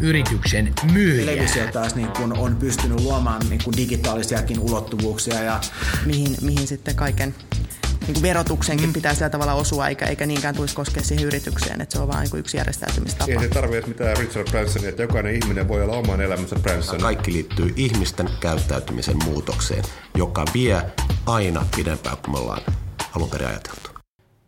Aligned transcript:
yrityksen 0.00 0.72
myyjää. 0.92 1.26
Televisio 1.26 1.66
taas 1.72 1.94
niin 1.94 2.08
kun 2.08 2.38
on 2.38 2.56
pystynyt 2.56 3.00
luomaan 3.00 3.42
niin 3.48 3.60
kun 3.64 3.76
digitaalisiakin 3.76 4.58
ulottuvuuksia. 4.60 5.42
Ja... 5.42 5.60
Mihin, 6.06 6.36
mihin 6.40 6.66
sitten 6.66 6.96
kaiken 6.96 7.34
niin 8.06 8.14
kuin 8.14 8.22
verotuksenkin 8.22 8.86
mm. 8.86 8.92
pitää 8.92 9.14
sillä 9.14 9.30
tavalla 9.30 9.54
osua, 9.54 9.88
eikä, 9.88 10.06
eikä 10.06 10.26
niinkään 10.26 10.54
tulisi 10.54 10.74
koskea 10.74 11.02
siihen 11.02 11.26
yritykseen, 11.26 11.80
että 11.80 11.96
se 11.96 12.02
on 12.02 12.08
vain 12.08 12.28
niin 12.32 12.40
yksi 12.40 12.56
järjestäytymistapa. 12.56 13.32
Ei 13.32 13.40
se 13.40 13.48
tarvitse 13.48 13.88
mitään 13.88 14.16
Richard 14.16 14.50
Bransonia, 14.50 14.88
että 14.88 15.02
jokainen 15.02 15.34
ihminen 15.34 15.68
voi 15.68 15.82
olla 15.82 15.96
oman 15.96 16.20
elämänsä 16.20 16.56
Branson. 16.56 17.00
Kaikki 17.00 17.32
liittyy 17.32 17.72
ihmisten 17.76 18.28
käyttäytymisen 18.40 19.16
muutokseen, 19.24 19.84
joka 20.14 20.44
vie 20.54 20.82
aina 21.26 21.66
pidempään 21.76 22.16
kuin 22.16 22.30
me 22.32 22.38
ollaan 22.38 22.62
alun 23.16 23.30
perin 23.30 23.48
ajateltu. 23.48 23.90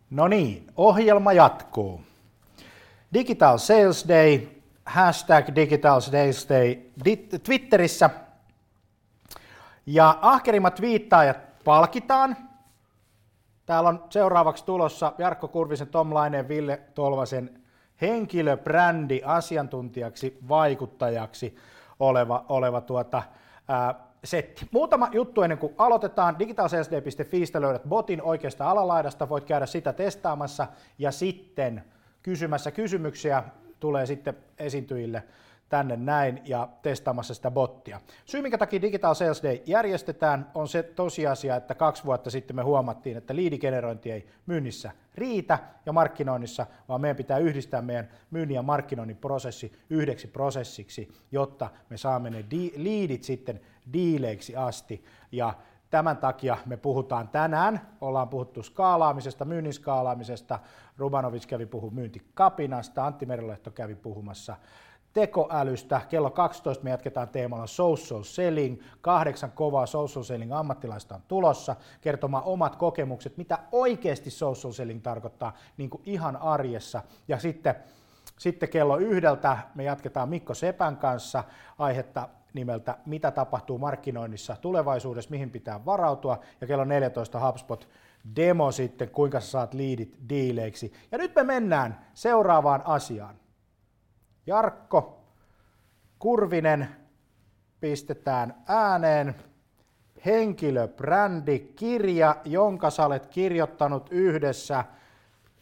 No 0.09 0.27
niin, 0.27 0.67
ohjelma 0.75 1.33
jatkuu. 1.33 2.01
Digital 3.13 3.57
Sales 3.57 4.05
Day, 4.07 4.39
hashtag 4.87 5.55
Digital 5.55 5.99
Sales 6.01 6.49
Day 6.49 6.75
Twitterissä. 7.43 8.09
Ja 9.85 10.17
ahkerimmat 10.21 10.81
viittaajat 10.81 11.63
palkitaan– 11.63 12.37
Täällä 13.67 13.89
on 13.89 14.03
seuraavaksi 14.09 14.65
tulossa 14.65 15.13
Jarkko 15.17 15.47
Kurvisen, 15.47 15.87
Tom 15.87 16.13
Laineen, 16.13 16.47
Ville 16.47 16.81
Tolvasen 16.93 17.61
henkilöbrändi 18.01 19.21
asiantuntijaksi, 19.25 20.37
vaikuttajaksi 20.47 21.55
oleva, 21.99 22.45
oleva 22.49 22.81
tuota, 22.81 23.23
ää, 23.67 23.95
setti. 24.23 24.67
Muutama 24.71 25.09
juttu 25.11 25.41
ennen 25.41 25.57
kuin 25.57 25.73
aloitetaan. 25.77 26.39
digitalsalesday.fiistä 26.39 27.61
löydät 27.61 27.83
botin 27.83 28.21
oikeasta 28.21 28.69
alalaidasta, 28.69 29.29
voit 29.29 29.45
käydä 29.45 29.65
sitä 29.65 29.93
testaamassa 29.93 30.67
ja 30.99 31.11
sitten 31.11 31.83
kysymässä 32.23 32.71
kysymyksiä 32.71 33.43
tulee 33.79 34.05
sitten 34.05 34.37
esiintyjille 34.59 35.23
tänne 35.69 35.95
näin 35.95 36.41
ja 36.45 36.69
testaamassa 36.81 37.33
sitä 37.33 37.51
bottia. 37.51 38.01
Syy, 38.25 38.41
minkä 38.41 38.57
takia 38.57 38.81
Digital 38.81 39.13
Sales 39.13 39.43
Day 39.43 39.59
järjestetään, 39.65 40.51
on 40.55 40.67
se 40.67 40.83
tosiasia, 40.83 41.55
että 41.55 41.75
kaksi 41.75 42.05
vuotta 42.05 42.29
sitten 42.29 42.55
me 42.55 42.63
huomattiin, 42.63 43.17
että 43.17 43.35
liidigenerointi 43.35 44.11
ei 44.11 44.27
myynnissä 44.45 44.91
riitä 45.15 45.59
ja 45.85 45.93
markkinoinnissa, 45.93 46.65
vaan 46.89 47.01
meidän 47.01 47.17
pitää 47.17 47.37
yhdistää 47.37 47.81
meidän 47.81 48.09
myynnin 48.31 48.55
ja 48.55 48.61
markkinoinnin 48.61 49.17
prosessi 49.17 49.71
yhdeksi 49.89 50.27
prosessiksi, 50.27 51.11
jotta 51.31 51.69
me 51.89 51.97
saamme 51.97 52.29
ne 52.29 52.45
di- 52.51 52.73
liidit 52.75 53.23
sitten 53.23 53.61
diileiksi 53.93 54.55
asti 54.55 55.05
ja 55.31 55.53
Tämän 55.89 56.17
takia 56.17 56.57
me 56.65 56.77
puhutaan 56.77 57.27
tänään, 57.27 57.81
ollaan 58.01 58.29
puhuttu 58.29 58.63
skaalaamisesta, 58.63 59.45
myynnin 59.45 59.73
skaalaamisesta, 59.73 60.59
Rubanovic 60.97 61.45
kävi 61.45 61.65
puhu 61.65 61.91
myyntikapinasta, 61.91 63.05
Antti 63.05 63.25
Merilehto 63.25 63.71
kävi 63.71 63.95
puhumassa 63.95 64.55
tekoälystä. 65.13 66.01
Kello 66.09 66.29
12 66.29 66.83
me 66.83 66.89
jatketaan 66.89 67.29
teemalla 67.29 67.67
social 67.67 68.23
selling. 68.23 68.81
Kahdeksan 69.01 69.51
kovaa 69.51 69.85
social 69.85 70.23
selling 70.23 70.53
ammattilaista 70.53 71.15
on 71.15 71.21
tulossa 71.27 71.75
kertomaan 72.01 72.43
omat 72.43 72.75
kokemukset, 72.75 73.37
mitä 73.37 73.59
oikeasti 73.71 74.29
social 74.29 74.73
selling 74.73 75.01
tarkoittaa 75.01 75.53
niin 75.77 75.89
kuin 75.89 76.03
ihan 76.05 76.37
arjessa. 76.37 77.01
Ja 77.27 77.39
sitten, 77.39 77.75
sitten 78.37 78.69
kello 78.69 78.97
yhdeltä 78.97 79.57
me 79.75 79.83
jatketaan 79.83 80.29
Mikko 80.29 80.53
Sepän 80.53 80.97
kanssa 80.97 81.43
aihetta 81.77 82.29
nimeltä 82.57 82.97
Mitä 83.05 83.31
tapahtuu 83.31 83.77
markkinoinnissa 83.77 84.55
tulevaisuudessa, 84.61 85.31
mihin 85.31 85.51
pitää 85.51 85.85
varautua. 85.85 86.39
Ja 86.61 86.67
kello 86.67 86.85
14 86.85 87.47
HubSpot 87.47 87.87
demo 88.35 88.71
sitten, 88.71 89.09
kuinka 89.09 89.39
sä 89.39 89.47
saat 89.47 89.73
liidit 89.73 90.17
diileiksi. 90.29 90.93
Ja 91.11 91.17
nyt 91.17 91.35
me 91.35 91.43
mennään 91.43 92.05
seuraavaan 92.13 92.81
asiaan. 92.85 93.35
Jarkko 94.47 95.23
Kurvinen 96.19 96.87
pistetään 97.79 98.55
ääneen. 98.67 99.35
Henkilöbrändi, 100.25 101.59
kirja, 101.59 102.35
jonka 102.45 102.89
sä 102.89 103.05
olet 103.05 103.27
kirjoittanut 103.27 104.07
yhdessä 104.11 104.85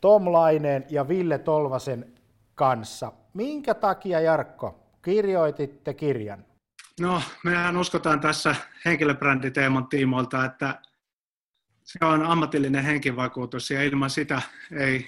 Tom 0.02 0.32
Laineen 0.32 0.86
ja 0.90 1.08
Ville 1.08 1.38
Tolvasen 1.38 2.14
kanssa. 2.56 3.12
Minkä 3.34 3.74
takia, 3.74 4.20
Jarkko, 4.20 4.80
kirjoititte 5.02 5.94
kirjan? 5.94 6.46
No, 7.00 7.22
mehän 7.44 7.78
uskotaan 7.78 8.20
tässä 8.20 8.56
henkilöbränditeeman 8.86 9.88
tiimoilta, 9.88 10.46
että 10.46 10.82
se 11.84 12.06
on 12.06 12.26
ammatillinen 12.26 12.84
henkivakuutus 12.84 13.70
ja 13.70 13.84
ilman 13.84 14.10
sitä 14.10 14.42
ei 14.72 15.08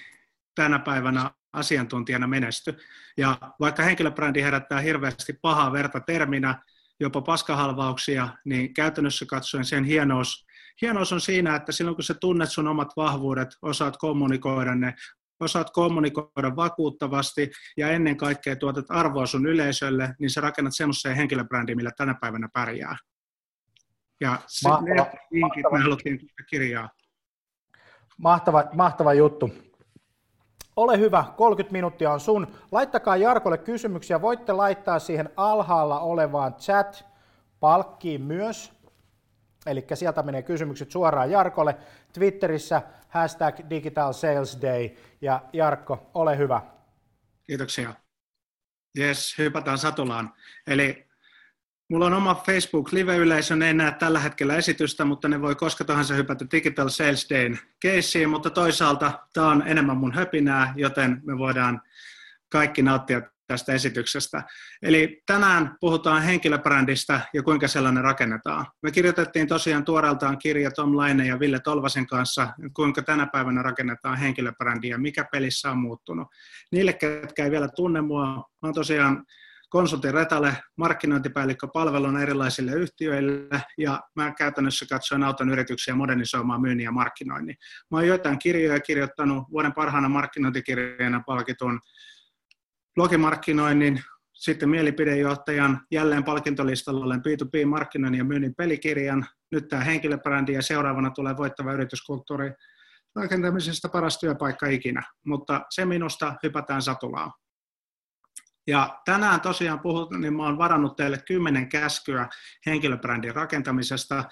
tänä 0.55 0.79
päivänä 0.79 1.31
asiantuntijana 1.53 2.27
menesty. 2.27 2.77
Ja 3.17 3.37
vaikka 3.59 3.83
henkilöbrändi 3.83 4.41
herättää 4.41 4.79
hirveästi 4.79 5.33
pahaa 5.41 5.71
verta 5.71 5.99
terminä, 5.99 6.61
jopa 6.99 7.21
paskahalvauksia, 7.21 8.29
niin 8.45 8.73
käytännössä 8.73 9.25
katsoen 9.25 9.65
sen 9.65 9.83
hienous, 9.83 10.45
hienous 10.81 11.13
on 11.13 11.21
siinä, 11.21 11.55
että 11.55 11.71
silloin 11.71 11.95
kun 11.95 12.03
sä 12.03 12.13
tunnet 12.13 12.51
sun 12.51 12.67
omat 12.67 12.89
vahvuudet, 12.95 13.49
osaat 13.61 13.97
kommunikoida 13.97 14.75
ne, 14.75 14.95
osaat 15.39 15.69
kommunikoida 15.69 16.55
vakuuttavasti 16.55 17.51
ja 17.77 17.89
ennen 17.89 18.17
kaikkea 18.17 18.55
tuotat 18.55 18.85
arvoa 18.89 19.25
sun 19.25 19.47
yleisölle, 19.47 20.15
niin 20.19 20.29
sä 20.29 20.41
rakennat 20.41 20.73
semmoisen 20.75 21.15
henkilöbrändiin, 21.15 21.77
millä 21.77 21.91
tänä 21.97 22.15
päivänä 22.21 22.49
pärjää. 22.53 22.97
Ja 24.21 24.39
mahtava, 24.63 25.05
mahtava. 25.39 25.97
kirjaa. 26.49 26.89
Mahtava, 28.17 28.63
mahtava 28.73 29.13
juttu. 29.13 29.51
Ole 30.75 30.99
hyvä, 30.99 31.23
30 31.37 31.71
minuuttia 31.71 32.11
on 32.11 32.19
sun. 32.19 32.47
Laittakaa 32.71 33.17
Jarkolle 33.17 33.57
kysymyksiä. 33.57 34.21
Voitte 34.21 34.53
laittaa 34.53 34.99
siihen 34.99 35.29
alhaalla 35.35 35.99
olevaan 35.99 36.53
chat-palkkiin 36.53 38.21
myös. 38.21 38.76
Eli 39.67 39.85
sieltä 39.93 40.23
menee 40.23 40.41
kysymykset 40.41 40.91
suoraan 40.91 41.31
Jarkolle. 41.31 41.77
Twitterissä 42.13 42.81
hashtag 43.09 43.55
Digital 43.69 44.13
Sales 44.13 44.57
Day. 44.61 44.89
Ja 45.21 45.41
Jarkko, 45.53 46.11
ole 46.13 46.37
hyvä. 46.37 46.61
Kiitoksia. 47.47 47.93
Yes, 48.99 49.37
hypätään 49.37 49.77
satulaan. 49.77 50.33
Eli 50.67 51.07
Mulla 51.89 52.05
on 52.05 52.13
oma 52.13 52.35
Facebook 52.35 52.91
live-yleisö, 52.91 53.55
ne 53.55 53.67
ei 53.67 53.73
näe 53.73 53.91
tällä 53.91 54.19
hetkellä 54.19 54.55
esitystä, 54.55 55.05
mutta 55.05 55.27
ne 55.27 55.41
voi 55.41 55.55
koska 55.55 55.83
tahansa 55.83 56.13
hypätä 56.13 56.45
Digital 56.51 56.89
Sales 56.89 57.29
Dayn 57.29 57.59
keissiin, 57.79 58.29
mutta 58.29 58.49
toisaalta 58.49 59.19
tämä 59.33 59.47
on 59.47 59.63
enemmän 59.67 59.97
mun 59.97 60.13
höpinää, 60.13 60.73
joten 60.75 61.21
me 61.25 61.37
voidaan 61.37 61.81
kaikki 62.49 62.81
nauttia 62.81 63.21
tästä 63.47 63.73
esityksestä. 63.73 64.43
Eli 64.81 65.21
tänään 65.25 65.75
puhutaan 65.79 66.21
henkilöbrändistä 66.21 67.21
ja 67.33 67.43
kuinka 67.43 67.67
sellainen 67.67 68.03
rakennetaan. 68.03 68.65
Me 68.83 68.91
kirjoitettiin 68.91 69.47
tosiaan 69.47 69.85
tuoreeltaan 69.85 70.37
kirja 70.37 70.71
Tom 70.71 70.97
Laine 70.97 71.27
ja 71.27 71.39
Ville 71.39 71.59
Tolvasen 71.59 72.07
kanssa, 72.07 72.47
kuinka 72.73 73.01
tänä 73.01 73.27
päivänä 73.27 73.61
rakennetaan 73.61 74.17
henkilöbrändiä, 74.17 74.97
mikä 74.97 75.25
pelissä 75.31 75.71
on 75.71 75.77
muuttunut. 75.77 76.27
Niille, 76.71 76.93
ketkä 76.93 77.43
ei 77.43 77.51
vielä 77.51 77.67
tunne 77.75 78.01
mua, 78.01 78.45
olen 78.61 78.73
tosiaan 78.73 79.25
konsultin 79.69 80.13
Retale, 80.13 80.57
markkinointipäällikkö 80.77 81.67
palvelun 81.73 82.21
erilaisille 82.21 82.71
yhtiöille 82.71 83.61
ja 83.77 84.01
mä 84.15 84.33
käytännössä 84.37 84.85
katsoen 84.89 85.23
autan 85.23 85.49
yrityksiä 85.49 85.95
modernisoimaan 85.95 86.61
myynnin 86.61 86.83
ja 86.83 86.91
markkinoinnin. 86.91 87.55
Mä 87.91 87.97
oon 87.97 88.07
joitain 88.07 88.39
kirjoja 88.39 88.79
kirjoittanut 88.79 89.43
vuoden 89.51 89.73
parhaana 89.73 90.09
markkinointikirjana 90.09 91.23
palkitun 91.25 91.79
blogimarkkinoinnin, 92.97 94.03
sitten 94.33 94.69
mielipidejohtajan 94.69 95.81
jälleen 95.91 96.23
palkintolistalla 96.23 97.05
olen 97.05 97.19
B2B-markkinoinnin 97.19 98.17
ja 98.17 98.23
myynnin 98.23 98.55
pelikirjan. 98.55 99.25
Nyt 99.51 99.67
tämä 99.67 99.83
henkilöbrändi 99.83 100.53
ja 100.53 100.61
seuraavana 100.61 101.09
tulee 101.09 101.37
voittava 101.37 101.73
yrityskulttuuri 101.73 102.51
rakentamisesta 103.15 103.89
paras 103.89 104.19
työpaikka 104.19 104.67
ikinä. 104.67 105.03
Mutta 105.25 105.65
se 105.69 105.85
minusta 105.85 106.35
hypätään 106.43 106.81
satulaan. 106.81 107.31
Ja 108.67 109.01
tänään 109.05 109.41
tosiaan 109.41 109.79
puhut, 109.79 110.11
niin 110.11 110.33
mä 110.33 110.43
oon 110.43 110.57
varannut 110.57 110.95
teille 110.95 111.17
kymmenen 111.27 111.69
käskyä 111.69 112.27
henkilöbrändin 112.65 113.35
rakentamisesta. 113.35 114.23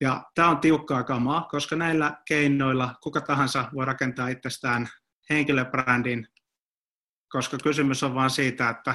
Ja 0.00 0.24
tämä 0.34 0.48
on 0.48 0.58
tiukkaa 0.58 1.04
kamaa, 1.04 1.48
koska 1.50 1.76
näillä 1.76 2.16
keinoilla 2.28 2.94
kuka 3.02 3.20
tahansa 3.20 3.70
voi 3.74 3.84
rakentaa 3.84 4.28
itsestään 4.28 4.88
henkilöbrändin, 5.30 6.28
koska 7.28 7.58
kysymys 7.62 8.02
on 8.02 8.14
vain 8.14 8.30
siitä, 8.30 8.68
että 8.68 8.94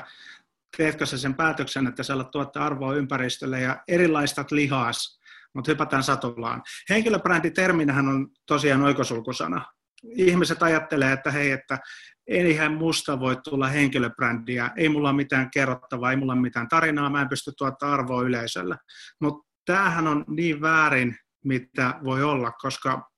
teetkö 0.77 1.05
sä 1.05 1.17
sen 1.17 1.33
päätöksen, 1.33 1.87
että 1.87 2.03
sä 2.03 2.13
tuottaa 2.31 2.65
arvoa 2.65 2.95
ympäristölle 2.95 3.61
ja 3.61 3.83
erilaistat 3.87 4.51
lihaas, 4.51 5.19
mutta 5.53 5.71
hypätään 5.71 6.03
satulaan. 6.03 6.63
Henkilöbränditerminähän 6.89 8.07
on 8.07 8.27
tosiaan 8.45 8.83
oikosulkusana. 8.83 9.65
Ihmiset 10.03 10.63
ajattelee, 10.63 11.11
että 11.13 11.31
hei, 11.31 11.51
että 11.51 11.79
eihän 12.27 12.73
musta 12.73 13.19
voi 13.19 13.37
tulla 13.43 13.67
henkilöbrändiä, 13.67 14.69
ei 14.75 14.89
mulla 14.89 15.09
ole 15.09 15.15
mitään 15.15 15.51
kerrottavaa, 15.51 16.11
ei 16.11 16.17
mulla 16.17 16.33
ole 16.33 16.41
mitään 16.41 16.67
tarinaa, 16.67 17.09
mä 17.09 17.21
en 17.21 17.29
pysty 17.29 17.51
tuottaa 17.57 17.93
arvoa 17.93 18.21
yleisölle. 18.21 18.75
Mutta 19.21 19.49
tämähän 19.65 20.07
on 20.07 20.25
niin 20.27 20.61
väärin, 20.61 21.17
mitä 21.45 21.93
voi 22.03 22.23
olla, 22.23 22.51
koska 22.51 23.11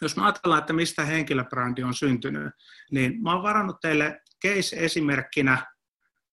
jos 0.00 0.16
mä 0.16 0.24
ajatellaan, 0.24 0.58
että 0.58 0.72
mistä 0.72 1.04
henkilöbrändi 1.04 1.82
on 1.82 1.94
syntynyt, 1.94 2.52
niin 2.90 3.22
mä 3.22 3.32
oon 3.32 3.42
varannut 3.42 3.76
teille 3.80 4.20
case-esimerkkinä 4.42 5.66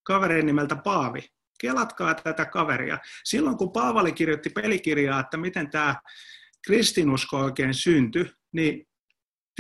kaverin 0.04 0.46
nimeltä 0.46 0.76
Paavi. 0.76 1.30
Kelatkaa 1.60 2.16
tätä 2.16 2.46
kaveria. 2.46 2.98
Silloin 3.24 3.58
kun 3.58 3.72
Paavali 3.72 4.12
kirjoitti 4.12 4.50
pelikirjaa, 4.50 5.20
että 5.20 5.38
miten 5.38 5.70
tämä 5.70 5.96
kristinusko 6.66 7.38
oikein 7.38 7.74
syntyi, 7.74 8.32
niin 8.52 8.89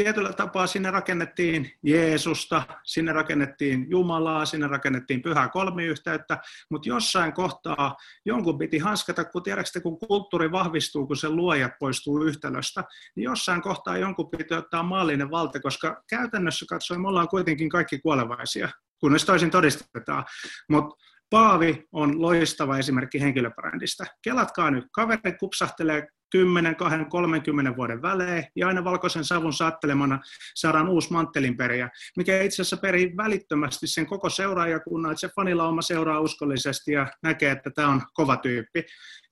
tietyllä 0.03 0.33
tapaa 0.33 0.67
sinne 0.67 0.91
rakennettiin 0.91 1.71
Jeesusta, 1.83 2.63
sinne 2.83 3.13
rakennettiin 3.13 3.85
Jumalaa, 3.89 4.45
sinne 4.45 4.67
rakennettiin 4.67 5.21
pyhää 5.21 5.49
kolmiyhteyttä, 5.49 6.37
mutta 6.71 6.89
jossain 6.89 7.33
kohtaa 7.33 7.95
jonkun 8.25 8.57
piti 8.57 8.77
hanskata, 8.77 9.25
kun 9.25 9.43
tiedätkö, 9.43 9.81
kun 9.81 9.99
kulttuuri 9.99 10.51
vahvistuu, 10.51 11.07
kun 11.07 11.17
se 11.17 11.29
luoja 11.29 11.69
poistuu 11.79 12.23
yhtälöstä, 12.23 12.83
niin 13.15 13.23
jossain 13.23 13.61
kohtaa 13.61 13.97
jonkun 13.97 14.29
piti 14.29 14.53
ottaa 14.53 14.83
maallinen 14.83 15.31
valta, 15.31 15.59
koska 15.59 16.03
käytännössä 16.09 16.65
katsoen 16.69 17.01
me 17.01 17.07
ollaan 17.07 17.29
kuitenkin 17.29 17.69
kaikki 17.69 17.99
kuolevaisia, 17.99 18.69
kunnes 18.99 19.25
toisin 19.25 19.51
todistetaan. 19.51 20.25
Mutta 20.69 20.95
Paavi 21.29 21.87
on 21.91 22.21
loistava 22.21 22.77
esimerkki 22.77 23.21
henkilöbrändistä. 23.21 24.05
Kelatkaa 24.21 24.71
nyt, 24.71 24.85
kaveri 24.91 25.37
kupsahtelee 25.39 26.07
10, 26.31 26.75
20, 26.75 27.09
30 27.11 27.75
vuoden 27.75 28.01
välein, 28.01 28.45
ja 28.55 28.67
aina 28.67 28.83
valkoisen 28.83 29.23
savun 29.23 29.53
saattelemana 29.53 30.19
saadaan 30.55 30.89
uusi 30.89 31.13
manttelinperiä, 31.13 31.89
mikä 32.17 32.41
itse 32.41 32.61
asiassa 32.61 32.77
perii 32.77 33.17
välittömästi 33.17 33.87
sen 33.87 34.05
koko 34.05 34.29
seuraajakunnan, 34.29 35.11
että 35.11 35.19
se 35.19 35.29
fanilauma 35.35 35.81
seuraa 35.81 36.19
uskollisesti 36.19 36.91
ja 36.91 37.07
näkee, 37.23 37.51
että 37.51 37.69
tämä 37.69 37.87
on 37.87 38.01
kova 38.13 38.37
tyyppi. 38.37 38.83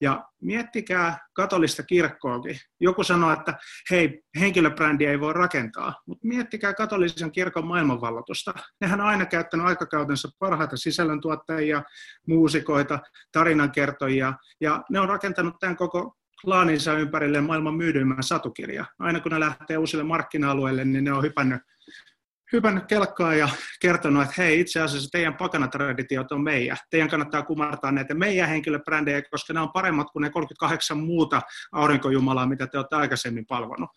Ja 0.02 0.26
miettikää 0.42 1.18
katolista 1.34 1.84
kirkkoakin. 1.84 2.58
Joku 2.80 3.04
sanoo, 3.04 3.34
että 3.34 3.54
hei, 3.92 4.22
henkilöbrändiä 4.40 5.12
ei 5.12 5.20
voi 5.20 5.34
rakentaa, 5.34 6.02
mutta 6.06 6.28
miettikää 6.28 6.74
katolisen 6.74 7.32
kirkon 7.32 7.68
maailmanvallotusta. 7.68 8.54
Nehän 8.82 9.02
on 9.02 9.08
aina 9.08 9.26
käyttänyt 9.26 9.66
aikakautensa 9.66 10.30
parhaita 10.40 10.78
sisällöntuottajia, 10.78 11.84
muusikoita, 12.28 13.00
tarinankertojia, 13.32 14.34
ja 14.62 14.84
ne 14.90 15.00
on 15.00 15.10
rakentanut 15.10 15.56
tämän 15.60 15.78
koko 15.78 16.18
klaaninsa 16.42 16.94
ympärille 16.94 17.42
maailman 17.42 17.74
myydyimmän 17.74 18.24
satukirja. 18.24 18.86
Aina 19.00 19.20
kun 19.20 19.32
ne 19.32 19.40
lähtee 19.40 19.78
uusille 19.78 20.04
markkina-alueille, 20.04 20.86
niin 20.86 21.04
ne 21.04 21.14
on 21.14 21.24
hypännyt, 21.24 21.62
hypännyt 22.52 22.86
kelkkaa 22.86 23.36
ja 23.36 23.50
kertonut, 23.80 24.24
että 24.24 24.34
hei, 24.38 24.60
itse 24.60 24.82
asiassa 24.82 25.10
teidän 25.12 25.38
pakanatraditiot 25.38 26.32
on 26.32 26.44
meidän. 26.44 26.78
Teidän 26.90 27.10
kannattaa 27.10 27.42
kumartaa 27.42 27.92
näitä 27.92 28.14
meidän 28.14 28.50
henkilöbrändejä, 28.50 29.22
koska 29.32 29.54
ne 29.54 29.60
on 29.60 29.72
paremmat 29.72 30.08
kuin 30.12 30.22
ne 30.22 30.30
38 30.30 30.98
muuta 30.98 31.42
aurinkojumalaa, 31.72 32.46
mitä 32.46 32.68
te 32.68 32.78
olette 32.78 32.96
aikaisemmin 32.96 33.46
palvonut. 33.46 33.90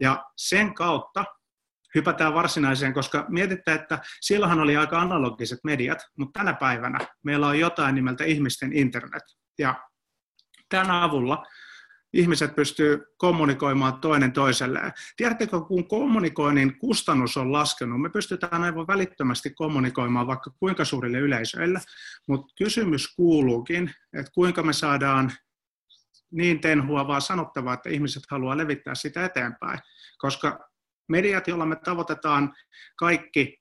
Ja 0.00 0.24
sen 0.36 0.74
kautta 0.74 1.24
hypätään 1.94 2.34
varsinaiseen, 2.34 2.94
koska 2.94 3.26
mietitte, 3.28 3.72
että 3.72 3.98
silloinhan 4.20 4.60
oli 4.60 4.76
aika 4.76 5.00
analogiset 5.00 5.58
mediat, 5.64 5.98
mutta 6.18 6.38
tänä 6.38 6.52
päivänä 6.52 6.98
meillä 7.24 7.46
on 7.46 7.58
jotain 7.58 7.94
nimeltä 7.94 8.24
ihmisten 8.24 8.72
internet. 8.72 9.22
Ja 9.58 9.74
tämän 10.68 10.90
avulla 10.90 11.46
ihmiset 12.12 12.54
pystyy 12.54 13.06
kommunikoimaan 13.16 14.00
toinen 14.00 14.32
toiselleen. 14.32 14.92
Tiedättekö, 15.16 15.60
kun 15.60 15.88
kommunikoinnin 15.88 16.78
kustannus 16.78 17.36
on 17.36 17.52
laskenut, 17.52 18.00
me 18.00 18.10
pystytään 18.10 18.62
aivan 18.62 18.86
välittömästi 18.86 19.50
kommunikoimaan 19.50 20.26
vaikka 20.26 20.50
kuinka 20.50 20.84
suurille 20.84 21.18
yleisöille, 21.18 21.80
mutta 22.28 22.54
kysymys 22.58 23.14
kuuluukin, 23.14 23.94
että 24.12 24.32
kuinka 24.34 24.62
me 24.62 24.72
saadaan 24.72 25.32
niin 26.30 26.60
tenhuavaa 26.60 27.20
sanottavaa, 27.20 27.74
että 27.74 27.88
ihmiset 27.88 28.22
haluaa 28.30 28.56
levittää 28.56 28.94
sitä 28.94 29.24
eteenpäin, 29.24 29.78
koska 30.18 30.70
mediat, 31.08 31.48
joilla 31.48 31.66
me 31.66 31.76
tavoitetaan 31.76 32.54
kaikki 32.96 33.60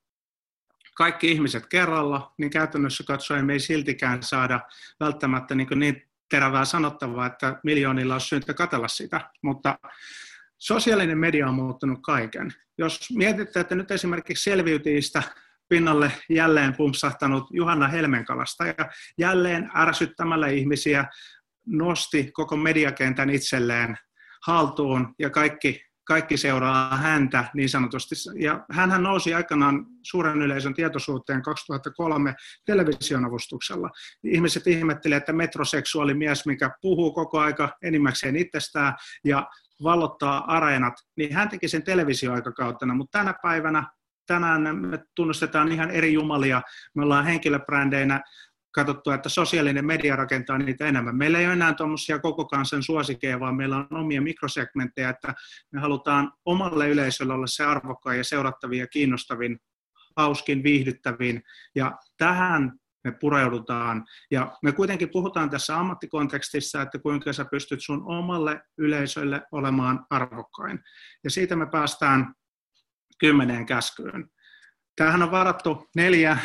kaikki 1.00 1.32
ihmiset 1.32 1.66
kerralla, 1.66 2.34
niin 2.38 2.50
käytännössä 2.50 3.04
katsoen 3.08 3.46
me 3.46 3.54
ei 3.54 3.60
siltikään 3.60 4.24
saada 4.24 4.60
välttämättä 5.00 5.56
niin, 5.56 5.68
niin 5.76 6.09
terävää 6.30 6.66
sanottavaa, 6.66 7.26
että 7.26 7.60
miljoonilla 7.64 8.16
on 8.16 8.22
syytä 8.22 8.54
katella 8.54 8.88
sitä, 8.88 9.22
mutta 9.44 9.80
sosiaalinen 10.58 11.18
media 11.18 11.48
on 11.48 11.54
muuttunut 11.54 12.00
kaiken. 12.04 12.54
Jos 12.78 13.00
mietitte, 13.16 13.60
että 13.60 13.76
nyt 13.76 13.92
esimerkiksi 13.92 14.44
selviytyjistä 14.44 15.24
pinnalle 15.70 16.12
jälleen 16.30 16.76
pumpsahtanut 16.76 17.48
Juhanna 17.52 17.88
Helmenkalasta 17.88 18.66
ja 18.66 18.90
jälleen 19.18 19.72
ärsyttämällä 19.76 20.48
ihmisiä 20.48 21.06
nosti 21.66 22.32
koko 22.32 22.58
mediakentän 22.58 23.30
itselleen 23.30 23.98
haltuun 24.46 25.16
ja 25.20 25.30
kaikki 25.30 25.89
kaikki 26.10 26.38
seuraa 26.38 26.98
häntä 26.98 27.46
niin 27.54 27.70
sanotusti. 27.70 28.16
Ja 28.40 28.66
hän 28.72 29.04
nousi 29.04 29.34
aikanaan 29.34 29.86
suuren 30.04 30.42
yleisön 30.42 30.74
tietoisuuteen 30.74 31.42
2003 31.42 32.36
televisionavustuksella. 32.66 33.90
Ihmiset 34.24 34.68
ihmettelivät, 34.68 35.22
että 35.22 35.34
metroseksuaali 35.34 36.14
mies, 36.14 36.46
mikä 36.46 36.72
puhuu 36.82 37.14
koko 37.14 37.40
aika 37.40 37.78
enimmäkseen 37.84 38.36
itsestään 38.36 38.94
ja 39.24 39.48
vallottaa 39.84 40.56
areenat, 40.56 40.94
niin 41.18 41.34
hän 41.34 41.50
teki 41.50 41.68
sen 41.68 41.84
televisioaikakautena, 41.84 42.94
mutta 42.94 43.20
tänä 43.20 43.34
päivänä 43.42 43.84
tänään 44.28 44.76
me 44.76 45.00
tunnustetaan 45.16 45.72
ihan 45.72 45.92
eri 45.92 46.14
jumalia. 46.14 46.62
Me 46.96 47.04
ollaan 47.04 47.26
henkilöbrändeinä 47.26 48.22
katsottu, 48.72 49.12
että 49.12 49.30
sosiaalinen 49.30 49.86
media 49.86 50.16
rakentaa 50.16 50.58
niitä 50.58 50.86
enemmän. 50.86 51.16
Meillä 51.16 51.40
ei 51.40 51.46
ole 51.46 51.54
enää 51.54 51.74
tuommoisia 51.74 52.20
koko 52.20 52.46
kansan 52.46 52.84
suosikeja, 52.84 53.40
vaan 53.40 53.56
meillä 53.56 53.78
on 53.78 53.88
omia 53.92 54.22
mikrosegmenttejä, 54.22 55.10
että 55.10 55.34
me 55.72 55.80
halutaan 55.80 56.32
omalle 56.46 56.90
yleisölle 56.90 57.34
olla 57.34 57.48
se 57.48 57.66
arvokkaan 57.66 58.18
ja 58.18 58.24
seurattavin 58.24 58.80
ja 58.80 58.88
kiinnostavin, 58.88 59.60
hauskin, 60.18 60.64
viihdyttävin. 60.64 61.42
Ja 61.76 61.98
tähän 62.18 62.72
me 63.04 63.12
pureudutaan. 63.12 64.06
Ja 64.32 64.58
me 64.64 64.72
kuitenkin 64.72 65.10
puhutaan 65.12 65.50
tässä 65.50 65.80
ammattikontekstissa, 65.80 66.82
että 66.82 67.00
kuinka 67.00 67.34
sä 67.34 67.46
pystyt 67.46 67.80
sun 67.82 68.04
omalle 68.06 68.62
yleisölle 68.78 69.42
olemaan 69.52 70.06
arvokkain. 70.10 70.80
Ja 71.24 71.30
siitä 71.30 71.56
me 71.56 71.66
päästään 71.66 72.34
kymmeneen 73.20 73.66
käskyyn. 73.66 74.30
Tämähän 74.96 75.24
on 75.24 75.32
varattu 75.32 75.90
neljä 75.96 76.38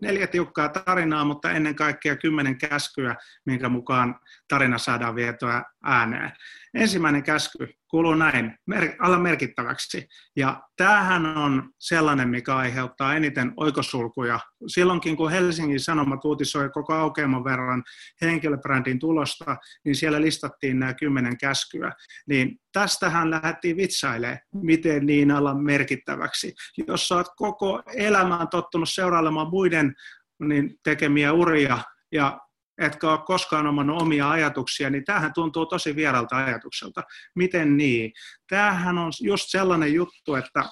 neljä 0.00 0.26
tiukkaa 0.26 0.68
tarinaa, 0.68 1.24
mutta 1.24 1.50
ennen 1.50 1.74
kaikkea 1.74 2.16
kymmenen 2.16 2.58
käskyä, 2.58 3.16
minkä 3.44 3.68
mukaan 3.68 4.20
tarina 4.48 4.78
saadaan 4.78 5.14
vietyä 5.14 5.64
ääneen. 5.82 6.32
Ensimmäinen 6.74 7.22
käsky 7.22 7.77
kuuluu 7.90 8.14
näin, 8.14 8.58
mer- 8.66 8.96
alla 9.00 9.18
merkittäväksi. 9.18 10.06
Ja 10.36 10.62
tämähän 10.76 11.26
on 11.26 11.70
sellainen, 11.78 12.28
mikä 12.28 12.56
aiheuttaa 12.56 13.14
eniten 13.14 13.52
oikosulkuja. 13.56 14.40
Silloinkin, 14.66 15.16
kun 15.16 15.30
Helsingin 15.30 15.80
Sanomat 15.80 16.24
uutisoi 16.24 16.70
koko 16.70 16.94
aukeaman 16.94 17.44
verran 17.44 17.82
henkilöbrändin 18.20 18.98
tulosta, 18.98 19.56
niin 19.84 19.94
siellä 19.94 20.20
listattiin 20.20 20.78
nämä 20.78 20.94
kymmenen 20.94 21.38
käskyä. 21.38 21.92
Niin 22.28 22.56
tästähän 22.72 23.30
lähdettiin 23.30 23.76
vitsailemaan, 23.76 24.38
miten 24.52 25.06
niin 25.06 25.30
alla 25.30 25.54
merkittäväksi. 25.54 26.54
Jos 26.86 27.12
olet 27.12 27.26
koko 27.36 27.82
elämän 27.94 28.48
tottunut 28.48 28.88
seurailemaan 28.88 29.50
muiden 29.50 29.94
niin 30.42 30.74
tekemiä 30.82 31.32
uria 31.32 31.78
ja 32.12 32.40
etkä 32.78 33.10
ole 33.10 33.18
koskaan 33.26 33.66
omannut 33.66 34.02
omia 34.02 34.30
ajatuksia, 34.30 34.90
niin 34.90 35.04
tämähän 35.04 35.32
tuntuu 35.34 35.66
tosi 35.66 35.96
vieralta 35.96 36.36
ajatukselta. 36.36 37.02
Miten 37.34 37.76
niin? 37.76 38.12
Tämähän 38.48 38.98
on 38.98 39.12
just 39.20 39.44
sellainen 39.48 39.94
juttu, 39.94 40.34
että 40.34 40.64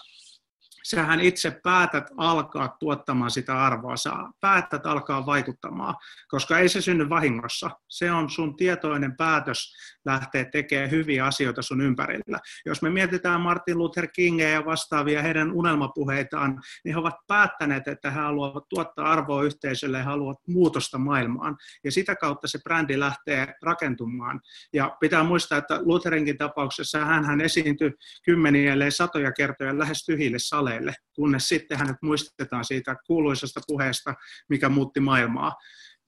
sähän 0.90 1.21
itse 1.21 1.61
päätät 1.62 2.05
alkaa 2.16 2.76
tuottamaan 2.81 3.31
sitä 3.31 3.64
arvoa, 3.64 3.97
sä 3.97 4.11
päätät 4.40 4.87
alkaa 4.87 5.26
vaikuttamaan, 5.26 5.95
koska 6.28 6.59
ei 6.59 6.69
se 6.69 6.81
synny 6.81 7.09
vahingossa. 7.09 7.71
Se 7.88 8.12
on 8.12 8.31
sun 8.31 8.57
tietoinen 8.57 9.16
päätös 9.16 9.75
lähteä 10.05 10.45
tekemään 10.45 10.90
hyviä 10.90 11.25
asioita 11.25 11.62
sun 11.62 11.81
ympärillä. 11.81 12.38
Jos 12.66 12.83
me 12.83 12.90
mietitään 12.90 13.40
Martin 13.40 13.78
Luther 13.78 14.09
Kingia 14.12 14.49
ja 14.49 14.64
vastaavia 14.64 15.23
heidän 15.23 15.52
unelmapuheitaan, 15.52 16.61
niin 16.85 16.95
he 16.95 16.99
ovat 17.00 17.14
päättäneet, 17.26 17.88
että 17.88 18.11
he 18.11 18.21
haluavat 18.21 18.64
tuottaa 18.69 19.11
arvoa 19.11 19.43
yhteisölle 19.43 19.99
ja 19.99 20.05
haluavat 20.05 20.38
muutosta 20.49 20.99
maailmaan. 20.99 21.57
Ja 21.85 21.93
sitä 21.93 22.16
kautta 22.16 22.49
se 22.49 22.59
brändi 22.64 23.00
lähtee 23.00 23.55
rakentumaan. 23.62 24.40
Ja 24.73 24.97
pitää 25.00 25.25
muistaa, 25.25 25.59
että 25.59 25.81
Lutherinkin 25.83 26.38
tapauksessa 26.38 27.05
hän, 27.05 27.25
hän 27.25 27.40
esiintyi 27.40 27.93
kymmeniä, 28.25 28.73
ellei 28.73 28.90
satoja 28.90 29.33
kertoja 29.33 29.78
lähes 29.78 30.05
tyhjille 30.05 30.38
saleille, 30.38 30.75
kunnes 31.14 31.49
sitten 31.49 31.78
hänet 31.78 31.97
muistetaan 32.02 32.64
siitä 32.64 32.97
kuuluisasta 33.06 33.61
puheesta, 33.66 34.14
mikä 34.49 34.68
muutti 34.68 35.00
maailmaa. 35.00 35.54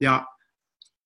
Ja 0.01 0.25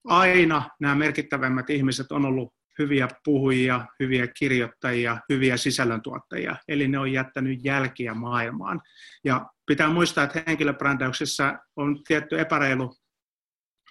aina 0.08 0.70
nämä 0.80 0.96
merkittävämmät 0.96 1.70
ihmiset 1.70 2.12
on 2.12 2.26
ollut 2.26 2.54
hyviä 2.80 3.08
puhujia, 3.26 3.86
hyviä 4.00 4.28
kirjoittajia, 4.40 5.18
hyviä 5.30 5.58
sisällöntuottajia, 5.58 6.56
eli 6.68 6.88
ne 6.88 7.00
on 7.00 7.12
jättänyt 7.12 7.60
jälkiä 7.64 8.14
maailmaan. 8.14 8.82
Ja 9.24 9.46
pitää 9.66 9.90
muistaa, 9.90 10.24
että 10.24 10.44
henkilöbrändäyksessä 10.48 11.60
on 11.76 12.04
tietty 12.08 12.40
epäreilu 12.40 12.96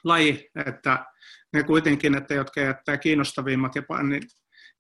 laji, 0.04 0.50
että 0.66 1.06
ne 1.52 1.62
kuitenkin, 1.62 2.14
että 2.14 2.34
jotka 2.34 2.60
jättää 2.60 2.96
kiinnostavimmat 2.96 3.74
ja 3.74 3.82
niin 4.02 4.22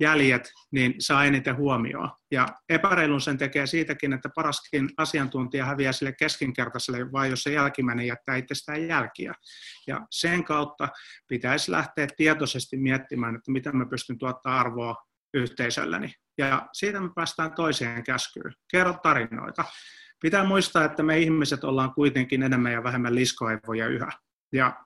jäljet, 0.00 0.52
niin 0.70 0.94
saa 0.98 1.24
eniten 1.24 1.56
huomioon. 1.56 2.10
Ja 2.30 2.48
epäreilun 2.68 3.20
sen 3.20 3.38
tekee 3.38 3.66
siitäkin, 3.66 4.12
että 4.12 4.28
paraskin 4.34 4.90
asiantuntija 4.96 5.64
häviää 5.64 5.92
sille 5.92 6.12
keskinkertaiselle, 6.12 7.12
vai 7.12 7.30
jos 7.30 7.42
se 7.42 7.52
jälkimmäinen 7.52 8.06
jättää 8.06 8.36
itsestään 8.36 8.88
jälkiä. 8.88 9.34
Ja 9.86 10.06
sen 10.10 10.44
kautta 10.44 10.88
pitäisi 11.28 11.70
lähteä 11.70 12.06
tietoisesti 12.16 12.76
miettimään, 12.76 13.34
että 13.34 13.52
miten 13.52 13.76
mä 13.76 13.86
pystyn 13.86 14.18
tuottaa 14.18 14.60
arvoa 14.60 14.96
yhteisölleni. 15.34 16.14
Ja 16.38 16.68
siitä 16.72 17.00
me 17.00 17.10
päästään 17.14 17.52
toiseen 17.52 18.04
käskyyn. 18.04 18.54
Kerro 18.70 18.94
tarinoita. 19.02 19.64
Pitää 20.20 20.44
muistaa, 20.44 20.84
että 20.84 21.02
me 21.02 21.18
ihmiset 21.18 21.64
ollaan 21.64 21.94
kuitenkin 21.94 22.42
enemmän 22.42 22.72
ja 22.72 22.82
vähemmän 22.82 23.14
liskoaivoja 23.14 23.88
yhä. 23.88 24.12
Ja 24.52 24.84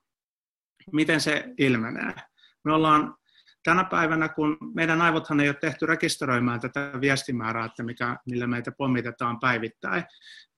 miten 0.93 1.21
se 1.21 1.45
ilmenee? 1.59 2.15
Me 2.65 2.73
ollaan 2.73 3.15
tänä 3.67 3.85
päivänä, 3.85 4.29
kun 4.29 4.59
meidän 4.75 5.03
aivothan 5.03 5.41
ei 5.41 5.49
ole 5.49 5.57
tehty 5.61 5.87
rekisteröimään 5.87 6.61
tätä 6.61 6.93
viestimäärää, 7.01 7.65
että 7.65 7.83
mikä, 7.83 8.17
millä 8.27 8.47
meitä 8.47 8.73
pommitetaan 8.73 9.41
päivittäin, 9.41 10.05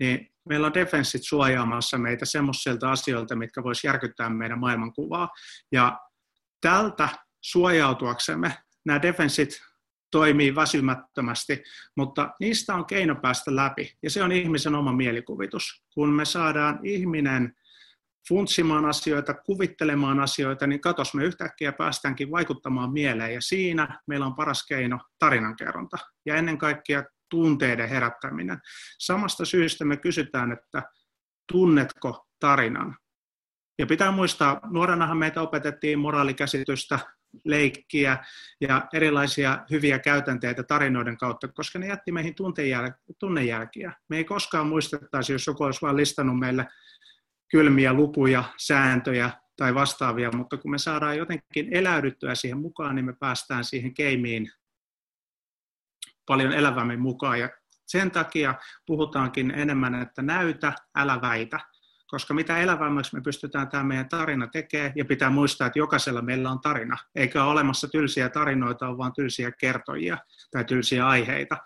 niin 0.01 0.33
meillä 0.49 0.67
on 0.67 0.75
defenssit 0.75 1.23
suojaamassa 1.25 1.99
meitä 1.99 2.25
semmoisilta 2.25 2.93
asioilta, 2.93 3.37
mitkä 3.37 3.63
voisi 3.63 3.87
järkyttää 3.87 4.31
meidän 4.31 4.59
maailmankuvaa. 4.59 5.29
Ja 5.73 5.99
tältä 6.61 7.09
suojautuaksemme 7.41 8.57
nämä 8.85 9.03
defenssit 9.03 9.61
toimii 10.11 10.55
väsymättömästi, 10.55 11.63
mutta 11.97 12.31
niistä 12.41 12.75
on 12.75 12.87
keino 12.87 13.15
päästä 13.15 13.57
läpi, 13.57 13.93
ja 14.03 14.11
se 14.11 14.23
on 14.23 14.33
ihmisen 14.33 14.75
oma 14.75 14.93
mielikuvitus. 14.93 15.85
Kun 15.95 16.09
me 16.09 16.25
saadaan 16.25 16.81
ihminen 16.83 17.55
funtsimaan 18.29 18.85
asioita, 18.85 19.35
kuvittelemaan 19.35 20.21
asioita, 20.21 20.67
niin 20.67 20.81
katos, 20.81 21.15
me 21.15 21.25
yhtäkkiä 21.25 21.73
päästäänkin 21.73 22.31
vaikuttamaan 22.31 22.93
mieleen, 22.93 23.35
ja 23.35 23.41
siinä 23.41 24.01
meillä 24.07 24.27
on 24.27 24.35
paras 24.35 24.67
keino 24.67 24.99
tarinankerronta, 25.19 25.99
ja 26.27 26.35
ennen 26.35 26.59
kaikkea 26.59 27.05
tunteiden 27.31 27.89
herättäminen. 27.89 28.59
Samasta 28.99 29.45
syystä 29.45 29.85
me 29.85 29.97
kysytään, 29.97 30.53
että 30.53 30.83
tunnetko 31.53 32.27
tarinan? 32.41 32.97
Ja 33.79 33.87
pitää 33.87 34.11
muistaa, 34.11 34.61
nuorenahan 34.71 35.17
meitä 35.17 35.43
opetettiin 35.43 35.99
moraalikäsitystä, 35.99 36.99
leikkiä 37.45 38.25
ja 38.61 38.89
erilaisia 38.93 39.59
hyviä 39.71 39.99
käytänteitä 39.99 40.63
tarinoiden 40.63 41.17
kautta, 41.17 41.49
koska 41.49 41.79
ne 41.79 41.87
jätti 41.87 42.13
meihin 42.13 42.35
tunnejälkiä. 43.19 43.93
Me 44.09 44.17
ei 44.17 44.25
koskaan 44.25 44.67
muistettaisi, 44.67 45.33
jos 45.33 45.47
joku 45.47 45.65
olisi 45.65 45.83
vain 45.83 45.97
listannut 45.97 46.39
meille 46.39 46.67
kylmiä 47.51 47.93
lukuja, 47.93 48.45
sääntöjä 48.57 49.31
tai 49.57 49.75
vastaavia, 49.75 50.31
mutta 50.33 50.57
kun 50.57 50.71
me 50.71 50.79
saadaan 50.79 51.19
jotenkin 51.19 51.69
eläydyttyä 51.71 52.35
siihen 52.35 52.59
mukaan, 52.59 52.95
niin 52.95 53.05
me 53.05 53.13
päästään 53.13 53.65
siihen 53.65 53.95
keimiin 53.95 54.51
paljon 56.27 56.53
elävämmin 56.53 57.01
mukaan. 57.01 57.41
Ja 57.41 57.51
sen 57.87 58.11
takia 58.11 58.55
puhutaankin 58.87 59.51
enemmän, 59.51 59.95
että 59.95 60.23
näytä, 60.23 60.73
älä 60.97 61.21
väitä. 61.21 61.61
Koska 62.07 62.35
mitä 62.35 62.59
elävämmäksi 62.59 63.17
me 63.17 63.23
pystytään 63.23 63.69
tämä 63.69 63.85
meidän 63.85 64.09
tarina 64.09 64.47
tekemään, 64.47 64.93
ja 64.97 65.05
pitää 65.05 65.31
muistaa, 65.31 65.67
että 65.67 65.79
jokaisella 65.79 66.23
meillä 66.23 66.51
on 66.51 66.61
tarina, 66.61 66.97
eikä 67.15 67.45
ole 67.45 67.53
olemassa 67.53 67.89
tylsiä 67.89 68.29
tarinoita, 68.29 68.89
on 68.89 68.99
vaan 68.99 69.13
tylsiä 69.13 69.53
kertojia 69.53 70.19
tai 70.51 70.65
tylsiä 70.65 71.09
aiheita. 71.09 71.57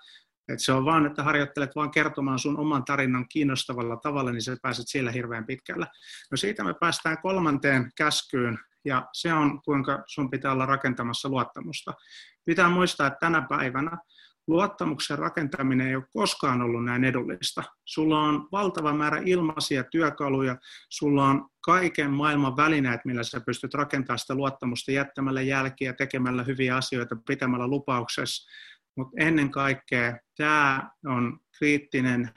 Et 0.52 0.61
se 0.61 0.73
on 0.73 0.85
vaan, 0.85 1.06
että 1.06 1.23
harjoittelet 1.23 1.76
vaan 1.76 1.90
kertomaan 1.90 2.38
sun 2.38 2.59
oman 2.59 2.85
tarinan 2.85 3.28
kiinnostavalla 3.28 3.97
tavalla, 3.97 4.32
niin 4.32 4.42
sä 4.42 4.56
pääset 4.62 4.88
siellä 4.88 5.11
hirveän 5.11 5.47
pitkällä. 5.47 5.87
No 6.30 6.37
siitä 6.37 6.64
me 6.64 6.75
päästään 6.80 7.18
kolmanteen 7.23 7.90
käskyyn, 7.97 8.59
ja 8.85 9.09
se 9.12 9.32
on, 9.32 9.62
kuinka 9.62 10.02
sun 10.06 10.30
pitää 10.30 10.52
olla 10.52 10.66
rakentamassa 10.66 11.28
luottamusta. 11.28 11.94
Pitää 12.44 12.68
muistaa, 12.68 13.06
että 13.06 13.18
tänä 13.21 13.47
päivänä 13.49 13.99
luottamuksen 14.47 15.18
rakentaminen 15.18 15.88
ei 15.88 15.97
ole 15.97 16.04
koskaan 16.12 16.62
ollut 16.62 16.85
näin 16.85 17.04
edullista. 17.04 17.62
Sulla 17.85 18.21
on 18.21 18.49
valtava 18.52 18.92
määrä 18.92 19.23
ilmaisia 19.25 19.85
työkaluja, 19.85 20.56
sulla 20.88 21.28
on 21.28 21.49
kaiken 21.61 22.11
maailman 22.11 22.56
välineet, 22.56 23.00
millä 23.04 23.23
sä 23.23 23.40
pystyt 23.40 23.75
rakentamaan 23.75 24.18
sitä 24.18 24.35
luottamusta 24.35 24.92
jättämällä 24.92 25.42
jälkiä, 25.42 25.92
tekemällä 25.92 26.42
hyviä 26.42 26.76
asioita, 26.76 27.16
pitämällä 27.26 27.66
lupauksessa 27.66 28.50
mutta 28.96 29.12
ennen 29.18 29.50
kaikkea 29.50 30.18
tämä 30.37 30.90
on 31.06 31.38
kriittinen 31.58 32.30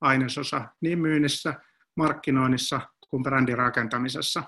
ainesosa 0.00 0.68
niin 0.80 0.98
myynnissä, 0.98 1.54
markkinoinnissa 1.96 2.80
kuin 3.10 3.22
brändin 3.22 3.58
rakentamisessa. 3.58 4.42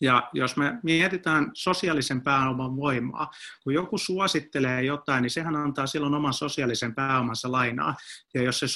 Ja 0.00 0.30
jos 0.32 0.56
me 0.56 0.78
mietitään 0.82 1.50
sosiaalisen 1.54 2.22
pääoman 2.22 2.76
voimaa, 2.76 3.30
kun 3.64 3.74
joku 3.74 3.98
suosittelee 3.98 4.82
jotain, 4.82 5.22
niin 5.22 5.30
sehän 5.30 5.56
antaa 5.56 5.86
silloin 5.86 6.14
oman 6.14 6.32
sosiaalisen 6.32 6.94
pääomansa 6.94 7.52
lainaa. 7.52 7.94
Ja 8.34 8.42
jos 8.42 8.58
se 8.58 8.66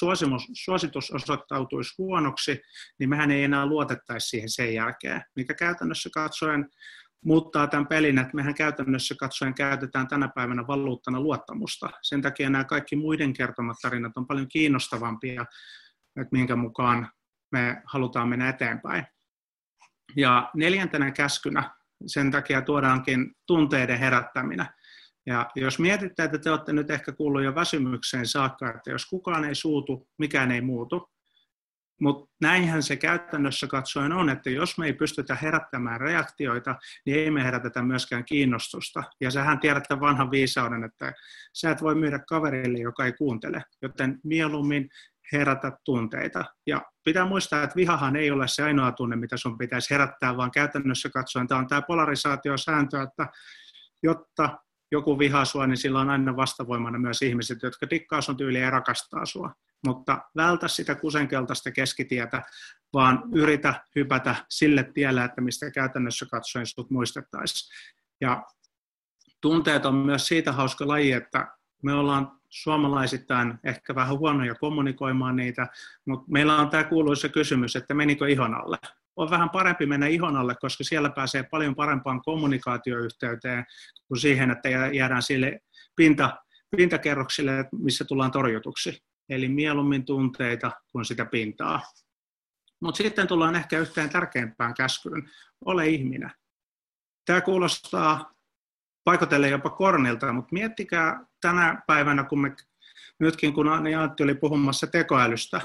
suositus 0.53 1.11
osoittautuisi 1.11 1.93
huonoksi, 1.97 2.61
niin 2.99 3.09
mehän 3.09 3.31
ei 3.31 3.43
enää 3.43 3.65
luotettaisi 3.65 4.27
siihen 4.27 4.49
sen 4.49 4.73
jälkeen, 4.73 5.21
mikä 5.35 5.53
käytännössä 5.53 6.09
katsoen 6.13 6.69
muuttaa 7.25 7.67
tämän 7.67 7.87
pelin, 7.87 8.17
että 8.17 8.35
mehän 8.35 8.55
käytännössä 8.55 9.15
katsoen 9.19 9.53
käytetään 9.53 10.07
tänä 10.07 10.29
päivänä 10.35 10.67
valuuttana 10.67 11.19
luottamusta. 11.19 11.89
Sen 12.01 12.21
takia 12.21 12.49
nämä 12.49 12.63
kaikki 12.63 12.95
muiden 12.95 13.33
kertomat 13.33 13.77
tarinat 13.81 14.17
on 14.17 14.27
paljon 14.27 14.47
kiinnostavampia, 14.47 15.41
että 16.21 16.29
minkä 16.31 16.55
mukaan 16.55 17.11
me 17.51 17.81
halutaan 17.85 18.29
mennä 18.29 18.49
eteenpäin. 18.49 19.05
Ja 20.15 20.49
neljäntenä 20.55 21.11
käskynä 21.11 21.71
sen 22.05 22.31
takia 22.31 22.61
tuodaankin 22.61 23.35
tunteiden 23.47 23.99
herättäminen. 23.99 24.67
Ja 25.25 25.49
jos 25.55 25.79
mietitte, 25.79 26.23
että 26.23 26.37
te 26.37 26.51
olette 26.51 26.73
nyt 26.73 26.89
ehkä 26.89 27.11
kuullut 27.11 27.43
jo 27.43 27.55
väsymykseen 27.55 28.27
saakka, 28.27 28.69
että 28.69 28.91
jos 28.91 29.05
kukaan 29.05 29.45
ei 29.45 29.55
suutu, 29.55 30.07
mikään 30.17 30.51
ei 30.51 30.61
muutu, 30.61 31.09
mutta 31.99 32.31
näinhän 32.41 32.83
se 32.83 32.95
käytännössä 32.95 33.67
katsoen 33.67 34.11
on, 34.11 34.29
että 34.29 34.49
jos 34.49 34.77
me 34.77 34.85
ei 34.85 34.93
pystytä 34.93 35.35
herättämään 35.35 36.01
reaktioita, 36.01 36.75
niin 37.05 37.19
ei 37.19 37.31
me 37.31 37.43
herätetä 37.43 37.81
myöskään 37.81 38.25
kiinnostusta. 38.25 39.03
Ja 39.21 39.31
sähän 39.31 39.59
tiedät 39.59 39.83
tämän 39.87 40.01
vanhan 40.01 40.31
viisauden, 40.31 40.83
että 40.83 41.13
sä 41.53 41.71
et 41.71 41.81
voi 41.81 41.95
myydä 41.95 42.19
kaverille, 42.19 42.79
joka 42.79 43.05
ei 43.05 43.13
kuuntele. 43.13 43.63
Joten 43.81 44.19
mieluummin 44.23 44.89
herätä 45.31 45.71
tunteita. 45.83 46.45
Ja 46.67 46.81
pitää 47.03 47.25
muistaa, 47.25 47.63
että 47.63 47.75
vihahan 47.75 48.15
ei 48.15 48.31
ole 48.31 48.47
se 48.47 48.63
ainoa 48.63 48.91
tunne, 48.91 49.15
mitä 49.15 49.37
sun 49.37 49.57
pitäisi 49.57 49.89
herättää, 49.93 50.37
vaan 50.37 50.51
käytännössä 50.51 51.09
katsoen 51.09 51.47
tämä 51.47 51.59
on 51.59 51.67
tämä 51.67 51.81
polarisaatiosääntö, 51.81 53.01
että 53.01 53.27
jotta 54.03 54.57
joku 54.91 55.19
vihaa 55.19 55.45
sua, 55.45 55.67
niin 55.67 55.77
sillä 55.77 55.99
on 55.99 56.09
aina 56.09 56.35
vastavoimana 56.35 56.99
myös 56.99 57.21
ihmiset, 57.21 57.63
jotka 57.63 57.89
dikkaa 57.89 58.21
sun 58.21 58.37
tyyliä 58.37 58.63
ja 58.63 58.69
rakastaa 58.69 59.25
sua 59.25 59.53
mutta 59.85 60.21
vältä 60.35 60.67
sitä 60.67 60.95
kusenkeltaista 60.95 61.71
keskitietä, 61.71 62.41
vaan 62.93 63.23
yritä 63.33 63.83
hypätä 63.95 64.35
sille 64.49 64.83
tielle, 64.83 65.23
että 65.23 65.41
mistä 65.41 65.71
käytännössä 65.71 66.25
katsoen 66.31 66.65
sinut 66.65 66.89
muistettaisiin. 66.89 67.75
Ja 68.21 68.43
tunteet 69.41 69.85
on 69.85 69.95
myös 69.95 70.27
siitä 70.27 70.51
hauska 70.51 70.87
laji, 70.87 71.11
että 71.11 71.47
me 71.83 71.93
ollaan 71.93 72.39
suomalaisittain 72.49 73.59
ehkä 73.63 73.95
vähän 73.95 74.17
huonoja 74.17 74.55
kommunikoimaan 74.55 75.35
niitä, 75.35 75.67
mutta 76.05 76.31
meillä 76.31 76.57
on 76.57 76.69
tämä 76.69 76.83
kuuluisa 76.83 77.29
kysymys, 77.29 77.75
että 77.75 77.93
menikö 77.93 78.29
ihon 78.29 78.53
alle. 78.53 78.77
On 79.19 79.29
vähän 79.29 79.49
parempi 79.49 79.85
mennä 79.85 80.07
ihon 80.07 80.37
alle, 80.37 80.55
koska 80.61 80.83
siellä 80.83 81.09
pääsee 81.09 81.43
paljon 81.43 81.75
parempaan 81.75 82.21
kommunikaatioyhteyteen 82.21 83.65
kuin 84.07 84.19
siihen, 84.19 84.51
että 84.51 84.69
jäädään 84.69 85.21
sille 85.21 85.59
pinta, 85.95 86.37
pintakerroksille, 86.77 87.51
missä 87.71 88.05
tullaan 88.05 88.31
torjutuksi 88.31 89.03
eli 89.29 89.47
mieluummin 89.49 90.05
tunteita 90.05 90.71
kuin 90.91 91.05
sitä 91.05 91.25
pintaa. 91.25 91.81
Mutta 92.81 92.97
sitten 92.97 93.27
tullaan 93.27 93.55
ehkä 93.55 93.79
yhteen 93.79 94.09
tärkeimpään 94.09 94.73
käskyyn, 94.73 95.29
ole 95.65 95.87
ihminen. 95.87 96.31
Tämä 97.25 97.41
kuulostaa 97.41 98.33
paikotelle 99.03 99.49
jopa 99.49 99.69
kornilta, 99.69 100.33
mutta 100.33 100.53
miettikää 100.53 101.25
tänä 101.41 101.81
päivänä, 101.87 102.23
kun 102.23 102.41
me 102.41 102.55
nytkin 103.19 103.53
kun 103.53 103.67
Antti 103.69 104.23
oli 104.23 104.35
puhumassa 104.35 104.87
tekoälystä, 104.87 105.61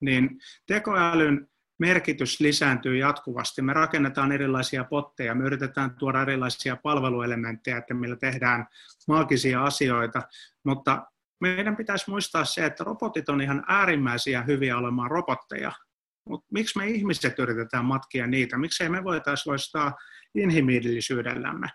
niin 0.00 0.40
tekoälyn 0.66 1.48
merkitys 1.78 2.40
lisääntyy 2.40 2.96
jatkuvasti. 2.96 3.62
Me 3.62 3.72
rakennetaan 3.72 4.32
erilaisia 4.32 4.84
potteja, 4.84 5.34
me 5.34 5.44
yritetään 5.44 5.96
tuoda 5.96 6.22
erilaisia 6.22 6.76
palveluelementtejä, 6.76 7.76
että 7.76 7.94
millä 7.94 8.16
tehdään 8.16 8.66
maagisia 9.08 9.64
asioita, 9.64 10.22
mutta 10.64 11.06
meidän 11.40 11.76
pitäisi 11.76 12.10
muistaa 12.10 12.44
se, 12.44 12.66
että 12.66 12.84
robotit 12.84 13.28
on 13.28 13.40
ihan 13.40 13.64
äärimmäisiä 13.68 14.42
hyviä 14.42 14.78
olemaan 14.78 15.10
robotteja, 15.10 15.72
mutta 16.28 16.46
miksi 16.52 16.78
me 16.78 16.86
ihmiset 16.86 17.38
yritetään 17.38 17.84
matkia 17.84 18.26
niitä? 18.26 18.58
Miksei 18.58 18.88
me 18.88 19.04
voitaisiin 19.04 19.50
loistaa 19.50 19.92
inhimillisyydellämme? 20.34 21.66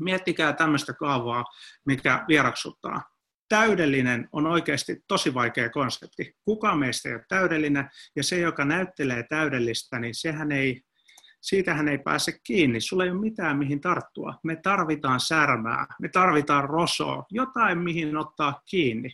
Miettikää 0.00 0.52
tämmöistä 0.52 0.92
kaavaa, 0.92 1.44
mikä 1.86 2.24
vieraksuttaa 2.28 3.13
täydellinen 3.48 4.28
on 4.32 4.46
oikeasti 4.46 4.96
tosi 5.08 5.34
vaikea 5.34 5.70
konsepti. 5.70 6.32
Kuka 6.44 6.76
meistä 6.76 7.08
ei 7.08 7.14
ole 7.14 7.24
täydellinen, 7.28 7.88
ja 8.16 8.22
se, 8.22 8.38
joka 8.38 8.64
näyttelee 8.64 9.24
täydellistä, 9.28 9.98
niin 9.98 10.14
sehän 10.14 10.52
ei, 10.52 10.82
siitähän 11.40 11.88
ei 11.88 11.98
pääse 11.98 12.32
kiinni. 12.46 12.80
Sulla 12.80 13.04
ei 13.04 13.10
ole 13.10 13.20
mitään, 13.20 13.58
mihin 13.58 13.80
tarttua. 13.80 14.34
Me 14.44 14.56
tarvitaan 14.56 15.20
särmää, 15.20 15.86
me 16.00 16.08
tarvitaan 16.08 16.64
rosoa, 16.64 17.24
jotain, 17.30 17.78
mihin 17.78 18.16
ottaa 18.16 18.60
kiinni. 18.70 19.10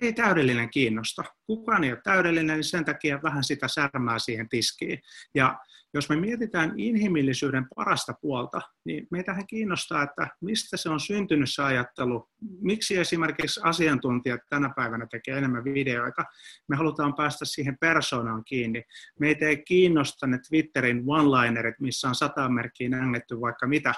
Ei 0.00 0.12
täydellinen 0.12 0.70
kiinnosta. 0.70 1.24
Kukaan 1.46 1.84
ei 1.84 1.92
ole 1.92 2.00
täydellinen, 2.04 2.56
niin 2.56 2.64
sen 2.64 2.84
takia 2.84 3.20
vähän 3.22 3.44
sitä 3.44 3.68
särmää 3.68 4.18
siihen 4.18 4.48
tiskiin. 4.48 4.98
Ja 5.34 5.58
jos 5.94 6.08
me 6.08 6.16
mietitään 6.16 6.72
inhimillisyyden 6.76 7.66
parasta 7.74 8.12
puolta, 8.20 8.60
niin 8.84 9.06
meitähän 9.10 9.46
kiinnostaa, 9.46 10.02
että 10.02 10.28
mistä 10.40 10.76
se 10.76 10.88
on 10.88 11.00
syntynyt 11.00 11.50
se 11.50 11.62
ajattelu, 11.62 12.28
miksi 12.60 12.96
esimerkiksi 12.96 13.60
asiantuntijat 13.64 14.40
tänä 14.50 14.70
päivänä 14.76 15.06
tekee 15.10 15.38
enemmän 15.38 15.64
videoita. 15.64 16.24
Me 16.68 16.76
halutaan 16.76 17.14
päästä 17.14 17.44
siihen 17.44 17.78
persoonaan 17.80 18.44
kiinni. 18.44 18.82
Meitä 19.20 19.46
ei 19.46 19.62
kiinnosta 19.62 20.26
ne 20.26 20.38
Twitterin 20.48 21.02
one-linerit, 21.06 21.80
missä 21.80 22.08
on 22.08 22.14
sata 22.14 22.48
merkkiä 22.48 22.88
nännetty 22.88 23.40
vaikka 23.40 23.66
mitä, 23.66 23.94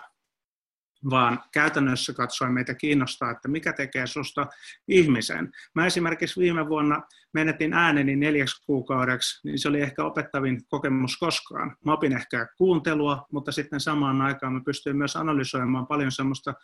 vaan 1.11 1.43
käytännössä 1.53 2.13
katsoen 2.13 2.53
meitä 2.53 2.75
kiinnostaa, 2.75 3.31
että 3.31 3.49
mikä 3.49 3.73
tekee 3.73 4.07
susta 4.07 4.47
ihmisen. 4.89 5.51
Mä 5.75 5.87
esimerkiksi 5.87 6.41
viime 6.41 6.69
vuonna 6.69 7.03
menetin 7.35 7.73
ääneni 7.73 8.17
neljäksi 8.17 8.67
kuukaudeksi, 8.67 9.49
niin 9.49 9.59
se 9.59 9.69
oli 9.69 9.81
ehkä 9.81 10.05
opettavin 10.05 10.61
kokemus 10.69 11.17
koskaan. 11.17 11.77
Mä 11.85 11.93
opin 11.93 12.13
ehkä 12.13 12.47
kuuntelua, 12.59 13.27
mutta 13.33 13.53
sitten 13.53 13.81
samaan 13.81 14.23
aikaan 14.23 14.53
mä 14.53 14.61
pystyin 14.65 14.97
myös 14.97 15.17
analysoimaan 15.17 15.87
paljon 15.87 16.13
semmoista 16.13 16.55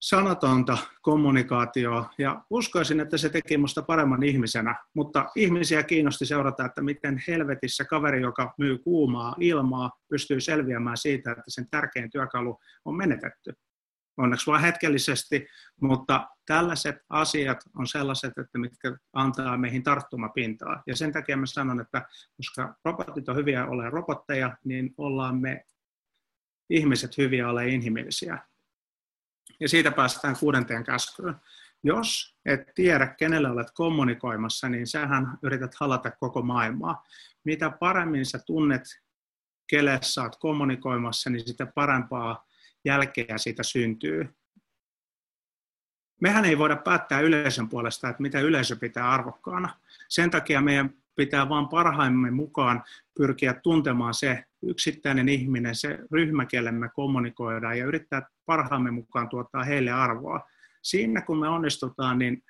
sanatonta 0.00 0.78
kommunikaatioa 1.02 2.10
ja 2.18 2.42
uskoisin, 2.50 3.00
että 3.00 3.16
se 3.16 3.28
teki 3.28 3.58
musta 3.58 3.82
paremman 3.82 4.22
ihmisenä, 4.22 4.74
mutta 4.94 5.30
ihmisiä 5.36 5.82
kiinnosti 5.82 6.26
seurata, 6.26 6.64
että 6.64 6.82
miten 6.82 7.22
helvetissä 7.28 7.84
kaveri, 7.84 8.22
joka 8.22 8.54
myy 8.58 8.78
kuumaa 8.78 9.34
ilmaa, 9.40 9.90
pystyy 10.08 10.40
selviämään 10.40 10.96
siitä, 10.96 11.30
että 11.30 11.42
sen 11.48 11.68
tärkein 11.70 12.10
työkalu 12.10 12.58
on 12.84 12.96
menetetty. 12.96 13.52
Onneksi 14.16 14.46
vain 14.46 14.62
hetkellisesti, 14.62 15.46
mutta 15.80 16.28
tällaiset 16.46 16.96
asiat 17.10 17.58
on 17.78 17.86
sellaiset, 17.86 18.38
että 18.38 18.58
mitkä 18.58 18.96
antaa 19.12 19.58
meihin 19.58 19.82
tarttumapintaa. 19.82 20.82
Ja 20.86 20.96
sen 20.96 21.12
takia 21.12 21.36
mä 21.36 21.46
sanon, 21.46 21.80
että 21.80 22.02
koska 22.36 22.74
robotit 22.84 23.28
on 23.28 23.36
hyviä 23.36 23.66
olemaan 23.66 23.92
robotteja, 23.92 24.56
niin 24.64 24.94
ollaan 24.98 25.40
me 25.40 25.64
ihmiset 26.70 27.18
hyviä 27.18 27.48
olemaan 27.48 27.72
inhimillisiä. 27.72 28.38
Ja 29.60 29.68
siitä 29.68 29.90
päästään 29.90 30.36
kuudenteen 30.40 30.84
käskyyn. 30.84 31.34
Jos 31.82 32.36
et 32.44 32.60
tiedä, 32.74 33.06
kenelle 33.06 33.50
olet 33.50 33.70
kommunikoimassa, 33.74 34.68
niin 34.68 34.86
sähän 34.86 35.38
yrität 35.42 35.74
halata 35.74 36.10
koko 36.10 36.42
maailmaa. 36.42 37.04
Mitä 37.44 37.70
paremmin 37.70 38.26
sä 38.26 38.38
tunnet, 38.38 38.82
kelle 39.66 39.98
sä 40.02 40.22
oot 40.22 40.36
kommunikoimassa, 40.36 41.30
niin 41.30 41.48
sitä 41.48 41.66
parempaa 41.66 42.46
jälkeä 42.84 43.38
siitä 43.38 43.62
syntyy. 43.62 44.34
Mehän 46.20 46.44
ei 46.44 46.58
voida 46.58 46.76
päättää 46.76 47.20
yleisön 47.20 47.68
puolesta, 47.68 48.08
että 48.08 48.22
mitä 48.22 48.40
yleisö 48.40 48.76
pitää 48.76 49.10
arvokkaana. 49.10 49.68
Sen 50.08 50.30
takia 50.30 50.60
meidän 50.60 50.94
pitää 51.16 51.48
vain 51.48 51.68
parhaimme 51.68 52.30
mukaan 52.30 52.84
pyrkiä 53.16 53.54
tuntemaan 53.54 54.14
se 54.14 54.44
yksittäinen 54.62 55.28
ihminen, 55.28 55.74
se 55.74 55.98
ryhmä, 56.12 56.46
kelle 56.46 56.72
me 56.72 56.88
kommunikoidaan 56.88 57.78
ja 57.78 57.84
yrittää 57.84 58.28
parhaamme 58.46 58.90
mukaan 58.90 59.28
tuottaa 59.28 59.64
heille 59.64 59.90
arvoa. 59.90 60.48
Siinä 60.82 61.20
kun 61.20 61.38
me 61.38 61.48
onnistutaan, 61.48 62.18
niin 62.18 62.42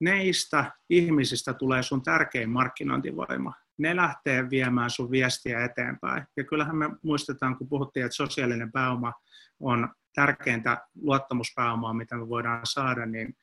neistä 0.00 0.72
ihmisistä 0.90 1.54
tulee 1.54 1.82
sun 1.82 2.02
tärkein 2.02 2.50
markkinointivoima. 2.50 3.52
Ne 3.78 3.96
lähtee 3.96 4.50
viemään 4.50 4.90
sun 4.90 5.10
viestiä 5.10 5.64
eteenpäin. 5.64 6.26
Ja 6.36 6.44
kyllähän 6.44 6.76
me 6.76 6.90
muistetaan, 7.02 7.56
kun 7.56 7.68
puhuttiin, 7.68 8.06
että 8.06 8.16
sosiaalinen 8.16 8.72
pääoma 8.72 9.12
on 9.60 9.88
tärkeintä 10.14 10.86
luottamuspääomaa, 11.02 11.94
mitä 11.94 12.16
me 12.16 12.28
voidaan 12.28 12.60
saada, 12.64 13.06
niin 13.06 13.36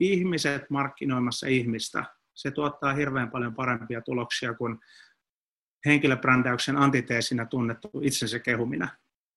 ihmiset 0.00 0.70
markkinoimassa 0.70 1.46
ihmistä, 1.46 2.04
se 2.34 2.50
tuottaa 2.50 2.94
hirveän 2.94 3.30
paljon 3.30 3.54
parempia 3.54 4.00
tuloksia 4.00 4.54
kuin 4.54 4.78
henkilöbrändäyksen 5.86 6.76
antiteesinä 6.76 7.46
tunnettu 7.46 7.90
itsensä 8.02 8.38
kehumina. 8.38 8.88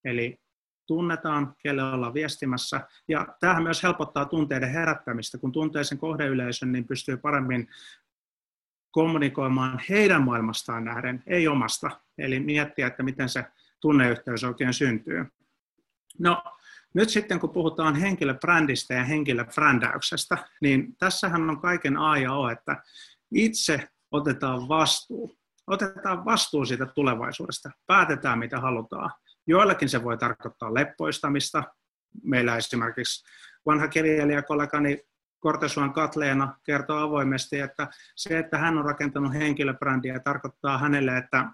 Eli 0.05 0.39
tunnetaan, 0.89 1.55
kelle 1.63 1.83
ollaan 1.83 2.13
viestimässä. 2.13 2.81
Ja 3.07 3.27
tämähän 3.39 3.63
myös 3.63 3.83
helpottaa 3.83 4.25
tunteiden 4.25 4.71
herättämistä. 4.71 5.37
Kun 5.37 5.51
tuntee 5.51 5.83
sen 5.83 5.97
kohdeyleisön, 5.97 6.71
niin 6.71 6.87
pystyy 6.87 7.17
paremmin 7.17 7.67
kommunikoimaan 8.91 9.81
heidän 9.89 10.23
maailmastaan 10.23 10.85
nähden, 10.85 11.23
ei 11.27 11.47
omasta. 11.47 11.91
Eli 12.17 12.39
miettiä, 12.39 12.87
että 12.87 13.03
miten 13.03 13.29
se 13.29 13.45
tunneyhteys 13.81 14.43
oikein 14.43 14.73
syntyy. 14.73 15.25
No, 16.19 16.43
nyt 16.93 17.09
sitten 17.09 17.39
kun 17.39 17.49
puhutaan 17.49 17.95
henkilöbrändistä 17.95 18.93
ja 18.93 19.03
henkilöbrändäyksestä, 19.03 20.37
niin 20.61 20.95
tässähän 20.97 21.49
on 21.49 21.61
kaiken 21.61 21.97
A 21.97 22.17
ja 22.17 22.33
O, 22.33 22.49
että 22.49 22.83
itse 23.33 23.87
otetaan 24.11 24.67
vastuu. 24.67 25.37
Otetaan 25.67 26.25
vastuu 26.25 26.65
siitä 26.65 26.85
tulevaisuudesta. 26.85 27.71
Päätetään, 27.87 28.39
mitä 28.39 28.59
halutaan. 28.59 29.11
Joillakin 29.49 29.89
se 29.89 30.03
voi 30.03 30.17
tarkoittaa 30.17 30.73
leppoistamista. 30.73 31.63
Meillä 32.23 32.57
esimerkiksi 32.57 33.25
vanha 33.65 33.87
kirjailijakollegani 33.87 35.03
Kortesuan 35.39 35.93
Katleena 35.93 36.57
kertoo 36.63 36.97
avoimesti, 36.97 37.59
että 37.59 37.87
se, 38.15 38.39
että 38.39 38.57
hän 38.57 38.77
on 38.77 38.85
rakentanut 38.85 39.33
henkilöbrändiä, 39.33 40.19
tarkoittaa 40.19 40.77
hänelle, 40.77 41.17
että 41.17 41.45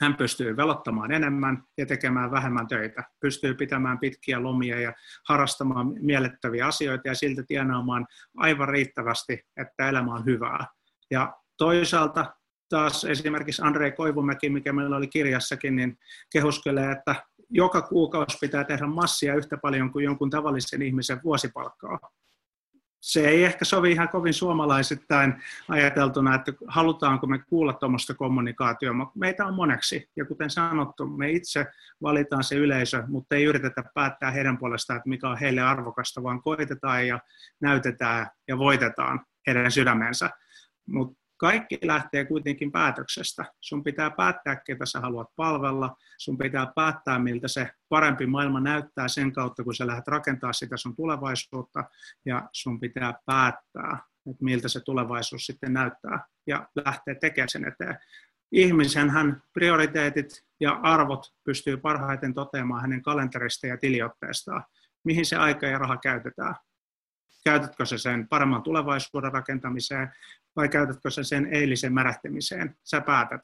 hän 0.00 0.16
pystyy 0.16 0.56
velottamaan 0.56 1.12
enemmän 1.12 1.62
ja 1.78 1.86
tekemään 1.86 2.30
vähemmän 2.30 2.66
töitä, 2.66 3.04
pystyy 3.20 3.54
pitämään 3.54 3.98
pitkiä 3.98 4.42
lomia 4.42 4.80
ja 4.80 4.92
harrastamaan 5.28 5.92
miellettäviä 6.00 6.66
asioita 6.66 7.08
ja 7.08 7.14
siltä 7.14 7.42
tienaamaan 7.48 8.06
aivan 8.36 8.68
riittävästi, 8.68 9.42
että 9.56 9.88
elämä 9.88 10.14
on 10.14 10.24
hyvää. 10.24 10.66
Ja 11.10 11.34
toisaalta 11.56 12.34
taas 12.74 13.04
esimerkiksi 13.04 13.62
Andrei 13.62 13.92
Koivumäki, 13.92 14.50
mikä 14.50 14.72
meillä 14.72 14.96
oli 14.96 15.08
kirjassakin, 15.08 15.76
niin 15.76 15.98
kehuskelee, 16.32 16.92
että 16.92 17.14
joka 17.50 17.82
kuukausi 17.82 18.38
pitää 18.40 18.64
tehdä 18.64 18.86
massia 18.86 19.34
yhtä 19.34 19.56
paljon 19.56 19.92
kuin 19.92 20.04
jonkun 20.04 20.30
tavallisen 20.30 20.82
ihmisen 20.82 21.20
vuosipalkkaa 21.24 21.98
se 23.04 23.28
ei 23.28 23.44
ehkä 23.44 23.64
sovi 23.64 23.92
ihan 23.92 24.08
kovin 24.08 24.34
suomalaisittain 24.34 25.34
ajateltuna, 25.68 26.34
että 26.34 26.52
halutaanko 26.66 27.26
me 27.26 27.38
kuulla 27.38 27.72
tuommoista 27.72 28.14
kommunikaatiota, 28.14 28.94
mutta 28.94 29.18
meitä 29.18 29.46
on 29.46 29.54
moneksi. 29.54 30.10
Ja 30.16 30.24
kuten 30.24 30.50
sanottu, 30.50 31.06
me 31.06 31.30
itse 31.30 31.66
valitaan 32.02 32.44
se 32.44 32.54
yleisö, 32.54 33.02
mutta 33.06 33.36
ei 33.36 33.44
yritetä 33.44 33.82
päättää 33.94 34.30
heidän 34.30 34.58
puolestaan, 34.58 34.96
että 34.96 35.08
mikä 35.08 35.28
on 35.28 35.38
heille 35.38 35.60
arvokasta, 35.60 36.22
vaan 36.22 36.42
koitetaan 36.42 37.06
ja 37.06 37.20
näytetään 37.60 38.26
ja 38.48 38.58
voitetaan 38.58 39.20
heidän 39.46 39.70
sydämensä. 39.70 40.30
Mutta 40.88 41.23
kaikki 41.44 41.78
lähtee 41.82 42.24
kuitenkin 42.24 42.72
päätöksestä. 42.72 43.44
Sun 43.60 43.84
pitää 43.84 44.10
päättää, 44.10 44.56
ketä 44.56 44.86
sä 44.86 45.00
haluat 45.00 45.28
palvella. 45.36 45.96
Sun 46.18 46.38
pitää 46.38 46.72
päättää, 46.74 47.18
miltä 47.18 47.48
se 47.48 47.70
parempi 47.88 48.26
maailma 48.26 48.60
näyttää 48.60 49.08
sen 49.08 49.32
kautta, 49.32 49.64
kun 49.64 49.74
sä 49.74 49.86
lähdet 49.86 50.08
rakentaa 50.08 50.52
sitä 50.52 50.76
sun 50.76 50.96
tulevaisuutta. 50.96 51.84
Ja 52.24 52.48
sun 52.52 52.80
pitää 52.80 53.14
päättää, 53.26 53.98
että 54.30 54.44
miltä 54.44 54.68
se 54.68 54.80
tulevaisuus 54.80 55.46
sitten 55.46 55.72
näyttää 55.72 56.26
ja 56.46 56.68
lähteä 56.84 57.14
tekemään 57.14 57.48
sen 57.48 57.68
eteen. 57.68 57.98
Ihmisen 58.52 59.10
hän 59.10 59.42
prioriteetit 59.52 60.44
ja 60.60 60.80
arvot 60.82 61.34
pystyy 61.44 61.76
parhaiten 61.76 62.34
toteamaan 62.34 62.80
hänen 62.80 63.02
kalenterista 63.02 63.66
ja 63.66 63.76
tiliotteestaan, 63.76 64.64
mihin 65.04 65.26
se 65.26 65.36
aika 65.36 65.66
ja 65.66 65.78
raha 65.78 65.96
käytetään. 65.96 66.54
Käytätkö 67.44 67.86
se 67.86 67.98
sen 67.98 68.28
paremman 68.28 68.62
tulevaisuuden 68.62 69.32
rakentamiseen 69.32 70.12
vai 70.56 70.68
käytätkö 70.68 71.10
se 71.10 71.24
sen 71.24 71.46
eilisen 71.54 71.92
märähtämiseen? 71.92 72.76
Sä 72.84 73.00
päätät. 73.00 73.40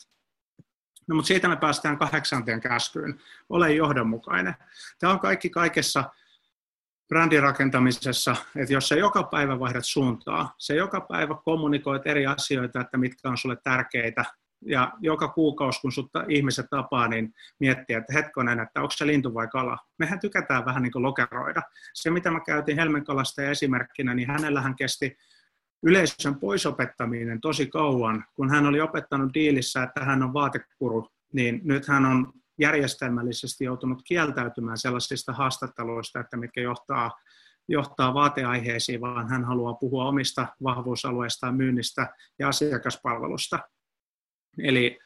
No, 1.09 1.15
mutta 1.15 1.27
siitä 1.27 1.49
me 1.49 1.57
päästään 1.57 1.99
kahdeksanteen 1.99 2.61
käskyyn. 2.61 3.21
Ole 3.49 3.73
johdonmukainen. 3.73 4.55
Tämä 4.99 5.13
on 5.13 5.21
kaikki 5.21 5.51
kaikessa 5.51 6.05
brändirakentamisessa, 7.09 8.37
että 8.57 8.73
jos 8.73 8.89
sä 8.89 8.95
joka 8.95 9.23
päivä 9.23 9.59
vaihdat 9.61 9.85
suuntaa, 9.85 10.55
se 10.59 10.75
joka 10.75 11.01
päivä 11.01 11.35
kommunikoit 11.45 12.07
eri 12.07 12.27
asioita, 12.27 12.81
että 12.81 12.97
mitkä 12.97 13.29
on 13.29 13.39
sulle 13.39 13.57
tärkeitä, 13.65 14.25
ja 14.67 14.93
joka 15.01 15.29
kuukausi, 15.29 15.81
kun 15.81 15.93
sut 15.93 16.11
ihmiset 16.29 16.67
tapaa, 16.71 17.09
niin 17.09 17.33
miettiä, 17.61 17.99
että 17.99 18.13
hetkonen, 18.13 18.61
että 18.61 18.81
onko 18.81 18.91
se 18.91 19.07
lintu 19.07 19.35
vai 19.35 19.49
kala. 19.49 19.79
Mehän 19.99 20.21
tykätään 20.21 20.65
vähän 20.65 20.83
niin 20.83 20.93
kuin 20.93 21.03
lokeroida. 21.03 21.63
Se, 21.95 22.11
mitä 22.11 22.31
mä 22.31 22.41
käytin 22.41 22.77
Helmenkalasta 22.77 23.43
esimerkkinä, 23.43 24.15
niin 24.15 24.31
hänellähän 24.31 24.77
kesti 24.77 25.17
yleisön 25.83 26.41
poisopettaminen 26.41 27.41
tosi 27.41 27.67
kauan. 27.67 28.25
Kun 28.35 28.51
hän 28.51 28.67
oli 28.67 28.81
opettanut 28.81 29.35
diilissä, 29.35 29.83
että 29.83 30.05
hän 30.05 30.23
on 30.23 30.33
vaatekuru, 30.33 31.09
niin 31.33 31.61
nyt 31.65 31.89
hän 31.89 32.07
on 32.07 32.33
järjestelmällisesti 32.59 33.65
joutunut 33.65 34.03
kieltäytymään 34.05 34.79
sellaisista 34.79 35.33
haastatteluista, 35.33 36.21
että 36.21 36.37
mitkä 36.37 36.61
johtaa, 36.61 37.11
johtaa 37.69 38.15
vaateaiheisiin, 38.15 39.01
vaan 39.01 39.29
hän 39.29 39.45
haluaa 39.45 39.75
puhua 39.75 40.05
omista 40.09 40.47
vahvuusalueistaan, 40.63 41.57
myynnistä 41.57 42.15
ja 42.39 42.49
asiakaspalvelusta. 42.49 43.59
Eli 44.59 44.99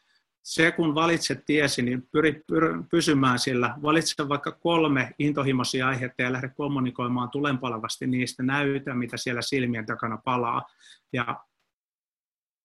se, 0.42 0.72
kun 0.72 0.94
valitset 0.94 1.44
tiesi, 1.46 1.82
niin 1.82 2.08
pyri, 2.12 2.44
pyri 2.46 2.68
pysymään 2.90 3.38
sillä. 3.38 3.74
Valitse 3.82 4.28
vaikka 4.28 4.52
kolme 4.52 5.14
intohimoisia 5.18 5.88
aihetta 5.88 6.22
ja 6.22 6.32
lähde 6.32 6.48
kommunikoimaan 6.48 7.30
tulenpalavasti 7.30 8.06
niistä, 8.06 8.42
näytä, 8.42 8.94
mitä 8.94 9.16
siellä 9.16 9.42
silmien 9.42 9.86
takana 9.86 10.16
palaa. 10.24 10.62
Ja 11.12 11.44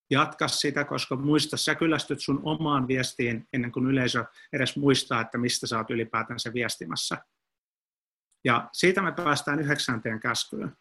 jatka 0.09 0.47
sitä, 0.47 0.83
koska 0.83 1.15
muista, 1.15 1.57
sä 1.57 1.75
kyllästyt 1.75 2.19
sun 2.19 2.39
omaan 2.43 2.87
viestiin 2.87 3.47
ennen 3.53 3.71
kuin 3.71 3.87
yleisö 3.87 4.25
edes 4.53 4.77
muistaa, 4.77 5.21
että 5.21 5.37
mistä 5.37 5.67
sä 5.67 5.77
oot 5.77 5.91
ylipäätänsä 5.91 6.53
viestimässä. 6.53 7.17
Ja 8.43 8.69
siitä 8.73 9.01
me 9.01 9.11
päästään 9.11 9.59
yhdeksänteen 9.59 10.19
käskyyn. 10.19 10.77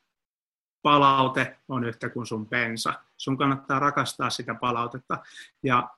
Palaute 0.83 1.57
on 1.69 1.85
yhtä 1.85 2.09
kuin 2.09 2.27
sun 2.27 2.47
pensa. 2.47 2.95
Sun 3.17 3.38
kannattaa 3.38 3.79
rakastaa 3.79 4.31
sitä 4.31 4.55
palautetta. 4.55 5.19
Ja 5.62 5.88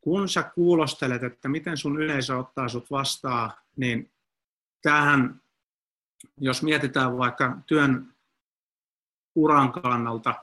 kun 0.00 0.28
sä 0.28 0.42
kuulostelet, 0.42 1.22
että 1.22 1.48
miten 1.48 1.76
sun 1.76 2.02
yleisö 2.02 2.36
ottaa 2.36 2.68
sut 2.68 2.90
vastaan, 2.90 3.52
niin 3.76 4.10
tähän, 4.82 5.40
jos 6.40 6.62
mietitään 6.62 7.18
vaikka 7.18 7.56
työn 7.66 8.14
uran 9.34 9.72
kannalta, 9.72 10.34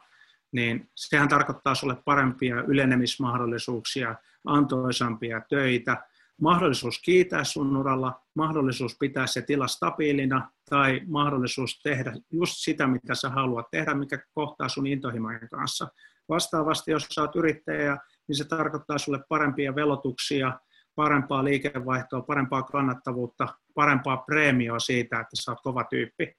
niin 0.52 0.90
sehän 0.96 1.28
tarkoittaa 1.28 1.76
sulle 1.76 1.96
parempia 1.96 2.62
ylenemismahdollisuuksia, 2.62 4.16
antoisampia 4.46 5.42
töitä, 5.50 6.08
mahdollisuus 6.42 7.00
kiitää 7.00 7.44
sun 7.44 7.78
uralla, 7.78 8.22
mahdollisuus 8.36 8.98
pitää 9.00 9.28
se 9.28 9.42
tila 9.42 9.68
stabiilina 9.68 10.52
tai 10.70 11.02
mahdollisuus 11.08 11.80
tehdä 11.84 12.14
just 12.32 12.54
sitä, 12.58 12.88
mitä 12.88 13.16
sä 13.16 13.30
haluat 13.30 13.72
tehdä, 13.72 13.94
mikä 13.94 14.20
kohtaa 14.34 14.70
sun 14.70 14.88
intohimojen 14.88 15.50
kanssa. 15.50 15.88
Vastaavasti, 16.30 16.92
jos 16.92 17.08
sä 17.12 17.22
oot 17.22 17.36
yrittäjä, 17.36 17.98
niin 18.28 18.36
se 18.36 18.46
tarkoittaa 18.46 18.98
sulle 18.98 19.20
parempia 19.30 19.76
velotuksia, 19.76 20.60
parempaa 20.96 21.44
liikevaihtoa, 21.44 22.22
parempaa 22.22 22.64
kannattavuutta, 22.64 23.48
parempaa 23.76 24.18
preemioa 24.18 24.80
siitä, 24.80 25.20
että 25.20 25.36
sä 25.36 25.52
oot 25.52 25.62
kova 25.62 25.84
tyyppi. 25.84 26.38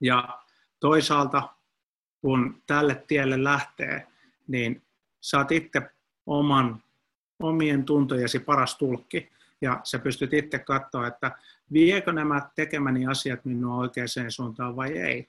Ja 0.00 0.38
toisaalta 0.80 1.48
kun 2.20 2.62
tälle 2.66 3.04
tielle 3.06 3.44
lähtee, 3.44 4.06
niin 4.48 4.82
saat 5.20 5.52
itse 5.52 5.90
oman, 6.26 6.82
omien 7.38 7.84
tuntojesi 7.84 8.38
paras 8.38 8.76
tulkki, 8.76 9.30
ja 9.60 9.80
sä 9.84 9.98
pystyt 9.98 10.32
itse 10.32 10.58
katsoa, 10.58 11.06
että 11.06 11.32
viekö 11.72 12.12
nämä 12.12 12.50
tekemäni 12.54 13.06
asiat 13.06 13.44
minua 13.44 13.76
oikeaan 13.76 14.08
suuntaan 14.28 14.76
vai 14.76 14.98
ei. 14.98 15.28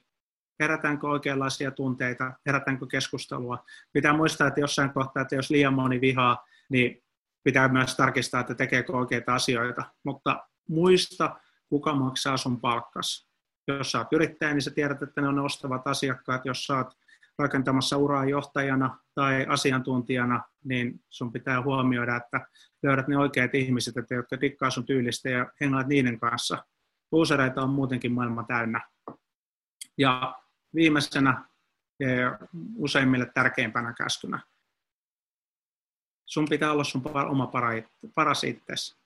Herätäänkö 0.60 1.08
oikeanlaisia 1.08 1.70
tunteita, 1.70 2.32
herätäänkö 2.46 2.86
keskustelua. 2.86 3.64
Pitää 3.92 4.12
muistaa, 4.12 4.46
että 4.48 4.60
jossain 4.60 4.90
kohtaa, 4.90 5.22
että 5.22 5.34
jos 5.34 5.50
liian 5.50 5.74
moni 5.74 6.00
vihaa, 6.00 6.46
niin 6.68 7.02
pitää 7.42 7.68
myös 7.68 7.96
tarkistaa, 7.96 8.40
että 8.40 8.54
tekeekö 8.54 8.92
oikeita 8.92 9.34
asioita. 9.34 9.84
Mutta 10.04 10.46
muista, 10.68 11.36
kuka 11.68 11.94
maksaa 11.94 12.36
sun 12.36 12.60
palkkas 12.60 13.30
jos 13.78 13.94
olet 13.94 14.12
yrittäjä, 14.12 14.52
niin 14.52 14.62
sä 14.62 14.70
tiedät, 14.70 15.02
että 15.02 15.20
ne 15.20 15.28
on 15.28 15.34
ne 15.34 15.40
ostavat 15.40 15.86
asiakkaat. 15.86 16.46
Jos 16.46 16.66
sä 16.66 16.76
oot 16.76 16.96
rakentamassa 17.40 17.96
uraa 17.96 18.24
johtajana 18.24 18.98
tai 19.14 19.46
asiantuntijana, 19.48 20.44
niin 20.64 21.00
sun 21.08 21.32
pitää 21.32 21.62
huomioida, 21.62 22.16
että 22.16 22.46
löydät 22.82 23.08
ne 23.08 23.18
oikeat 23.18 23.54
ihmiset, 23.54 23.96
että 23.96 24.14
jotka 24.14 24.36
tikkaa 24.36 24.70
sun 24.70 24.86
tyylistä 24.86 25.28
ja 25.30 25.52
hengaat 25.60 25.86
niiden 25.86 26.20
kanssa. 26.20 26.64
Usereita 27.12 27.62
on 27.62 27.70
muutenkin 27.70 28.12
maailma 28.12 28.44
täynnä. 28.44 28.80
Ja 29.98 30.40
viimeisenä 30.74 31.44
ja 32.00 32.38
useimmille 32.76 33.30
tärkeimpänä 33.34 33.92
käskynä. 33.92 34.40
Sun 36.26 36.46
pitää 36.48 36.72
olla 36.72 36.84
sun 36.84 37.02
oma 37.30 37.50
paras 38.14 38.44
itsesi. 38.44 38.96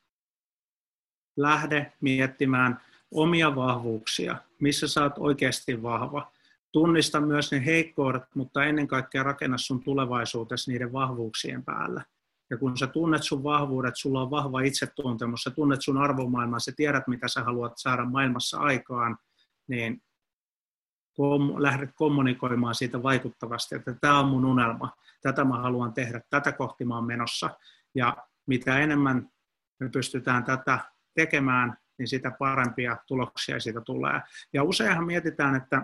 Lähde 1.36 1.92
miettimään, 2.00 2.80
omia 3.10 3.56
vahvuuksia, 3.56 4.36
missä 4.60 4.88
sä 4.88 5.02
oot 5.02 5.12
oikeasti 5.18 5.82
vahva. 5.82 6.32
Tunnista 6.74 7.20
myös 7.20 7.52
ne 7.52 7.64
heikkoudet, 7.64 8.22
mutta 8.34 8.64
ennen 8.64 8.88
kaikkea 8.88 9.22
rakenna 9.22 9.58
sun 9.58 9.82
tulevaisuutesi 9.82 10.70
niiden 10.70 10.92
vahvuuksien 10.92 11.64
päällä. 11.64 12.04
Ja 12.50 12.56
kun 12.56 12.76
sä 12.76 12.86
tunnet 12.86 13.22
sun 13.22 13.44
vahvuudet, 13.44 13.96
sulla 13.96 14.22
on 14.22 14.30
vahva 14.30 14.60
itsetuntemus, 14.60 15.42
sä 15.42 15.50
tunnet 15.50 15.82
sun 15.82 15.98
arvomaailmaa, 15.98 16.58
sä 16.58 16.72
tiedät, 16.76 17.08
mitä 17.08 17.28
sä 17.28 17.44
haluat 17.44 17.72
saada 17.76 18.04
maailmassa 18.04 18.58
aikaan, 18.58 19.18
niin 19.68 20.02
kom- 21.16 21.62
lähdet 21.62 21.90
kommunikoimaan 21.94 22.74
siitä 22.74 23.02
vaikuttavasti, 23.02 23.74
että 23.74 23.94
tämä 24.00 24.18
on 24.18 24.26
mun 24.26 24.44
unelma, 24.44 24.92
tätä 25.22 25.44
mä 25.44 25.58
haluan 25.58 25.92
tehdä, 25.92 26.20
tätä 26.30 26.52
kohti 26.52 26.84
mä 26.84 26.94
oon 26.94 27.06
menossa. 27.06 27.50
Ja 27.94 28.16
mitä 28.46 28.78
enemmän 28.78 29.28
me 29.80 29.88
pystytään 29.88 30.44
tätä 30.44 30.78
tekemään, 31.14 31.76
niin 31.98 32.08
sitä 32.08 32.30
parempia 32.38 32.96
tuloksia 33.06 33.60
siitä 33.60 33.80
tulee. 33.80 34.20
Ja 34.52 34.62
useinhan 34.62 35.06
mietitään, 35.06 35.54
että 35.54 35.82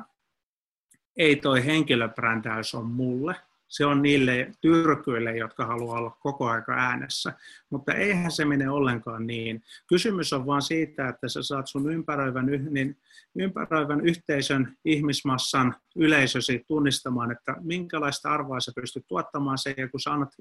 ei 1.17 1.37
toi 1.37 1.65
henkilöbrändäys 1.65 2.75
on 2.75 2.87
mulle, 2.87 3.37
se 3.71 3.87
on 3.87 4.03
niille 4.03 4.53
tyrkyille, 4.61 5.37
jotka 5.37 5.67
haluaa 5.67 5.99
olla 5.99 6.17
koko 6.21 6.49
aika 6.49 6.73
äänessä. 6.73 7.33
Mutta 7.71 7.95
eihän 7.95 8.31
se 8.31 8.45
mene 8.45 8.71
ollenkaan 8.71 9.27
niin. 9.27 9.63
Kysymys 9.87 10.33
on 10.33 10.47
vaan 10.47 10.63
siitä, 10.63 11.09
että 11.09 11.29
sä 11.29 11.43
saat 11.43 11.67
sun 11.67 11.93
ympäröivän, 11.93 12.47
niin 12.71 12.97
ympäröivän 13.39 14.01
yhteisön, 14.01 14.77
ihmismassan, 14.85 15.77
yleisösi 15.97 16.65
tunnistamaan, 16.69 17.33
että 17.33 17.57
minkälaista 17.61 18.31
arvoa 18.31 18.61
sä 18.61 18.73
pystyt 18.75 19.05
tuottamaan 19.09 19.59
sen, 19.59 19.75
ja 19.77 19.89
kun 19.89 20.01
sä 20.01 20.13
annat 20.13 20.33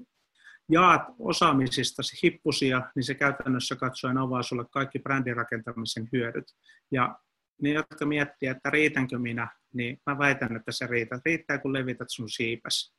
jaat 0.68 1.02
osaamisista 1.18 2.02
hippusia, 2.22 2.82
niin 2.94 3.04
se 3.04 3.14
käytännössä 3.14 3.76
katsoen 3.76 4.18
avaa 4.18 4.42
sulle 4.42 4.64
kaikki 4.70 4.98
brändirakentamisen 4.98 6.08
hyödyt. 6.12 6.54
Ja 6.90 7.18
ne, 7.62 7.70
jotka 7.70 8.06
miettii, 8.06 8.48
että 8.48 8.70
riitänkö 8.70 9.18
minä, 9.18 9.48
niin 9.72 10.00
mä 10.06 10.18
väitän, 10.18 10.56
että 10.56 10.72
se 10.72 10.86
riitä. 10.86 11.20
Riittää, 11.24 11.58
kun 11.58 11.72
levität 11.72 12.10
sun 12.10 12.30
siipäs. 12.30 12.94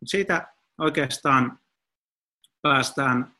Mut 0.00 0.08
siitä 0.08 0.48
oikeastaan 0.78 1.58
päästään 2.62 3.34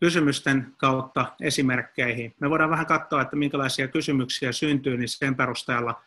kysymysten 0.00 0.74
kautta 0.78 1.32
esimerkkeihin. 1.40 2.34
Me 2.40 2.50
voidaan 2.50 2.70
vähän 2.70 2.86
katsoa, 2.86 3.22
että 3.22 3.36
minkälaisia 3.36 3.88
kysymyksiä 3.88 4.52
syntyy, 4.52 4.96
niin 4.96 5.08
sen 5.08 5.36
perusteella 5.36 6.02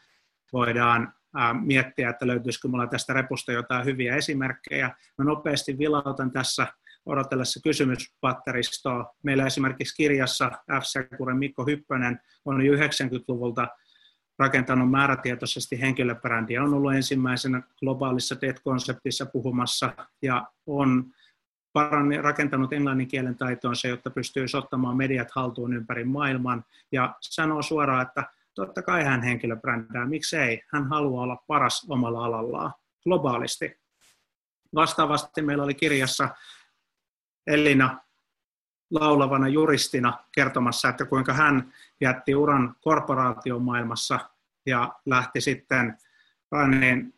voidaan 0.54 1.14
miettiä, 1.62 2.10
että 2.10 2.28
löytyisikö 2.28 2.68
minulla 2.68 2.88
tästä 2.88 3.14
repusta 3.14 3.52
jotain 3.52 3.86
hyviä 3.86 4.16
esimerkkejä. 4.16 4.92
Mä 5.18 5.26
nopeasti 5.26 5.78
vilautan 5.78 6.32
tässä 6.32 6.68
odotellessa 7.06 7.60
kysymyspatteristoa. 7.64 9.16
Meillä 9.24 9.46
esimerkiksi 9.46 9.96
kirjassa 9.96 10.52
F. 10.82 10.84
Sekuren 10.84 11.38
Mikko 11.38 11.66
Hyppönen 11.66 12.20
on 12.46 12.66
jo 12.66 12.74
90-luvulta 12.74 13.68
rakentanut 14.44 14.92
määrätietoisesti 14.92 15.82
henkilöbrändiä, 15.82 16.64
on 16.64 16.74
ollut 16.74 16.94
ensimmäisenä 16.94 17.62
globaalissa 17.80 18.36
TED-konseptissa 18.36 19.26
puhumassa 19.26 19.94
ja 20.22 20.48
on 20.66 21.06
paranni, 21.74 22.22
rakentanut 22.22 22.74
englannin 22.74 23.08
kielen 23.08 23.38
taitoonsa, 23.38 23.88
jotta 23.88 24.10
pystyy 24.10 24.46
ottamaan 24.58 24.98
mediat 24.98 25.32
haltuun 25.32 25.74
ympäri 25.74 26.04
maailman 26.04 26.66
ja 26.92 27.16
sanoo 27.22 27.62
suoraan, 27.62 28.02
että 28.02 28.24
totta 28.56 28.82
kai 28.82 29.04
hän 29.04 29.24
henkilöbrändää, 29.24 30.06
miksei, 30.06 30.62
hän 30.74 30.88
haluaa 30.90 31.24
olla 31.24 31.44
paras 31.48 31.86
omalla 31.90 32.26
alallaan 32.26 32.74
globaalisti. 33.04 33.80
Vastaavasti 34.76 35.42
meillä 35.42 35.64
oli 35.64 35.74
kirjassa 35.74 36.30
Elina 37.48 37.98
laulavana 38.92 39.48
juristina 39.48 40.18
kertomassa, 40.32 40.90
että 40.90 41.06
kuinka 41.06 41.34
hän 41.34 41.74
jätti 42.02 42.36
uran 42.36 42.76
korporaatiomaailmassa 42.82 44.20
ja 44.66 44.94
lähti 45.06 45.42
sitten 45.42 45.98
niin 46.80 47.14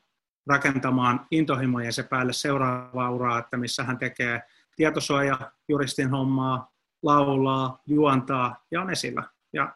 rakentamaan 0.48 1.28
intohimojen 1.32 1.94
se 1.94 2.04
päälle 2.04 2.34
seuraavaa 2.34 3.12
uraa, 3.12 3.40
että 3.40 3.58
missä 3.58 3.84
hän 3.84 3.98
tekee 3.98 4.42
tietosuoja, 4.76 5.52
juristin 5.68 6.10
hommaa, 6.10 6.72
laulaa, 7.04 7.82
juontaa 7.88 8.66
ja 8.72 8.82
on 8.82 8.90
esillä. 8.90 9.24
Ja 9.54 9.76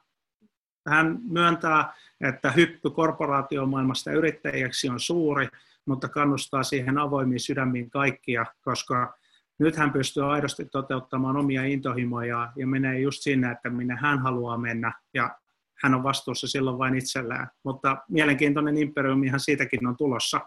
hän 0.87 1.19
myöntää, 1.29 1.93
että 2.21 2.51
hyppy 2.51 2.89
korporaatiomaailmasta 2.89 4.11
yrittäjäksi 4.11 4.89
on 4.89 4.99
suuri, 4.99 5.47
mutta 5.85 6.09
kannustaa 6.09 6.63
siihen 6.63 6.97
avoimiin 6.97 7.39
sydämiin 7.39 7.89
kaikkia, 7.89 8.45
koska 8.61 9.17
nyt 9.59 9.75
hän 9.75 9.91
pystyy 9.91 10.33
aidosti 10.33 10.65
toteuttamaan 10.65 11.37
omia 11.37 11.63
intohimoja 11.63 12.51
ja 12.55 12.67
menee 12.67 12.99
just 12.99 13.21
sinne, 13.21 13.51
että 13.51 13.69
minne 13.69 13.95
hän 13.95 14.19
haluaa 14.19 14.57
mennä 14.57 14.93
ja 15.13 15.39
hän 15.83 15.93
on 15.93 16.03
vastuussa 16.03 16.47
silloin 16.47 16.77
vain 16.77 16.95
itsellään. 16.95 17.47
Mutta 17.63 17.97
mielenkiintoinen 18.09 18.77
imperiumihan 18.77 19.39
siitäkin 19.39 19.87
on 19.87 19.97
tulossa. 19.97 20.41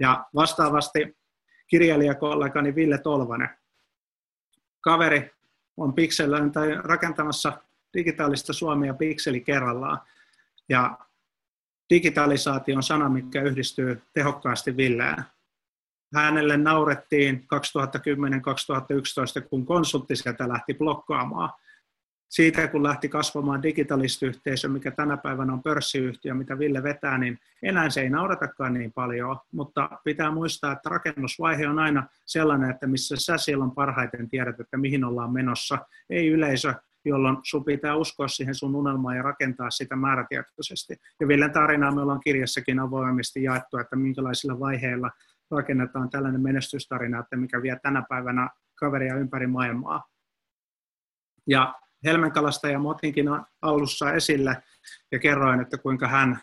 Ja 0.00 0.24
vastaavasti 0.34 1.16
kirjailijakollegani 1.66 2.74
Ville 2.74 2.98
Tolvanen, 2.98 3.48
kaveri 4.80 5.30
on 5.76 5.94
pikselään 5.94 6.52
tai 6.52 6.74
rakentamassa 6.74 7.52
digitaalista 7.94 8.52
Suomea 8.52 8.94
pikseli 8.94 9.40
kerrallaan. 9.40 10.00
Ja 10.68 10.98
digitalisaatio 11.90 12.76
on 12.76 12.82
sana, 12.82 13.08
mikä 13.08 13.42
yhdistyy 13.42 14.02
tehokkaasti 14.12 14.76
Villeään. 14.76 15.24
Hänelle 16.14 16.56
naurettiin 16.56 17.46
2010-2011, 19.42 19.48
kun 19.48 19.66
konsultti 19.66 20.16
sieltä 20.16 20.48
lähti 20.48 20.74
blokkaamaan– 20.74 21.50
siitä 22.28 22.68
kun 22.68 22.82
lähti 22.82 23.08
kasvamaan 23.08 23.62
digitalistiyhteisö, 23.62 24.68
mikä 24.68 24.90
tänä 24.90 25.16
päivänä 25.16 25.52
on 25.52 25.62
pörssiyhtiö, 25.62 26.34
mitä 26.34 26.58
Ville 26.58 26.82
vetää, 26.82 27.18
niin 27.18 27.38
enää 27.62 27.90
se 27.90 28.00
ei 28.00 28.10
nauratakaan 28.10 28.74
niin 28.74 28.92
paljon, 28.92 29.36
mutta 29.52 29.90
pitää 30.04 30.30
muistaa, 30.30 30.72
että 30.72 30.88
rakennusvaihe 30.88 31.68
on 31.68 31.78
aina 31.78 32.06
sellainen, 32.26 32.70
että 32.70 32.86
missä 32.86 33.16
sä 33.18 33.38
silloin 33.38 33.70
parhaiten 33.70 34.28
tiedät, 34.28 34.60
että 34.60 34.76
mihin 34.76 35.04
ollaan 35.04 35.32
menossa, 35.32 35.78
ei 36.10 36.28
yleisö, 36.28 36.74
jolloin 37.04 37.36
sun 37.42 37.64
pitää 37.64 37.96
uskoa 37.96 38.28
siihen 38.28 38.54
sun 38.54 38.74
unelmaan 38.74 39.16
ja 39.16 39.22
rakentaa 39.22 39.70
sitä 39.70 39.96
määrätietoisesti. 39.96 40.96
Ja 41.20 41.28
Villen 41.28 41.52
tarinaa 41.52 41.94
me 41.94 42.02
ollaan 42.02 42.20
kirjassakin 42.20 42.80
avoimesti 42.80 43.42
jaettu, 43.42 43.78
että 43.78 43.96
minkälaisilla 43.96 44.60
vaiheilla 44.60 45.10
rakennetaan 45.50 46.10
tällainen 46.10 46.40
menestystarina, 46.40 47.20
että 47.20 47.36
mikä 47.36 47.62
vie 47.62 47.78
tänä 47.82 48.02
päivänä 48.08 48.50
kaveria 48.74 49.14
ympäri 49.14 49.46
maailmaa. 49.46 50.08
Ja 51.46 51.74
Helmenkalastaja 52.06 52.80
otinkin 52.80 53.26
alussa 53.62 54.12
esille 54.12 54.62
ja 55.12 55.18
kerroin, 55.18 55.60
että 55.60 55.78
kuinka 55.78 56.08
hän 56.08 56.40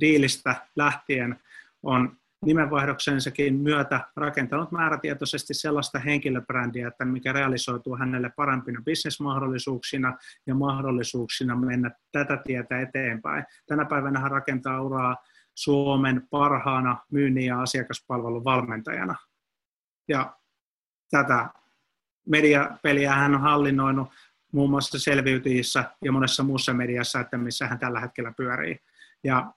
diilistä 0.00 0.66
lähtien 0.76 1.40
on 1.82 2.16
nimenvaihdoksensakin 2.46 3.54
myötä 3.54 4.00
rakentanut 4.16 4.72
määrätietoisesti 4.72 5.54
sellaista 5.54 5.98
henkilöbrändiä, 5.98 6.88
että 6.88 7.04
mikä 7.04 7.32
realisoituu 7.32 7.96
hänelle 7.96 8.32
parempina 8.36 8.82
bisnesmahdollisuuksina 8.84 10.18
ja 10.46 10.54
mahdollisuuksina 10.54 11.56
mennä 11.56 11.90
tätä 12.12 12.36
tietä 12.36 12.80
eteenpäin. 12.80 13.44
Tänä 13.66 13.84
päivänä 13.84 14.20
hän 14.20 14.30
rakentaa 14.30 14.82
uraa 14.82 15.16
Suomen 15.54 16.28
parhaana 16.30 16.96
myynnin 17.12 17.46
ja 17.46 17.60
asiakaspalvelun 17.60 18.44
valmentajana. 18.44 19.14
Ja 20.08 20.36
tätä 21.10 21.48
mediapeliä 22.28 23.14
hän 23.14 23.34
on 23.34 23.40
hallinnoinut 23.40 24.08
muun 24.52 24.70
muassa 24.70 24.98
selviytyjissä 24.98 25.84
ja 26.04 26.12
monessa 26.12 26.42
muussa 26.42 26.74
mediassa, 26.74 27.20
että 27.20 27.38
missä 27.38 27.66
hän 27.66 27.78
tällä 27.78 28.00
hetkellä 28.00 28.32
pyörii. 28.36 28.78
Ja 29.24 29.52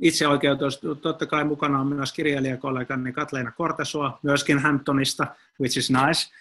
itse 0.00 0.28
oikeutus, 0.28 0.80
totta 1.02 1.26
kai 1.26 1.44
mukana 1.44 1.80
on 1.80 1.86
myös 1.86 2.12
kirjailijakollegani 2.12 3.12
Katleena 3.12 3.52
Kortesua, 3.52 4.18
myöskin 4.22 4.58
Hamptonista, 4.58 5.26
which 5.60 5.78
is 5.78 5.90
nice. 5.90 6.32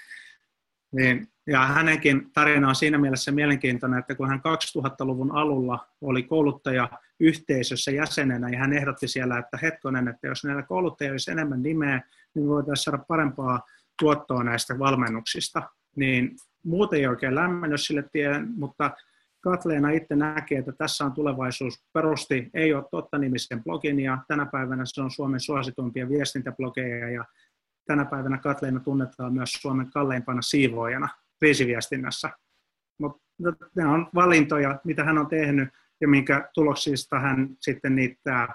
Niin, 0.92 1.28
ja 1.48 1.66
hänenkin 1.66 2.32
tarina 2.34 2.70
on 2.70 2.76
siinä 2.76 2.98
mielessä 2.98 3.32
mielenkiintoinen, 3.32 4.00
että 4.00 4.16
kun 4.16 4.30
hän 4.30 4.40
2000-luvun 4.40 5.36
alulla 5.36 5.88
oli 6.02 6.24
kouluttaja 6.24 6.90
yhteisössä 7.20 7.92
jäsenenä, 7.92 8.50
ja 8.50 8.60
hän 8.60 8.74
ehdotti 8.74 9.08
siellä, 9.08 9.38
että 9.38 9.58
hetkonen, 9.62 10.08
että 10.08 10.28
jos 10.28 10.44
näillä 10.44 10.64
kouluttajilla 10.64 11.14
olisi 11.14 11.32
enemmän 11.32 11.64
nimeä, 11.64 12.02
niin 12.36 12.48
voitaisiin 12.48 12.84
saada 12.84 13.04
parempaa 13.08 13.62
tuottoa 14.00 14.44
näistä 14.44 14.80
valmennuksista. 14.80 15.62
Niin 15.96 16.36
muuten 16.66 17.00
ei 17.00 17.08
oikein 17.08 17.36
lämmennyt 17.36 17.82
sille 17.82 18.04
tien, 18.12 18.48
mutta 18.56 18.92
Katleena 19.42 19.90
itse 19.90 20.16
näkee, 20.16 20.60
että 20.60 20.72
tässä 20.72 21.06
on 21.06 21.14
tulevaisuus. 21.14 21.86
Perusti 21.94 22.50
Ei 22.54 22.74
ole 22.74 22.84
totta 22.92 23.18
nimisen 23.18 23.64
blogin 23.64 24.00
ja 24.00 24.18
tänä 24.28 24.46
päivänä 24.46 24.84
se 24.86 25.02
on 25.02 25.12
Suomen 25.12 25.40
suosituimpia 25.40 26.10
viestintäblogeja 26.10 27.10
ja 27.10 27.26
tänä 27.88 28.06
päivänä 28.06 28.38
Katleena 28.38 28.80
tunnetaan 28.80 29.34
myös 29.34 29.52
Suomen 29.52 29.92
kalleimpana 29.92 30.42
siivoojana 30.42 31.10
kriisiviestinnässä. 31.40 32.30
Mutta 33.00 33.22
ne 33.76 33.88
on 33.88 34.08
valintoja, 34.16 34.80
mitä 34.84 35.04
hän 35.04 35.18
on 35.18 35.28
tehnyt 35.28 35.70
ja 36.02 36.08
minkä 36.08 36.50
tuloksista 36.54 37.20
hän 37.20 37.50
sitten 37.60 37.96
niittää, 37.96 38.54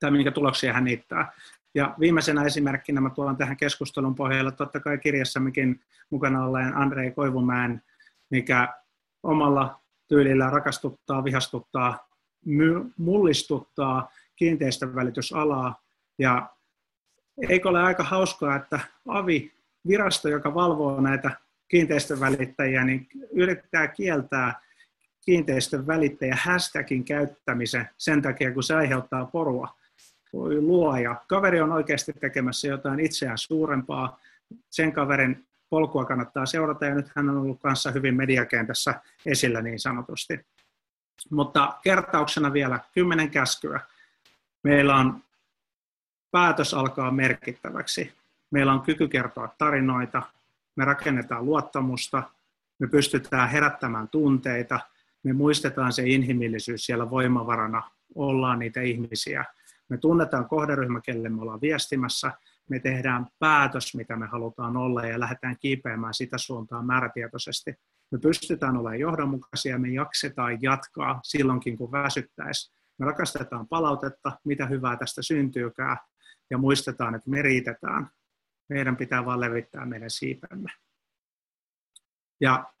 tai 0.00 0.10
minkä 0.10 0.30
tuloksia 0.30 0.72
hän 0.72 0.84
niittää. 0.84 1.32
Ja 1.74 1.94
viimeisenä 2.00 2.44
esimerkkinä 2.44 3.00
mä 3.00 3.10
tuon 3.10 3.36
tähän 3.36 3.56
keskustelun 3.56 4.14
pohjalla 4.14 4.50
totta 4.50 4.80
kai 4.80 4.98
kirjassammekin 4.98 5.80
mukana 6.10 6.44
olleen 6.44 6.76
Andrei 6.76 7.10
Koivumäen, 7.10 7.82
mikä 8.30 8.74
omalla 9.22 9.80
tyylillä 10.08 10.50
rakastuttaa, 10.50 11.24
vihastuttaa, 11.24 12.08
mullistuttaa 12.98 14.10
kiinteistövälitysalaa. 14.36 15.82
Ja 16.18 16.50
eikö 17.48 17.68
ole 17.68 17.82
aika 17.82 18.02
hauskaa, 18.02 18.56
että 18.56 18.80
AVI, 19.08 19.52
virasto, 19.88 20.28
joka 20.28 20.54
valvoo 20.54 21.00
näitä 21.00 21.30
kiinteistövälittäjiä, 21.68 22.84
niin 22.84 23.08
yrittää 23.32 23.88
kieltää 23.88 24.60
kiinteistön 25.24 25.86
välittäjä 25.86 26.36
hashtagin 26.42 27.04
käyttämisen 27.04 27.88
sen 27.96 28.22
takia, 28.22 28.54
kun 28.54 28.62
se 28.62 28.74
aiheuttaa 28.74 29.26
porua 29.26 29.83
voi 30.34 30.60
luoja. 30.60 31.16
Kaveri 31.26 31.60
on 31.60 31.72
oikeasti 31.72 32.12
tekemässä 32.12 32.68
jotain 32.68 33.00
itseään 33.00 33.38
suurempaa. 33.38 34.20
Sen 34.70 34.92
kaverin 34.92 35.46
polkua 35.70 36.04
kannattaa 36.04 36.46
seurata 36.46 36.84
ja 36.84 36.94
nyt 36.94 37.06
hän 37.16 37.28
on 37.28 37.36
ollut 37.36 37.60
kanssa 37.60 37.90
hyvin 37.90 38.16
mediakentässä 38.16 38.94
esillä 39.26 39.62
niin 39.62 39.80
sanotusti. 39.80 40.40
Mutta 41.30 41.78
kertauksena 41.82 42.52
vielä 42.52 42.80
kymmenen 42.94 43.30
käskyä. 43.30 43.80
Meillä 44.62 44.96
on 44.96 45.22
päätös 46.30 46.74
alkaa 46.74 47.10
merkittäväksi. 47.10 48.12
Meillä 48.50 48.72
on 48.72 48.80
kyky 48.80 49.08
kertoa 49.08 49.54
tarinoita, 49.58 50.22
me 50.76 50.84
rakennetaan 50.84 51.46
luottamusta, 51.46 52.22
me 52.78 52.86
pystytään 52.86 53.48
herättämään 53.48 54.08
tunteita, 54.08 54.80
me 55.22 55.32
muistetaan 55.32 55.92
se 55.92 56.02
inhimillisyys 56.06 56.86
siellä 56.86 57.10
voimavarana, 57.10 57.90
ollaan 58.14 58.58
niitä 58.58 58.80
ihmisiä, 58.80 59.44
me 59.88 59.98
tunnetaan 59.98 60.48
kohderyhmä, 60.48 61.00
kelle 61.00 61.28
me 61.28 61.42
ollaan 61.42 61.60
viestimässä, 61.60 62.32
me 62.70 62.78
tehdään 62.78 63.26
päätös, 63.38 63.94
mitä 63.94 64.16
me 64.16 64.26
halutaan 64.26 64.76
olla 64.76 65.06
ja 65.06 65.20
lähdetään 65.20 65.56
kiipeämään 65.60 66.14
sitä 66.14 66.38
suuntaan 66.38 66.86
määrätietoisesti. 66.86 67.74
Me 68.12 68.18
pystytään 68.18 68.76
olemaan 68.76 69.00
johdonmukaisia, 69.00 69.78
me 69.78 69.88
jaksetaan 69.88 70.62
jatkaa 70.62 71.20
silloinkin, 71.22 71.76
kun 71.76 71.92
väsyttäisi. 71.92 72.72
Me 72.98 73.06
rakastetaan 73.06 73.68
palautetta, 73.68 74.32
mitä 74.44 74.66
hyvää 74.66 74.96
tästä 74.96 75.22
syntyykää, 75.22 75.96
ja 76.50 76.58
muistetaan, 76.58 77.14
että 77.14 77.30
me 77.30 77.42
riitetään. 77.42 78.10
Meidän 78.68 78.96
pitää 78.96 79.24
vain 79.24 79.40
levittää 79.40 79.86
meidän 79.86 80.10
siipemme. 80.10 80.70
Ja 82.40 82.73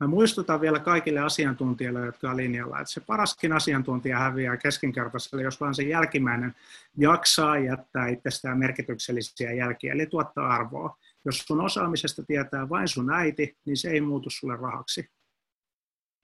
Mä 0.00 0.06
muistutan 0.06 0.60
vielä 0.60 0.78
kaikille 0.78 1.20
asiantuntijoille, 1.20 2.06
jotka 2.06 2.30
on 2.30 2.36
linjalla, 2.36 2.80
että 2.80 2.92
se 2.92 3.00
paraskin 3.00 3.52
asiantuntija 3.52 4.18
häviää 4.18 4.56
keskinkertaiselle, 4.56 5.42
jos 5.42 5.60
vaan 5.60 5.74
se 5.74 5.82
jälkimmäinen 5.82 6.54
jaksaa 6.96 7.58
jättää 7.58 8.08
itsestään 8.08 8.58
merkityksellisiä 8.58 9.52
jälkiä, 9.52 9.92
eli 9.92 10.06
tuottaa 10.06 10.48
arvoa. 10.48 10.96
Jos 11.24 11.38
sun 11.38 11.60
osaamisesta 11.60 12.22
tietää 12.22 12.68
vain 12.68 12.88
sun 12.88 13.12
äiti, 13.12 13.56
niin 13.64 13.76
se 13.76 13.90
ei 13.90 14.00
muutu 14.00 14.30
sulle 14.30 14.56
rahaksi. 14.56 15.10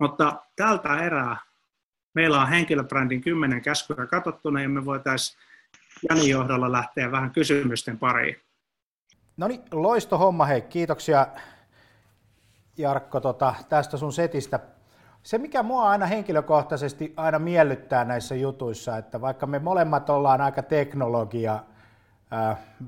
Mutta 0.01 0.43
tältä 0.57 1.05
erää 1.05 1.37
meillä 2.15 2.41
on 2.41 2.49
henkilöbrändin 2.49 3.21
kymmenen 3.21 3.63
käskyä 3.63 4.07
katsottuna, 4.07 4.63
ja 4.63 4.69
me 4.69 4.85
voitaisiin 4.85 5.39
Jani 6.09 6.29
johdolla 6.29 6.73
lähteä 6.73 7.13
vähän 7.13 7.31
kysymysten 7.31 7.99
pariin. 7.99 8.37
No 9.37 9.49
niin, 9.49 9.61
loisto 9.73 10.19
homma, 10.19 10.45
hei, 10.47 10.61
kiitoksia 10.61 11.27
Jarkko, 12.79 13.21
tota, 13.21 13.55
tästä 13.69 13.97
sun 13.97 14.13
setistä. 14.13 14.61
Se, 15.23 15.39
mikä 15.39 15.63
mua 15.63 15.91
aina 15.91 16.07
henkilökohtaisesti 16.07 17.13
aina 17.17 17.39
miellyttää 17.39 18.05
näissä 18.05 18.35
jutuissa, 18.35 18.97
että 18.97 19.21
vaikka 19.21 19.47
me 19.47 19.59
molemmat 19.59 20.11
ollaan 20.11 20.41
aika 20.41 20.63
teknologia 20.63 21.61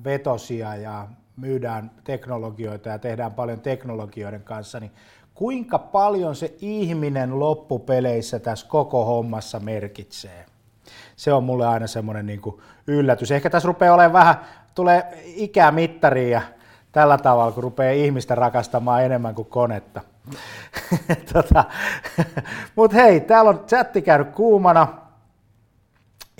vetosia 0.04 0.76
ja 0.76 1.08
myydään 1.36 1.90
teknologioita 2.04 2.88
ja 2.88 2.98
tehdään 2.98 3.32
paljon 3.32 3.60
teknologioiden 3.60 4.42
kanssa, 4.42 4.80
niin 4.80 4.92
kuinka 5.34 5.78
paljon 5.78 6.36
se 6.36 6.54
ihminen 6.60 7.40
loppupeleissä 7.40 8.38
tässä 8.38 8.66
koko 8.68 9.04
hommassa 9.04 9.60
merkitsee? 9.60 10.46
se 11.16 11.32
on 11.32 11.44
mulle 11.44 11.66
aina 11.66 11.86
semmoinen 11.86 12.26
niin 12.26 12.40
yllätys. 12.86 13.30
Ehkä 13.30 13.50
tässä 13.50 13.66
rupeaa 13.66 13.94
olemaan 13.94 14.12
vähän, 14.12 14.36
tulee 14.74 15.22
ikämittariin 15.24 16.30
ja 16.30 16.42
tällä 16.98 17.18
tavalla, 17.18 17.52
kun 17.52 17.62
rupeaa 17.62 17.92
ihmistä 17.92 18.34
rakastamaan 18.34 19.04
enemmän 19.04 19.34
kuin 19.34 19.48
konetta. 19.48 20.00
tota, 21.32 21.64
Mutta 22.76 22.96
hei, 22.96 23.20
täällä 23.20 23.48
on 23.48 23.64
chatti 23.66 24.02
käynyt 24.02 24.30
kuumana 24.30 24.88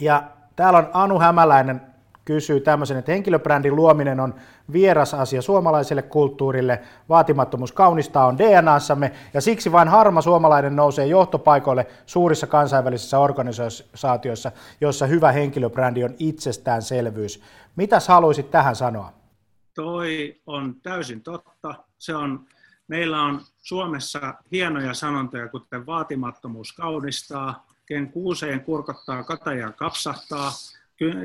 ja 0.01 0.23
täällä 0.57 0.79
on 0.79 0.91
Anu 0.93 1.19
Hämäläinen 1.19 1.81
kysyy 2.25 2.61
tämmöisen, 2.61 2.97
että 2.97 3.13
henkilöbrändin 3.13 3.77
luominen 3.77 4.21
on 4.21 4.35
vieras 4.73 5.15
asia 5.15 5.43
suomalaiselle 5.43 6.03
kulttuurille, 6.03 6.81
vaatimattomuus 7.09 7.73
kaunista 7.73 8.25
on 8.25 8.39
DNAssamme 8.39 9.13
ja 9.35 9.41
siksi 9.41 9.73
vain 9.73 9.89
harma 9.89 10.21
suomalainen 10.21 10.77
nousee 10.77 11.07
johtopaikoille 11.07 11.87
suurissa 12.07 12.47
kansainvälisissä 12.47 13.19
organisaatioissa, 13.19 14.53
joissa 14.81 15.07
hyvä 15.07 15.33
henkilöbrändi 15.33 16.05
on 16.05 16.15
itsestäänselvyys. 16.19 17.43
Mitäs 17.77 18.09
haluaisit 18.09 18.51
tähän 18.51 18.77
sanoa? 18.77 19.18
Toi 19.79 20.41
on 20.47 20.75
täysin 20.83 21.23
totta. 21.23 21.75
Se 21.99 22.15
on, 22.15 22.47
meillä 22.89 23.23
on 23.23 23.41
Suomessa 23.59 24.35
hienoja 24.53 24.95
sanontoja, 24.95 25.49
kuten 25.49 25.87
vaatimattomuus 25.87 26.73
kaunistaa, 26.73 27.67
ken 27.87 28.13
kuuseen 28.13 28.61
kurkottaa, 28.61 29.25
kataja 29.25 29.73
kapsahtaa, 29.73 30.53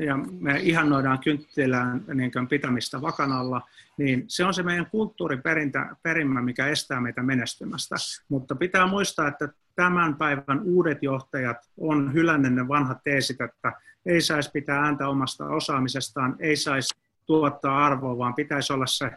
ja 0.06 0.16
me 0.16 0.60
ihannoidaan 0.60 1.18
kynttilän 1.18 2.04
niin 2.14 2.30
pitämistä 2.48 3.02
vakanalla, 3.02 3.62
niin 3.96 4.24
se 4.28 4.44
on 4.44 4.54
se 4.54 4.62
meidän 4.62 4.86
kulttuurin 4.86 5.42
perintä, 5.42 5.96
perimä, 6.02 6.42
mikä 6.42 6.66
estää 6.66 7.00
meitä 7.00 7.22
menestymästä. 7.22 7.96
Mutta 8.28 8.54
pitää 8.54 8.86
muistaa, 8.86 9.28
että 9.28 9.48
tämän 9.76 10.16
päivän 10.16 10.60
uudet 10.62 11.02
johtajat 11.02 11.56
on 11.78 12.12
hylänneet 12.12 12.54
ne 12.54 12.68
vanhat 12.68 12.98
teesit, 13.04 13.40
että 13.40 13.72
ei 14.06 14.20
saisi 14.20 14.50
pitää 14.50 14.80
ääntä 14.80 15.08
omasta 15.08 15.46
osaamisestaan, 15.46 16.36
ei 16.40 16.56
saisi 16.56 17.03
tuottaa 17.26 17.86
arvoa, 17.86 18.18
vaan 18.18 18.34
pitäisi 18.34 18.72
olla 18.72 18.86
se 18.86 19.10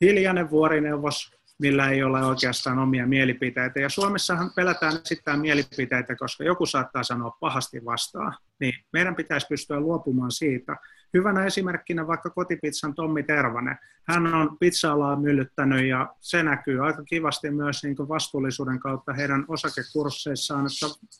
hiljainen 0.00 0.50
vuorineuvos, 0.50 1.32
millä 1.58 1.90
ei 1.90 2.02
ole 2.02 2.24
oikeastaan 2.24 2.78
omia 2.78 3.06
mielipiteitä. 3.06 3.80
Ja 3.80 3.88
Suomessahan 3.88 4.50
pelätään 4.56 4.94
esittää 5.04 5.36
mielipiteitä, 5.36 6.16
koska 6.16 6.44
joku 6.44 6.66
saattaa 6.66 7.02
sanoa 7.02 7.36
pahasti 7.40 7.84
vastaan. 7.84 8.36
Niin 8.60 8.74
meidän 8.92 9.16
pitäisi 9.16 9.46
pystyä 9.46 9.80
luopumaan 9.80 10.30
siitä. 10.30 10.76
Hyvänä 11.14 11.44
esimerkkinä 11.44 12.06
vaikka 12.06 12.30
kotipizzan 12.30 12.94
Tommi 12.94 13.22
Tervanen. 13.22 13.78
Hän 14.08 14.34
on 14.34 14.58
pizza-alaa 14.58 15.16
myllyttänyt 15.16 15.86
ja 15.86 16.14
se 16.20 16.42
näkyy 16.42 16.86
aika 16.86 17.04
kivasti 17.04 17.50
myös 17.50 17.84
niin 17.84 17.96
vastuullisuuden 18.08 18.78
kautta 18.78 19.12
heidän 19.12 19.44
osakekursseissaan, 19.48 20.66
että 20.66 21.10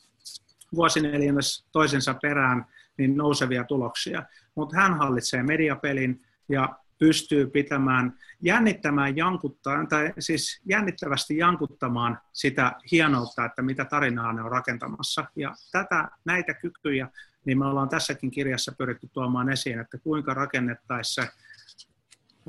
vuosineljännes 0.75 1.65
toisensa 1.71 2.13
perään 2.21 2.65
niin 2.97 3.17
nousevia 3.17 3.63
tuloksia. 3.63 4.23
Mutta 4.55 4.77
hän 4.77 4.97
hallitsee 4.97 5.43
mediapelin 5.43 6.21
ja 6.49 6.69
pystyy 6.99 7.47
pitämään, 7.47 8.19
jännittämään, 8.41 9.17
jankuttaa, 9.17 9.85
tai 9.85 10.13
siis 10.19 10.61
jännittävästi 10.65 11.37
jankuttamaan 11.37 12.19
sitä 12.33 12.71
hienoutta, 12.91 13.45
että 13.45 13.61
mitä 13.61 13.85
tarinaa 13.85 14.33
ne 14.33 14.41
on 14.41 14.51
rakentamassa. 14.51 15.25
Ja 15.35 15.53
tätä, 15.71 16.09
näitä 16.25 16.53
kykyjä, 16.53 17.09
niin 17.45 17.59
me 17.59 17.65
ollaan 17.65 17.89
tässäkin 17.89 18.31
kirjassa 18.31 18.71
pyritty 18.77 19.09
tuomaan 19.13 19.49
esiin, 19.49 19.79
että 19.79 19.97
kuinka 19.97 20.33
rakennettaisiin 20.33 21.25
se 21.25 21.31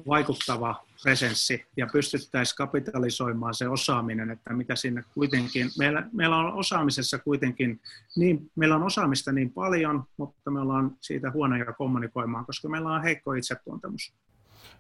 vaikuttava 0.09 0.86
presenssi 1.03 1.67
ja 1.77 1.87
pystyttäisiin 1.93 2.57
kapitalisoimaan 2.57 3.55
se 3.55 3.69
osaaminen, 3.69 4.31
että 4.31 4.53
mitä 4.53 4.77
sinne 4.77 5.05
kuitenkin, 5.15 5.71
meillä, 5.79 6.03
meillä 6.13 6.37
on 6.37 6.53
osaamisessa 6.53 7.19
kuitenkin, 7.19 7.81
niin, 8.17 8.51
meillä 8.57 8.77
on 8.77 8.83
osaamista 8.83 9.33
niin 9.33 9.51
paljon, 9.53 10.05
mutta 10.17 10.51
me 10.51 10.61
ollaan 10.61 10.97
siitä 11.01 11.31
huonoja 11.31 11.73
kommunikoimaan, 11.73 12.47
koska 12.47 12.69
meillä 12.69 12.93
on 12.93 13.03
heikko 13.03 13.33
itsetuntemus. 13.33 14.13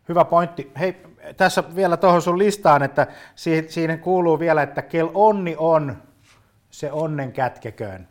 Hyvä 0.08 0.24
pointti. 0.24 0.70
Hei, 0.78 0.96
tässä 1.36 1.64
vielä 1.76 1.96
tuohon 1.96 2.22
sun 2.22 2.38
listaan, 2.38 2.82
että 2.82 3.06
siihen 3.68 3.98
kuuluu 4.00 4.38
vielä, 4.38 4.62
että 4.62 4.82
kel 4.82 5.08
onni 5.14 5.54
on, 5.58 5.96
se 6.70 6.92
onnen 6.92 7.32
kätkeköön. 7.32 8.08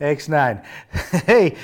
Eiks 0.00 0.28
näin? 0.28 0.60
Hei, 1.28 1.56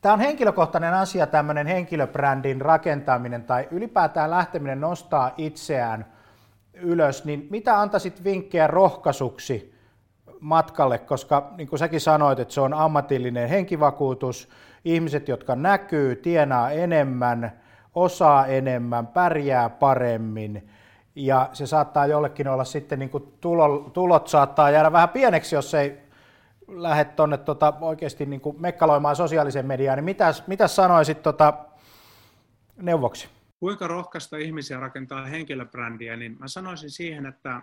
tämä 0.00 0.12
on 0.12 0.20
henkilökohtainen 0.20 0.94
asia, 0.94 1.26
tämmöinen 1.26 1.66
henkilöbrändin 1.66 2.60
rakentaminen 2.60 3.44
tai 3.44 3.68
ylipäätään 3.70 4.30
lähteminen 4.30 4.80
nostaa 4.80 5.34
itseään 5.36 6.06
ylös, 6.74 7.24
niin 7.24 7.46
mitä 7.50 7.80
antaisit 7.80 8.24
vinkkejä 8.24 8.66
rohkaisuksi 8.66 9.74
matkalle, 10.40 10.98
koska 10.98 11.54
niin 11.56 11.68
kuin 11.68 11.78
säkin 11.78 12.00
sanoit, 12.00 12.38
että 12.38 12.54
se 12.54 12.60
on 12.60 12.74
ammatillinen 12.74 13.48
henkivakuutus, 13.48 14.48
ihmiset, 14.84 15.28
jotka 15.28 15.56
näkyy, 15.56 16.16
tienaa 16.16 16.70
enemmän– 16.70 17.52
osaa 17.94 18.46
enemmän, 18.46 19.06
pärjää 19.06 19.70
paremmin. 19.70 20.68
Ja 21.14 21.48
se 21.52 21.66
saattaa 21.66 22.06
jollekin 22.06 22.48
olla 22.48 22.64
sitten, 22.64 22.98
niin 22.98 23.10
kuin 23.10 23.32
tulo, 23.40 23.90
tulot 23.92 24.28
saattaa 24.28 24.70
jäädä 24.70 24.92
vähän 24.92 25.08
pieneksi, 25.08 25.54
jos 25.54 25.74
ei 25.74 26.07
lähde 26.68 27.04
tuonne 27.04 27.38
tota, 27.38 27.74
oikeasti 27.80 28.26
niin 28.26 28.40
kuin 28.40 28.60
mekkaloimaan 28.60 29.16
sosiaaliseen 29.16 29.66
mediaan, 29.66 29.96
niin 29.96 30.04
mitäs, 30.04 30.46
mitäs 30.46 30.76
sanoisit 30.76 31.22
tota, 31.22 31.64
neuvoksi? 32.76 33.28
Kuinka 33.60 33.86
rohkaista 33.88 34.36
ihmisiä 34.36 34.80
rakentaa 34.80 35.26
henkilöbrändiä, 35.26 36.16
niin 36.16 36.36
mä 36.38 36.48
sanoisin 36.48 36.90
siihen, 36.90 37.26
että 37.26 37.62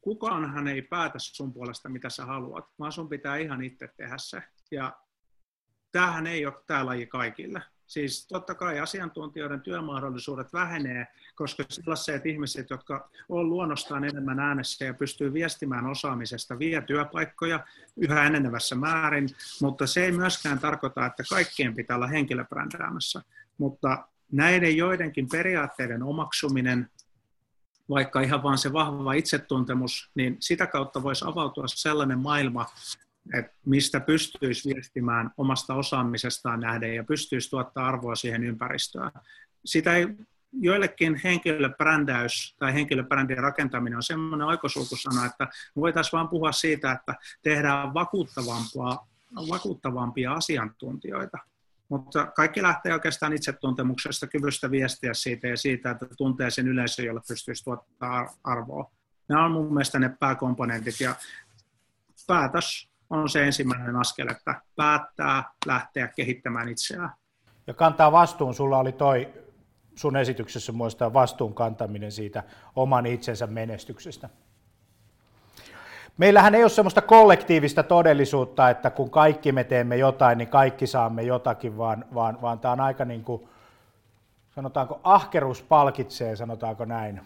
kukaanhan 0.00 0.68
ei 0.68 0.82
päätä 0.82 1.18
sun 1.18 1.52
puolesta, 1.52 1.88
mitä 1.88 2.10
sä 2.10 2.24
haluat, 2.24 2.64
vaan 2.78 2.92
sun 2.92 3.08
pitää 3.08 3.36
ihan 3.36 3.64
itse 3.64 3.88
tehdä 3.96 4.18
se. 4.18 4.42
Ja 4.70 4.92
tämähän 5.92 6.26
ei 6.26 6.46
ole 6.46 6.54
tämä 6.66 6.86
laji 6.86 7.06
kaikille. 7.06 7.62
Siis 7.88 8.26
totta 8.26 8.54
kai 8.54 8.80
asiantuntijoiden 8.80 9.60
työmahdollisuudet 9.60 10.52
vähenee, 10.52 11.06
koska 11.34 11.64
sellaiset 11.68 12.26
ihmiset, 12.26 12.70
jotka 12.70 13.10
on 13.28 13.48
luonnostaan 13.48 14.04
enemmän 14.04 14.40
äänessä 14.40 14.84
ja 14.84 14.94
pystyy 14.94 15.32
viestimään 15.32 15.86
osaamisesta, 15.86 16.58
vie 16.58 16.82
työpaikkoja 16.82 17.60
yhä 17.96 18.26
enenevässä 18.26 18.74
määrin, 18.74 19.28
mutta 19.62 19.86
se 19.86 20.04
ei 20.04 20.12
myöskään 20.12 20.58
tarkoita, 20.58 21.06
että 21.06 21.22
kaikkien 21.30 21.74
pitää 21.74 21.96
olla 21.96 22.06
henkilöbrändäämässä. 22.06 23.22
Mutta 23.58 24.08
näiden 24.32 24.76
joidenkin 24.76 25.28
periaatteiden 25.28 26.02
omaksuminen, 26.02 26.90
vaikka 27.90 28.20
ihan 28.20 28.42
vain 28.42 28.58
se 28.58 28.72
vahva 28.72 29.12
itsetuntemus, 29.12 30.10
niin 30.14 30.36
sitä 30.40 30.66
kautta 30.66 31.02
voisi 31.02 31.24
avautua 31.28 31.64
sellainen 31.66 32.18
maailma, 32.18 32.66
että 33.34 33.52
mistä 33.66 34.00
pystyisi 34.00 34.74
viestimään 34.74 35.30
omasta 35.36 35.74
osaamisestaan 35.74 36.60
nähden 36.60 36.94
ja 36.94 37.04
pystyisi 37.04 37.50
tuottaa 37.50 37.86
arvoa 37.86 38.14
siihen 38.14 38.44
ympäristöön. 38.44 39.10
Sitä 39.64 39.94
ei, 39.94 40.06
joillekin 40.52 41.20
henkilöbrändäys 41.24 42.56
tai 42.58 42.74
henkilöbrändin 42.74 43.38
rakentaminen 43.38 43.96
on 43.96 44.02
semmoinen 44.02 44.46
oikosulkusana, 44.46 45.26
että 45.26 45.48
voitaisiin 45.76 46.12
vain 46.12 46.28
puhua 46.28 46.52
siitä, 46.52 46.92
että 46.92 47.14
tehdään 47.42 47.94
vakuuttavampaa, 47.94 49.08
vakuuttavampia 49.48 50.32
asiantuntijoita. 50.32 51.38
Mutta 51.88 52.26
kaikki 52.26 52.62
lähtee 52.62 52.92
oikeastaan 52.92 53.32
itsetuntemuksesta, 53.32 54.26
kyvystä 54.26 54.70
viestiä 54.70 55.14
siitä 55.14 55.48
ja 55.48 55.56
siitä, 55.56 55.90
että 55.90 56.06
tuntee 56.16 56.50
sen 56.50 56.68
yleisön, 56.68 57.04
jolle 57.04 57.20
pystyisi 57.28 57.64
tuottaa 57.64 58.36
arvoa. 58.44 58.90
Nämä 59.28 59.44
on 59.44 59.52
mun 59.52 59.74
mielestä 59.74 59.98
ne 59.98 60.16
pääkomponentit 60.20 61.00
ja 61.00 61.14
päätös 62.26 62.87
on 63.10 63.28
se 63.28 63.44
ensimmäinen 63.44 63.96
askel, 63.96 64.28
että 64.28 64.60
päättää 64.76 65.44
lähteä 65.66 66.08
kehittämään 66.08 66.68
itseään. 66.68 67.10
Ja 67.66 67.74
kantaa 67.74 68.12
vastuun, 68.12 68.54
sulla 68.54 68.78
oli 68.78 68.92
toi 68.92 69.28
sun 69.94 70.16
esityksessä 70.16 70.72
muista 70.72 71.12
vastuun 71.12 71.54
kantaminen 71.54 72.12
siitä 72.12 72.42
oman 72.76 73.06
itsensä 73.06 73.46
menestyksestä. 73.46 74.28
Meillähän 76.16 76.54
ei 76.54 76.62
ole 76.62 76.70
semmoista 76.70 77.02
kollektiivista 77.02 77.82
todellisuutta, 77.82 78.70
että 78.70 78.90
kun 78.90 79.10
kaikki 79.10 79.52
me 79.52 79.64
teemme 79.64 79.96
jotain, 79.96 80.38
niin 80.38 80.48
kaikki 80.48 80.86
saamme 80.86 81.22
jotakin, 81.22 81.78
vaan, 81.78 82.04
vaan, 82.14 82.42
vaan 82.42 82.58
tämä 82.58 82.72
on 82.72 82.80
aika 82.80 83.04
niin 83.04 83.24
kuin, 83.24 83.48
sanotaanko 84.54 85.00
ahkeruus 85.04 85.62
palkitsee, 85.62 86.36
sanotaanko 86.36 86.84
näin. 86.84 87.20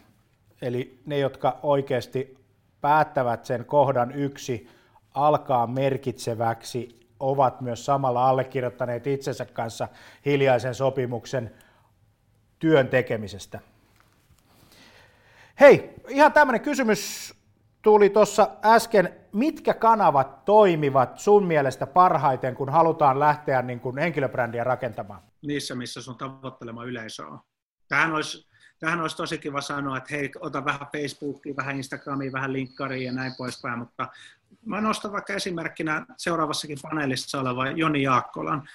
Eli 0.63 1.01
ne, 1.07 1.19
jotka 1.19 1.59
oikeasti 1.63 2.39
päättävät 2.81 3.45
sen 3.45 3.65
kohdan 3.65 4.13
yksi, 4.13 4.69
alkaa 5.15 5.67
merkitseväksi, 5.67 7.01
ovat 7.21 7.61
myös 7.61 7.85
samalla 7.85 8.29
allekirjoittaneet 8.29 9.07
itsensä 9.07 9.45
kanssa 9.45 9.89
hiljaisen 10.27 10.75
sopimuksen 10.75 11.55
työn 12.59 12.89
tekemisestä. 12.89 13.61
Hei, 15.61 15.95
ihan 16.09 16.33
tämmöinen 16.33 16.61
kysymys 16.61 17.35
tuli 17.83 18.11
tuossa 18.11 18.51
äsken. 18.65 19.15
Mitkä 19.33 19.75
kanavat 19.75 20.45
toimivat 20.45 21.19
sun 21.19 21.45
mielestä 21.45 21.87
parhaiten, 21.87 22.55
kun 22.55 22.69
halutaan 22.69 23.21
lähteä 23.21 23.63
niin 23.63 23.81
kuin 23.81 23.99
henkilöbrändiä 23.99 24.65
rakentamaan? 24.65 25.23
Niissä, 25.43 25.75
missä 25.75 26.03
sun 26.03 26.19
tavoittelema 26.19 26.85
yleisö 26.85 27.27
on. 27.27 27.41
Tähän 27.89 28.13
olisi, 28.13 28.52
tähän 28.83 29.01
olisi 29.01 29.17
tosi 29.17 29.39
kiva 29.39 29.61
sanoa, 29.61 29.97
että 29.97 30.15
hei, 30.15 30.31
ota 30.41 30.65
vähän 30.65 30.89
Facebookia, 30.93 31.57
vähän 31.57 31.77
Instagramia, 31.77 32.33
vähän 32.33 32.53
linkkaria 32.53 33.07
ja 33.07 33.13
näin 33.13 33.33
poispäin, 33.39 33.79
mutta 33.79 34.09
mä 34.67 34.81
nostan 34.81 35.13
vaikka 35.13 35.33
esimerkkinä 35.33 36.07
seuraavassakin 36.17 36.79
paneelissa 36.83 37.41
oleva 37.41 37.71
Joni 37.71 38.03
Jaakkolan 38.03 38.69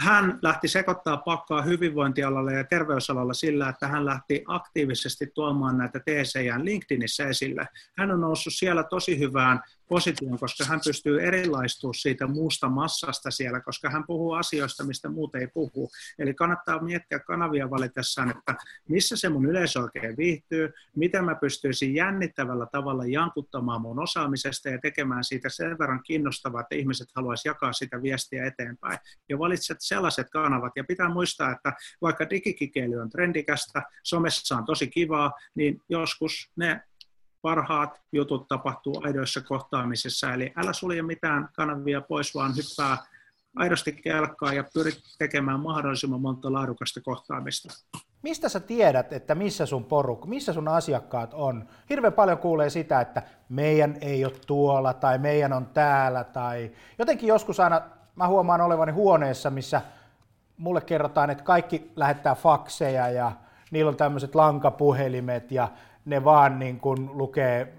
hän 0.00 0.38
lähti 0.42 0.68
sekoittaa 0.68 1.16
pakkaa 1.16 1.62
hyvinvointialalla 1.62 2.52
ja 2.52 2.64
terveysalalla 2.64 3.34
sillä, 3.34 3.68
että 3.68 3.88
hän 3.88 4.04
lähti 4.04 4.44
aktiivisesti 4.46 5.26
tuomaan 5.34 5.78
näitä 5.78 6.00
teesejään 6.00 6.64
LinkedInissä 6.64 7.28
esille. 7.28 7.68
Hän 7.98 8.10
on 8.10 8.20
noussut 8.20 8.52
siellä 8.54 8.82
tosi 8.82 9.18
hyvään 9.18 9.60
positioon, 9.88 10.38
koska 10.38 10.64
hän 10.64 10.80
pystyy 10.84 11.22
erilaistumaan 11.22 11.94
siitä 11.94 12.26
muusta 12.26 12.68
massasta 12.68 13.30
siellä, 13.30 13.60
koska 13.60 13.90
hän 13.90 14.04
puhuu 14.06 14.32
asioista, 14.32 14.84
mistä 14.84 15.08
muut 15.08 15.34
ei 15.34 15.46
puhu. 15.46 15.90
Eli 16.18 16.34
kannattaa 16.34 16.82
miettiä 16.82 17.18
kanavia 17.18 17.70
valitessaan, 17.70 18.30
että 18.30 18.54
missä 18.88 19.16
se 19.16 19.28
mun 19.28 19.46
yleisö 19.46 19.80
oikein 19.80 20.16
viihtyy, 20.16 20.72
miten 20.96 21.24
mä 21.24 21.34
pystyisin 21.34 21.94
jännittävällä 21.94 22.66
tavalla 22.72 23.06
jankuttamaan 23.06 23.80
mun 23.80 24.02
osaamisesta 24.02 24.68
ja 24.68 24.78
tekemään 24.78 25.24
siitä 25.24 25.48
sen 25.48 25.78
verran 25.78 26.02
kiinnostavaa, 26.02 26.60
että 26.60 26.74
ihmiset 26.74 27.08
haluaisivat 27.16 27.54
jakaa 27.54 27.72
sitä 27.72 28.02
viestiä 28.02 28.46
eteenpäin. 28.46 28.98
Ja 29.28 29.38
valitset 29.38 29.78
sellaiset 29.80 30.30
kanavat. 30.30 30.72
Ja 30.76 30.84
pitää 30.84 31.08
muistaa, 31.08 31.52
että 31.52 31.72
vaikka 32.02 32.30
digikikeily 32.30 32.96
on 32.96 33.10
trendikästä, 33.10 33.82
somessa 34.02 34.56
on 34.56 34.64
tosi 34.64 34.86
kivaa, 34.86 35.32
niin 35.54 35.80
joskus 35.88 36.50
ne 36.56 36.80
parhaat 37.44 38.00
jutut 38.12 38.48
tapahtuu 38.48 39.00
aidoissa 39.04 39.40
kohtaamisessa. 39.40 40.32
Eli 40.32 40.52
älä 40.56 40.72
sulje 40.72 41.02
mitään 41.02 41.48
kanavia 41.52 42.00
pois, 42.00 42.34
vaan 42.34 42.52
hyppää 42.56 42.96
aidosti 43.56 43.92
kelkkaa 43.92 44.52
ja 44.52 44.64
pyrit 44.74 45.00
tekemään 45.18 45.60
mahdollisimman 45.60 46.20
monta 46.20 46.52
laadukasta 46.52 47.00
kohtaamista. 47.00 47.68
Mistä 48.22 48.48
sä 48.48 48.60
tiedät, 48.60 49.12
että 49.12 49.34
missä 49.34 49.66
sun 49.66 49.84
porukka, 49.84 50.26
missä 50.26 50.52
sun 50.52 50.68
asiakkaat 50.68 51.34
on? 51.34 51.68
Hirveän 51.90 52.12
paljon 52.12 52.38
kuulee 52.38 52.70
sitä, 52.70 53.00
että 53.00 53.22
meidän 53.48 53.96
ei 54.00 54.24
ole 54.24 54.32
tuolla 54.46 54.92
tai 54.92 55.18
meidän 55.18 55.52
on 55.52 55.66
täällä 55.66 56.24
tai 56.24 56.70
jotenkin 56.98 57.28
joskus 57.28 57.60
aina 57.60 57.80
mä 58.16 58.28
huomaan 58.28 58.60
olevani 58.60 58.92
huoneessa, 58.92 59.50
missä 59.50 59.82
mulle 60.56 60.80
kerrotaan, 60.80 61.30
että 61.30 61.44
kaikki 61.44 61.92
lähettää 61.96 62.34
fakseja 62.34 63.08
ja 63.08 63.32
niillä 63.70 63.88
on 63.88 63.96
tämmöiset 63.96 64.34
lankapuhelimet 64.34 65.52
ja 65.52 65.68
ne 66.04 66.24
vaan 66.24 66.58
niin 66.58 66.80
kuin 66.80 67.10
lukee 67.12 67.74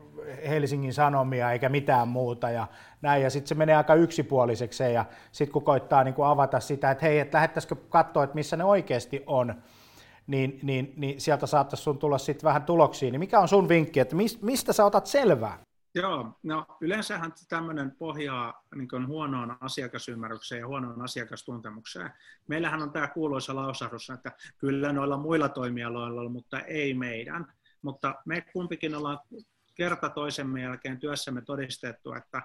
Helsingin 0.49 0.93
Sanomia 0.93 1.51
eikä 1.51 1.69
mitään 1.69 2.07
muuta 2.07 2.49
ja 2.49 2.67
näin. 3.01 3.23
Ja 3.23 3.29
sitten 3.29 3.47
se 3.47 3.55
menee 3.55 3.75
aika 3.75 3.95
yksipuoliseksi 3.95 4.83
ja 4.83 5.05
sitten 5.31 5.53
kun 5.53 5.63
koittaa 5.63 6.03
niin 6.03 6.13
kuin 6.13 6.27
avata 6.27 6.59
sitä, 6.59 6.91
että 6.91 7.05
hei, 7.05 7.19
että 7.19 7.35
lähettäisikö 7.35 7.75
katsoa, 7.89 8.23
että 8.23 8.35
missä 8.35 8.57
ne 8.57 8.63
oikeasti 8.63 9.23
on, 9.27 9.55
niin, 10.27 10.59
niin, 10.63 10.93
niin 10.97 11.21
sieltä 11.21 11.47
saattaisi 11.47 11.83
sun 11.83 11.97
tulla 11.97 12.17
sitten 12.17 12.47
vähän 12.47 12.63
tuloksia. 12.63 13.11
Niin 13.11 13.19
mikä 13.19 13.39
on 13.39 13.47
sun 13.47 13.69
vinkki, 13.69 13.99
että 13.99 14.15
mistä 14.41 14.73
sä 14.73 14.85
otat 14.85 15.05
selvää? 15.05 15.57
Joo, 15.95 16.31
no 16.43 16.65
yleensähän 16.81 17.33
tämmöinen 17.49 17.91
pohjaa 17.91 18.63
niin 18.75 19.07
huonoon 19.07 19.57
asiakasymmärrykseen 19.59 20.59
ja 20.59 20.67
huonoon 20.67 21.01
asiakastuntemukseen. 21.01 22.11
Meillähän 22.47 22.81
on 22.81 22.91
tämä 22.91 23.07
kuuluisa 23.07 23.55
lausahdus, 23.55 24.09
että 24.09 24.31
kyllä 24.57 24.93
noilla 24.93 25.17
muilla 25.17 25.49
toimialoilla, 25.49 26.29
mutta 26.29 26.59
ei 26.59 26.93
meidän 26.93 27.45
mutta 27.85 28.15
me 28.25 28.45
kumpikin 28.53 28.95
ollaan 28.95 29.19
kerta 29.75 30.09
toisemme 30.09 30.61
jälkeen 30.61 30.99
työssämme 30.99 31.41
todistettu, 31.41 32.13
että 32.13 32.41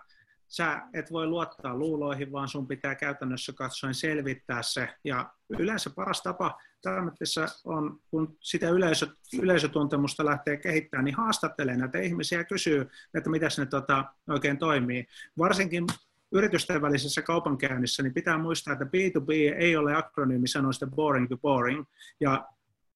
sä 0.49 0.83
et 0.95 1.13
voi 1.13 1.27
luottaa 1.27 1.77
luuloihin, 1.77 2.33
vaan 2.33 2.49
sun 2.49 2.67
pitää 2.67 2.95
käytännössä 2.95 3.53
katsoen 3.53 3.95
selvittää 3.95 4.63
se. 4.63 4.89
Ja 5.05 5.31
yleensä 5.59 5.91
paras 5.91 6.23
tapa 6.23 6.59
tämmöisessä 6.83 7.47
on, 7.65 8.01
kun 8.11 8.37
sitä 8.41 8.69
yleisö, 8.69 9.07
yleisötuntemusta 9.43 10.25
lähtee 10.25 10.57
kehittämään, 10.57 11.05
niin 11.05 11.17
haastattelee 11.17 11.77
näitä 11.77 11.99
ihmisiä 11.99 12.39
ja 12.39 12.45
kysyy, 12.45 12.91
että 13.15 13.31
miten 13.31 13.51
ne 13.59 13.67
tota, 13.67 14.05
oikein 14.29 14.59
toimii. 14.59 15.07
Varsinkin 15.39 15.87
yritysten 16.33 16.83
välisessä 16.83 17.23
kaupankäynnissä, 17.23 18.03
niin 18.03 18.15
pitää 18.15 18.39
muistaa, 18.39 18.73
että 18.73 18.85
B2B 18.85 19.55
ei 19.59 19.77
ole 19.77 19.95
akronyymi 19.95 20.49
sanoista 20.49 20.87
boring 20.87 21.29
to 21.29 21.37
boring. 21.37 21.85
Ja 22.21 22.49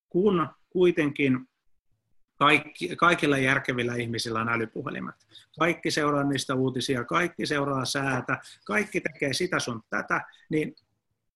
kun 0.09 0.49
kuitenkin 0.71 1.49
kaikki, 2.37 2.97
kaikilla 2.97 3.39
järkevillä 3.39 3.95
ihmisillä 3.95 4.41
on 4.41 4.49
älypuhelimet. 4.49 5.15
Kaikki 5.59 5.91
seuraa 5.91 6.25
niistä 6.25 6.55
uutisia, 6.55 7.05
kaikki 7.05 7.47
seuraa 7.47 7.85
säätä, 7.85 8.39
kaikki 8.65 9.01
tekee 9.01 9.33
sitä 9.33 9.59
sun 9.59 9.83
tätä, 9.91 10.21
niin 10.49 10.77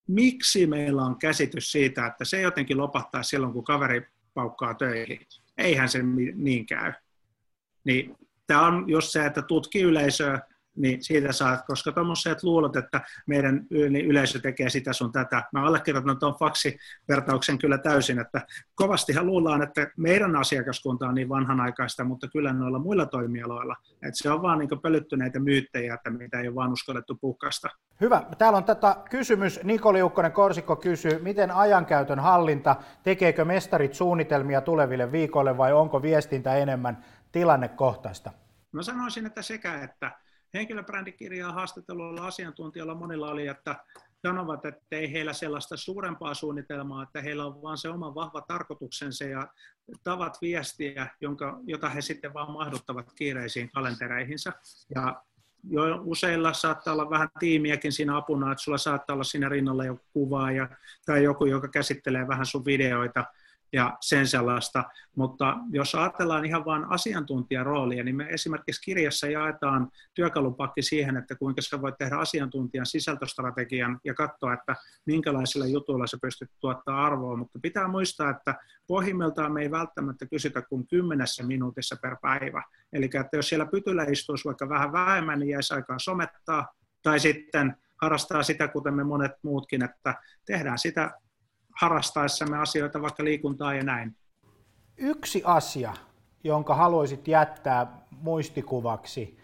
miksi 0.08 0.66
meillä 0.66 1.02
on 1.02 1.18
käsitys 1.18 1.72
siitä, 1.72 2.06
että 2.06 2.24
se 2.24 2.40
jotenkin 2.40 2.78
lopahtaa 2.78 3.22
silloin, 3.22 3.52
kun 3.52 3.64
kaveri 3.64 4.06
paukkaa 4.34 4.74
töihin? 4.74 5.20
Eihän 5.58 5.88
se 5.88 6.02
niin 6.34 6.66
käy. 6.66 6.92
Niin, 7.84 8.16
tämä 8.46 8.66
on 8.66 8.84
just 8.88 9.08
se, 9.08 9.26
että 9.26 9.42
tutki 9.42 9.80
yleisöä, 9.80 10.40
niin 10.78 11.04
siitä 11.04 11.32
saat, 11.32 11.66
koska 11.66 11.92
tuommoiset 11.92 12.42
luulot, 12.42 12.76
että 12.76 13.00
meidän 13.26 13.66
yleisö 14.06 14.38
tekee 14.38 14.70
sitä 14.70 14.92
sun 14.92 15.12
tätä. 15.12 15.42
Mä 15.52 15.66
allekirjoitan 15.66 16.18
tuon 16.18 16.36
faksivertauksen 16.38 17.58
kyllä 17.58 17.78
täysin, 17.78 18.18
että 18.18 18.46
kovastihan 18.74 19.26
luullaan, 19.26 19.62
että 19.62 19.90
meidän 19.96 20.36
asiakaskunta 20.36 21.08
on 21.08 21.14
niin 21.14 21.28
vanhanaikaista, 21.28 22.04
mutta 22.04 22.28
kyllä 22.28 22.52
noilla 22.52 22.78
muilla 22.78 23.06
toimialoilla. 23.06 23.76
Että 23.92 24.14
se 24.14 24.30
on 24.30 24.42
vaan 24.42 24.58
niin 24.58 24.80
pölyttyneitä 24.82 25.40
myyttejä, 25.40 25.94
että 25.94 26.10
mitä 26.10 26.40
ei 26.40 26.48
ole 26.48 26.54
vaan 26.54 26.72
uskallettu 26.72 27.18
puhkasta. 27.20 27.68
Hyvä. 28.00 28.22
Täällä 28.38 28.56
on 28.56 28.64
tätä 28.64 28.96
kysymys. 29.10 29.60
Niko 29.64 29.92
Liukkonen 29.92 30.32
Korsikko 30.32 30.76
kysyy, 30.76 31.18
miten 31.22 31.50
ajankäytön 31.50 32.20
hallinta, 32.20 32.76
tekeekö 33.02 33.44
mestarit 33.44 33.94
suunnitelmia 33.94 34.60
tuleville 34.60 35.12
viikoille 35.12 35.56
vai 35.56 35.72
onko 35.72 36.02
viestintä 36.02 36.56
enemmän 36.56 37.04
tilannekohtaista? 37.32 38.30
Mä 38.72 38.82
sanoisin, 38.82 39.26
että 39.26 39.42
sekä 39.42 39.82
että 39.82 40.10
henkilöbrändikirjaa 40.54 41.52
haastattelulla 41.52 42.26
asiantuntijoilla 42.26 42.94
monilla 42.94 43.30
oli, 43.30 43.46
että 43.46 43.84
sanovat, 44.26 44.64
että 44.64 44.96
ei 44.96 45.12
heillä 45.12 45.32
sellaista 45.32 45.76
suurempaa 45.76 46.34
suunnitelmaa, 46.34 47.02
että 47.02 47.22
heillä 47.22 47.46
on 47.46 47.62
vain 47.62 47.78
se 47.78 47.88
oma 47.88 48.14
vahva 48.14 48.40
tarkoituksensa 48.40 49.24
ja 49.24 49.48
tavat 50.04 50.38
viestiä, 50.42 51.06
jonka, 51.20 51.60
jota 51.66 51.88
he 51.88 52.00
sitten 52.00 52.34
vaan 52.34 52.52
mahduttavat 52.52 53.12
kiireisiin 53.12 53.70
kalentereihinsa. 53.70 54.52
Ja 54.94 55.22
jo 55.70 55.82
useilla 56.04 56.52
saattaa 56.52 56.92
olla 56.94 57.10
vähän 57.10 57.28
tiimiäkin 57.38 57.92
siinä 57.92 58.16
apuna, 58.16 58.52
että 58.52 58.64
sulla 58.64 58.78
saattaa 58.78 59.14
olla 59.14 59.24
siinä 59.24 59.48
rinnalla 59.48 59.84
joku 59.84 60.04
kuvaaja 60.12 60.68
tai 61.06 61.24
joku, 61.24 61.46
joka 61.46 61.68
käsittelee 61.68 62.28
vähän 62.28 62.46
sun 62.46 62.64
videoita, 62.64 63.24
ja 63.72 63.96
sen 64.00 64.26
sellaista. 64.26 64.84
Mutta 65.16 65.56
jos 65.70 65.94
ajatellaan 65.94 66.44
ihan 66.44 66.64
vain 66.64 66.84
asiantuntijaroolia, 66.84 68.04
niin 68.04 68.16
me 68.16 68.26
esimerkiksi 68.30 68.82
kirjassa 68.82 69.26
jaetaan 69.26 69.88
työkalupakki 70.14 70.82
siihen, 70.82 71.16
että 71.16 71.36
kuinka 71.36 71.62
sä 71.62 71.82
voit 71.82 71.98
tehdä 71.98 72.16
asiantuntijan 72.16 72.86
sisältöstrategian 72.86 74.00
ja 74.04 74.14
katsoa, 74.14 74.54
että 74.54 74.76
minkälaisilla 75.06 75.66
jutuilla 75.66 76.06
sä 76.06 76.18
pystyt 76.22 76.50
tuottaa 76.60 77.06
arvoa. 77.06 77.36
Mutta 77.36 77.58
pitää 77.62 77.88
muistaa, 77.88 78.30
että 78.30 78.54
pohjimmiltaan 78.86 79.52
me 79.52 79.62
ei 79.62 79.70
välttämättä 79.70 80.26
kysytä 80.26 80.62
kuin 80.62 80.86
kymmenessä 80.86 81.42
minuutissa 81.42 81.96
per 82.02 82.16
päivä. 82.22 82.62
Eli 82.92 83.04
että 83.04 83.36
jos 83.36 83.48
siellä 83.48 83.66
pytyllä 83.66 84.04
istuisi 84.04 84.44
vaikka 84.44 84.68
vähän 84.68 84.92
vähemmän, 84.92 85.38
niin 85.38 85.50
jäisi 85.50 85.74
aikaa 85.74 85.98
somettaa, 85.98 86.66
tai 87.02 87.20
sitten 87.20 87.76
harrastaa 88.02 88.42
sitä, 88.42 88.68
kuten 88.68 88.94
me 88.94 89.04
monet 89.04 89.32
muutkin, 89.42 89.84
että 89.84 90.14
tehdään 90.44 90.78
sitä 90.78 91.10
harrastaessamme 91.80 92.58
asioita, 92.58 93.02
vaikka 93.02 93.24
liikuntaa 93.24 93.74
ja 93.74 93.82
näin. 93.82 94.16
Yksi 94.96 95.42
asia, 95.44 95.94
jonka 96.44 96.74
haluaisit 96.74 97.28
jättää 97.28 98.06
muistikuvaksi 98.10 99.38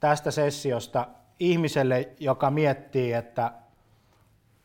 tästä 0.00 0.30
sessiosta 0.30 1.08
ihmiselle, 1.40 2.08
joka 2.20 2.50
miettii, 2.50 3.12
että 3.12 3.52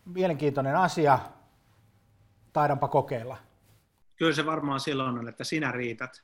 mielenkiintoinen 0.05 0.75
asia, 0.75 1.19
taidanpa 2.53 2.87
kokeilla. 2.87 3.37
Kyllä 4.15 4.33
se 4.33 4.45
varmaan 4.45 4.79
silloin 4.79 5.17
on, 5.17 5.29
että 5.29 5.43
sinä 5.43 5.71
riität. 5.71 6.23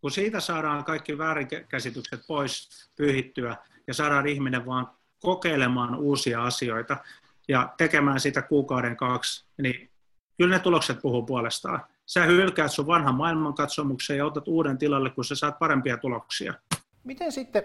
Kun 0.00 0.10
siitä 0.10 0.40
saadaan 0.40 0.84
kaikki 0.84 1.18
väärinkäsitykset 1.18 2.20
pois 2.26 2.68
pyyhittyä 2.96 3.56
ja 3.86 3.94
saadaan 3.94 4.26
ihminen 4.26 4.66
vaan 4.66 4.90
kokeilemaan 5.22 5.94
uusia 5.94 6.44
asioita, 6.44 6.96
ja 7.50 7.74
tekemään 7.76 8.20
sitä 8.20 8.42
kuukauden 8.42 8.96
kaksi, 8.96 9.44
niin 9.62 9.90
kyllä 10.36 10.56
ne 10.56 10.62
tulokset 10.62 10.98
puhuu 11.02 11.22
puolestaan. 11.22 11.80
Sä 12.06 12.24
hylkäät 12.24 12.72
sun 12.72 12.86
vanhan 12.86 13.14
maailmankatsomuksen 13.14 14.16
ja 14.18 14.26
otat 14.26 14.48
uuden 14.48 14.78
tilalle, 14.78 15.10
kun 15.10 15.24
sä 15.24 15.34
saat 15.34 15.58
parempia 15.58 15.96
tuloksia. 15.96 16.54
Miten 17.04 17.32
sitten, 17.32 17.62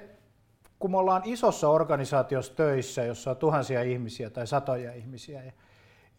kun 0.80 0.92
me 0.92 0.98
ollaan 0.98 1.22
isossa 1.26 1.70
organisaatiossa 1.70 2.56
töissä, 2.56 3.04
jossa 3.04 3.32
on 3.32 3.38
tuhansia 3.38 3.84
ihmisiä 3.84 4.30
tai 4.30 4.48
satoja 4.48 4.94
ihmisiä, 4.94 5.44
ja, 5.44 5.52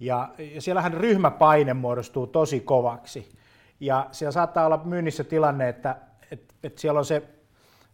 ja, 0.01 0.29
ja 0.55 0.63
siellähän 0.63 0.95
ryhmäpaine 0.95 1.75
muodostuu 1.75 2.27
tosi 2.27 2.61
kovaksi. 2.61 3.37
Ja 3.81 4.07
siellä 4.13 4.33
saattaa 4.33 4.67
olla 4.67 4.81
myynnissä 4.85 5.25
tilanne, 5.25 5.69
että, 5.69 5.97
että, 6.31 6.55
että 6.63 6.81
siellä 6.81 6.99
on 6.99 7.05
se 7.05 7.23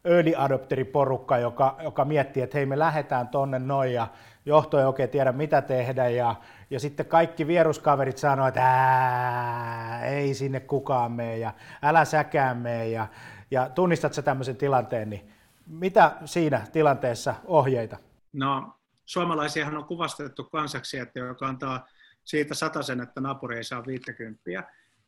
early 0.04 0.32
adopteriporukka, 0.36 1.38
joka, 1.38 1.76
joka 1.82 2.04
miettii, 2.04 2.42
että 2.42 2.58
hei 2.58 2.66
me 2.66 2.78
lähdetään 2.78 3.28
tonne 3.28 3.58
noin 3.58 3.92
ja 3.92 4.08
johto 4.46 4.78
ei 4.78 4.84
oikein 4.84 5.10
tiedä 5.10 5.32
mitä 5.32 5.62
tehdä. 5.62 6.08
Ja, 6.08 6.34
ja 6.70 6.80
sitten 6.80 7.06
kaikki 7.06 7.46
vieruskaverit 7.46 8.18
sanoo, 8.18 8.46
että 8.46 10.00
ei 10.04 10.34
sinne 10.34 10.60
kukaan 10.60 11.12
mene 11.12 11.38
ja 11.38 11.52
älä 11.82 12.04
säkään 12.04 12.56
mene. 12.56 12.88
Ja, 12.88 13.06
ja 13.50 13.68
tunnistat 13.68 14.14
sä 14.14 14.22
tämmöisen 14.22 14.56
tilanteen, 14.56 15.10
niin 15.10 15.30
Mitä 15.66 16.12
siinä 16.24 16.66
tilanteessa 16.72 17.34
ohjeita? 17.44 17.96
No, 18.32 18.74
suomalaisiahan 19.04 19.76
on 19.76 19.84
kuvastettu 19.84 20.44
kansaksi, 20.44 20.98
että 20.98 21.18
joka 21.18 21.46
antaa 21.46 21.86
siitä 22.24 22.54
sen, 22.82 23.00
että 23.00 23.20
naapuri 23.20 23.56
ei 23.56 23.64
saa 23.64 23.86
50 23.86 24.42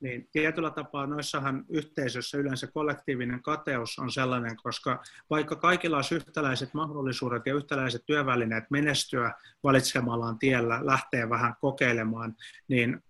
niin 0.01 0.29
tietyllä 0.33 0.71
tapaa 0.71 1.07
noissahan 1.07 1.65
yhteisössä 1.69 2.39
yleensä 2.39 2.67
kollektiivinen 2.67 3.43
kateus 3.43 3.99
on 3.99 4.11
sellainen, 4.11 4.57
koska 4.63 5.03
vaikka 5.31 5.57
kaikilla 5.57 5.97
olisi 5.97 6.15
yhtäläiset 6.15 6.75
mahdollisuudet 6.75 7.47
ja 7.47 7.55
yhtäläiset 7.55 8.03
työvälineet 8.07 8.65
menestyä 8.71 9.33
valitsemallaan 9.63 10.39
tiellä, 10.39 10.87
lähtee 10.87 11.31
vähän 11.31 11.55
kokeilemaan, 11.61 12.37
niin 12.69 13.03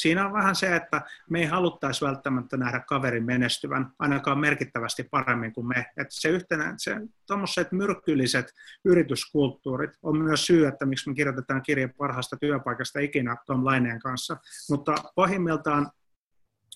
siinä 0.00 0.26
on 0.26 0.32
vähän 0.32 0.56
se, 0.56 0.76
että 0.76 1.02
me 1.30 1.40
ei 1.40 1.46
haluttaisi 1.46 2.04
välttämättä 2.04 2.56
nähdä 2.56 2.80
kaverin 2.80 3.24
menestyvän 3.24 3.92
ainakaan 3.98 4.38
merkittävästi 4.38 5.04
paremmin 5.10 5.52
kuin 5.52 5.66
me. 5.66 5.86
Että 5.96 6.14
se 6.14 6.28
yhtenä, 6.28 6.74
se, 6.76 6.96
tuommoiset 7.26 7.72
myrkylliset 7.72 8.54
yrityskulttuurit 8.84 9.90
on 10.02 10.18
myös 10.18 10.46
syy, 10.46 10.66
että 10.66 10.86
miksi 10.86 11.08
me 11.08 11.14
kirjoitetaan 11.14 11.62
kirje 11.62 11.88
parhaasta 11.88 12.36
työpaikasta 12.36 13.00
ikinä 13.00 13.36
Tom 13.46 13.64
Laineen 13.64 14.00
kanssa. 14.00 14.36
Mutta 14.70 14.94
pahimmiltaan 15.14 15.90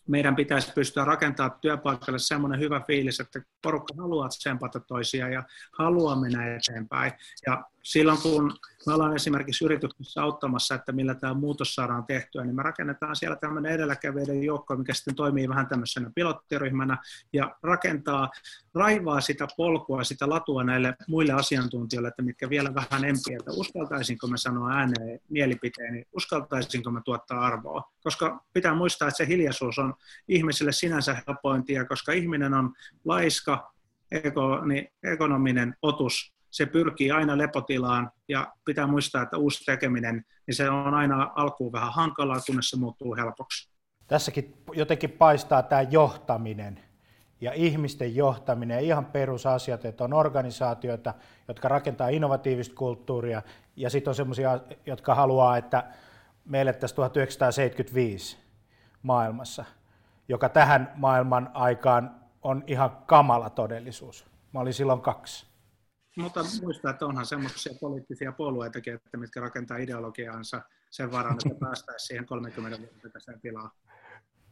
meidän 0.08 0.36
pitäisi 0.36 0.72
pystyä 0.72 1.04
rakentamaan 1.04 1.60
työpaikalle 1.60 2.18
semmoinen 2.18 2.60
hyvä 2.60 2.80
fiilis, 2.86 3.20
että 3.20 3.42
porukka 3.62 3.94
haluaa 3.98 4.28
tsempata 4.28 4.80
toisia 4.80 5.28
ja 5.28 5.42
haluaa 5.78 6.20
mennä 6.20 6.56
eteenpäin. 6.56 7.12
Ja 7.46 7.64
silloin 7.84 8.18
kun 8.22 8.56
me 8.86 8.94
ollaan 8.94 9.16
esimerkiksi 9.16 9.64
yrityksessä 9.64 10.22
auttamassa, 10.22 10.74
että 10.74 10.92
millä 10.92 11.14
tämä 11.14 11.34
muutos 11.34 11.74
saadaan 11.74 12.04
tehtyä, 12.06 12.44
niin 12.44 12.56
me 12.56 12.62
rakennetaan 12.62 13.16
siellä 13.16 13.36
tämmöinen 13.36 13.72
edelläkävijöiden 13.72 14.42
joukko, 14.42 14.76
mikä 14.76 14.94
sitten 14.94 15.14
toimii 15.14 15.48
vähän 15.48 15.66
tämmöisenä 15.66 16.10
pilottiryhmänä 16.14 16.98
ja 17.32 17.56
rakentaa, 17.62 18.30
raivaa 18.74 19.20
sitä 19.20 19.46
polkua, 19.56 20.04
sitä 20.04 20.28
latua 20.28 20.64
näille 20.64 20.94
muille 21.08 21.32
asiantuntijoille, 21.32 22.08
että 22.08 22.22
mitkä 22.22 22.50
vielä 22.50 22.74
vähän 22.74 23.04
empiä, 23.04 23.36
että 23.38 23.52
uskaltaisinko 23.52 24.26
me 24.26 24.38
sanoa 24.38 24.70
ääneen 24.70 25.20
mielipiteeni, 25.28 26.04
uskaltaisinko 26.12 26.90
me 26.90 27.00
tuottaa 27.04 27.40
arvoa, 27.40 27.90
koska 28.02 28.44
pitää 28.52 28.74
muistaa, 28.74 29.08
että 29.08 29.18
se 29.18 29.26
hiljaisuus 29.26 29.78
on 29.78 29.94
ihmisille 30.28 30.72
sinänsä 30.72 31.22
helpointia, 31.26 31.84
koska 31.84 32.12
ihminen 32.12 32.54
on 32.54 32.72
laiska, 33.04 33.74
ekonominen 35.02 35.76
otus, 35.82 36.34
se 36.54 36.66
pyrkii 36.66 37.10
aina 37.10 37.38
lepotilaan 37.38 38.10
ja 38.28 38.52
pitää 38.64 38.86
muistaa, 38.86 39.22
että 39.22 39.36
uusi 39.36 39.64
tekeminen, 39.64 40.24
niin 40.46 40.54
se 40.54 40.70
on 40.70 40.94
aina 40.94 41.32
alkuun 41.34 41.72
vähän 41.72 41.92
hankalaa, 41.92 42.40
kunnes 42.46 42.70
se 42.70 42.76
muuttuu 42.76 43.16
helpoksi. 43.16 43.70
Tässäkin 44.06 44.54
jotenkin 44.72 45.10
paistaa 45.10 45.62
tämä 45.62 45.82
johtaminen 45.82 46.80
ja 47.40 47.52
ihmisten 47.52 48.16
johtaminen 48.16 48.80
ihan 48.80 49.06
perusasiat, 49.06 49.84
että 49.84 50.04
on 50.04 50.12
organisaatioita, 50.12 51.14
jotka 51.48 51.68
rakentaa 51.68 52.08
innovatiivista 52.08 52.74
kulttuuria 52.74 53.42
ja 53.76 53.90
sitten 53.90 54.10
on 54.10 54.14
sellaisia, 54.14 54.60
jotka 54.86 55.14
haluaa, 55.14 55.56
että 55.56 55.84
meille 56.44 56.72
tässä 56.72 56.96
1975 56.96 58.38
maailmassa, 59.02 59.64
joka 60.28 60.48
tähän 60.48 60.92
maailman 60.96 61.50
aikaan 61.54 62.14
on 62.42 62.64
ihan 62.66 62.90
kamala 63.06 63.50
todellisuus. 63.50 64.26
Mä 64.52 64.60
olin 64.60 64.74
silloin 64.74 65.00
kaksi. 65.00 65.53
Mutta 66.16 66.40
muistaa, 66.62 66.90
että 66.90 67.06
onhan 67.06 67.26
semmoisia 67.26 67.74
poliittisia 67.80 68.32
puolueitakin, 68.32 68.94
että 68.94 69.16
mitkä 69.16 69.40
rakentaa 69.40 69.76
ideologiaansa 69.76 70.62
sen 70.90 71.12
varan, 71.12 71.36
että 71.46 71.60
päästäisiin 71.60 72.06
siihen 72.06 72.26
30 72.26 72.78
vuotta 72.78 73.32
tilaan. 73.42 73.70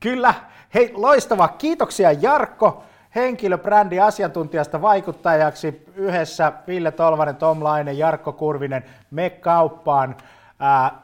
Kyllä. 0.00 0.34
Hei, 0.74 0.92
loistava. 0.94 1.48
Kiitoksia 1.48 2.12
Jarkko, 2.12 2.84
henkilöbrändi 3.14 4.00
asiantuntijasta 4.00 4.82
vaikuttajaksi 4.82 5.82
yhdessä 5.96 6.52
Ville 6.66 6.90
Tolvanen, 6.92 7.36
Tom 7.36 7.64
Laine, 7.64 7.92
Jarkko 7.92 8.32
Kurvinen, 8.32 8.84
me 9.10 9.30
kauppaan. 9.30 10.16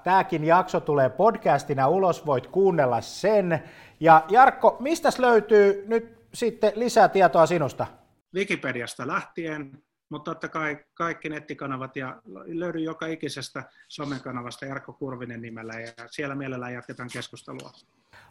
Tämäkin 0.04 0.44
jakso 0.44 0.80
tulee 0.80 1.08
podcastina 1.08 1.88
ulos, 1.88 2.26
voit 2.26 2.46
kuunnella 2.46 3.00
sen. 3.00 3.62
Ja 4.00 4.24
Jarkko, 4.28 4.76
mistä 4.80 5.08
löytyy 5.18 5.84
nyt 5.86 6.18
sitten 6.34 6.72
lisää 6.74 7.08
tietoa 7.08 7.46
sinusta? 7.46 7.86
Wikipediasta 8.34 9.06
lähtien, 9.06 9.82
mutta 10.08 10.30
totta 10.30 10.48
kai 10.48 10.78
kaikki 10.94 11.28
nettikanavat 11.28 11.96
ja 11.96 12.16
löydy 12.46 12.78
joka 12.78 13.06
ikisestä 13.06 13.62
somekanavasta 13.88 14.66
Jarkko 14.66 14.92
Kurvinen 14.92 15.42
nimellä 15.42 15.72
ja 15.72 15.92
siellä 16.10 16.34
mielellään 16.34 16.74
jatketaan 16.74 17.08
keskustelua. 17.12 17.70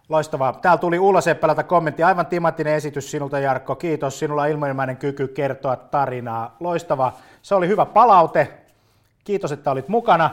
Loistavaa. 0.10 0.54
Täällä 0.54 0.78
tuli 0.78 1.00
Ulla 1.00 1.22
Seppälältä 1.22 1.64
kommentti. 1.64 2.04
Aivan 2.04 2.26
timattinen 2.26 2.74
esitys 2.74 3.12
sinulta 3.12 3.40
Jarkko. 3.40 3.76
Kiitos. 3.76 4.20
Sinulla 4.20 4.42
on 4.42 4.50
ilmoimainen 4.50 4.98
kyky 4.98 5.28
kertoa 5.28 5.76
tarinaa. 5.76 6.56
Loistavaa. 6.60 7.18
Se 7.42 7.56
oli 7.56 7.68
hyvä 7.68 7.86
palaute. 7.86 8.54
Kiitos, 9.24 9.52
että 9.52 9.72
olit 9.72 9.88
mukana. 9.88 10.30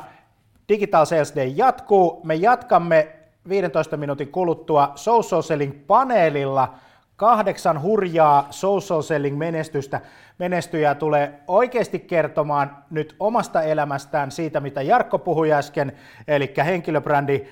Digital 0.69 1.05
Sales 1.05 1.37
Day 1.37 1.47
jatkuu. 1.47 2.21
Me 2.25 2.35
jatkamme 2.35 3.17
15 3.49 3.97
minuutin 3.97 4.33
kuluttua 4.33 4.93
Social 4.95 5.43
Selling 5.43 5.87
paneelilla 5.87 6.75
kahdeksan 7.17 7.83
hurjaa 7.83 8.47
social 8.51 9.03
selling 9.03 9.39
menestystä. 9.39 10.01
Menestyjää 10.39 10.95
tulee 10.95 11.41
oikeasti 11.49 11.99
kertomaan 11.99 12.77
nyt 12.91 13.17
omasta 13.21 13.63
elämästään 13.63 14.31
siitä, 14.31 14.61
mitä 14.61 14.83
Jarkko 14.83 15.19
puhui 15.19 15.53
äsken, 15.53 15.93
eli 16.29 16.55
henkilöbrändi 16.65 17.45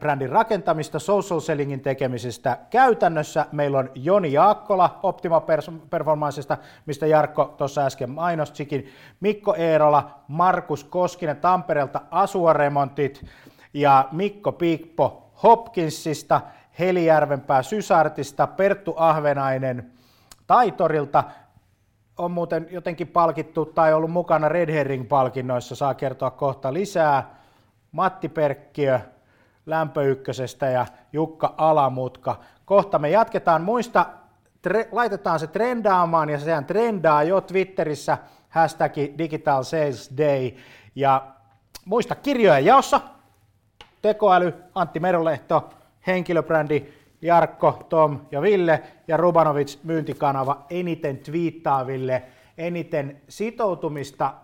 brändin 0.00 0.30
rakentamista, 0.30 0.98
social 0.98 1.40
sellingin 1.40 1.80
tekemisestä 1.80 2.58
käytännössä. 2.70 3.46
Meillä 3.52 3.78
on 3.78 3.90
Joni 3.94 4.32
Jaakkola 4.32 5.00
Optima 5.02 5.42
Performancesta, 5.90 6.58
mistä 6.86 7.06
Jarkko 7.06 7.54
tuossa 7.58 7.86
äsken 7.86 8.10
mainostikin, 8.10 8.88
Mikko 9.20 9.54
Eerola, 9.54 10.20
Markus 10.28 10.84
Koskinen 10.84 11.36
Tampereelta 11.36 12.00
Asuaremontit 12.10 13.24
ja 13.74 14.08
Mikko 14.12 14.52
Piikpo 14.52 15.30
Hopkinsista 15.42 16.40
Heli 16.78 17.06
Järvenpää 17.06 17.62
Sysartista, 17.62 18.46
Perttu 18.46 18.94
Ahvenainen 18.96 19.92
Taitorilta, 20.46 21.24
on 22.18 22.30
muuten 22.30 22.68
jotenkin 22.70 23.08
palkittu 23.08 23.66
tai 23.66 23.94
ollut 23.94 24.10
mukana 24.10 24.48
Red 24.48 24.68
Herring-palkinnoissa, 24.68 25.74
saa 25.74 25.94
kertoa 25.94 26.30
kohta 26.30 26.72
lisää. 26.72 27.34
Matti 27.92 28.28
Perkkiö 28.28 29.00
Lämpöykkösestä 29.66 30.66
ja 30.66 30.86
Jukka 31.12 31.54
Alamutka. 31.56 32.36
Kohta 32.64 32.98
me 32.98 33.10
jatketaan. 33.10 33.62
Muista, 33.62 34.06
tre, 34.62 34.88
laitetaan 34.92 35.40
se 35.40 35.46
trendaamaan 35.46 36.30
ja 36.30 36.38
sehän 36.38 36.64
trendaa 36.64 37.22
jo 37.22 37.40
Twitterissä 37.40 38.18
hashtag 38.48 38.92
Digital 39.18 39.62
Sales 39.62 40.10
Day. 40.16 40.50
Ja 40.94 41.26
muista 41.84 42.14
kirjoja 42.14 42.58
jaossa. 42.58 43.00
Tekoäly, 44.02 44.54
Antti 44.74 45.00
Merolehto, 45.00 45.70
henkilöbrändi 46.06 46.86
Jarkko, 47.22 47.86
Tom 47.88 48.20
ja 48.30 48.42
Ville 48.42 48.82
ja 49.08 49.16
Rubanovic 49.16 49.78
myyntikanava 49.82 50.66
eniten 50.70 51.18
twiittaaville, 51.18 52.22
eniten 52.58 53.22
sitoutumista 53.28 54.34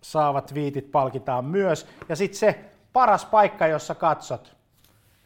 saavat 0.00 0.54
viitit 0.54 0.92
palkitaan 0.92 1.44
myös. 1.44 1.86
Ja 2.08 2.16
sitten 2.16 2.38
se 2.38 2.64
paras 2.92 3.24
paikka, 3.24 3.66
jossa 3.66 3.94
katsot. 3.94 4.56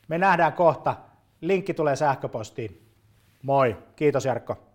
Me 0.09 0.19
nähdään 0.19 0.53
kohta. 0.53 0.97
Linkki 1.41 1.75
tulee 1.75 1.97
sähköpostiin. 1.97 2.83
Moi. 3.43 3.77
Kiitos 3.97 4.25
Jarkko. 4.25 4.72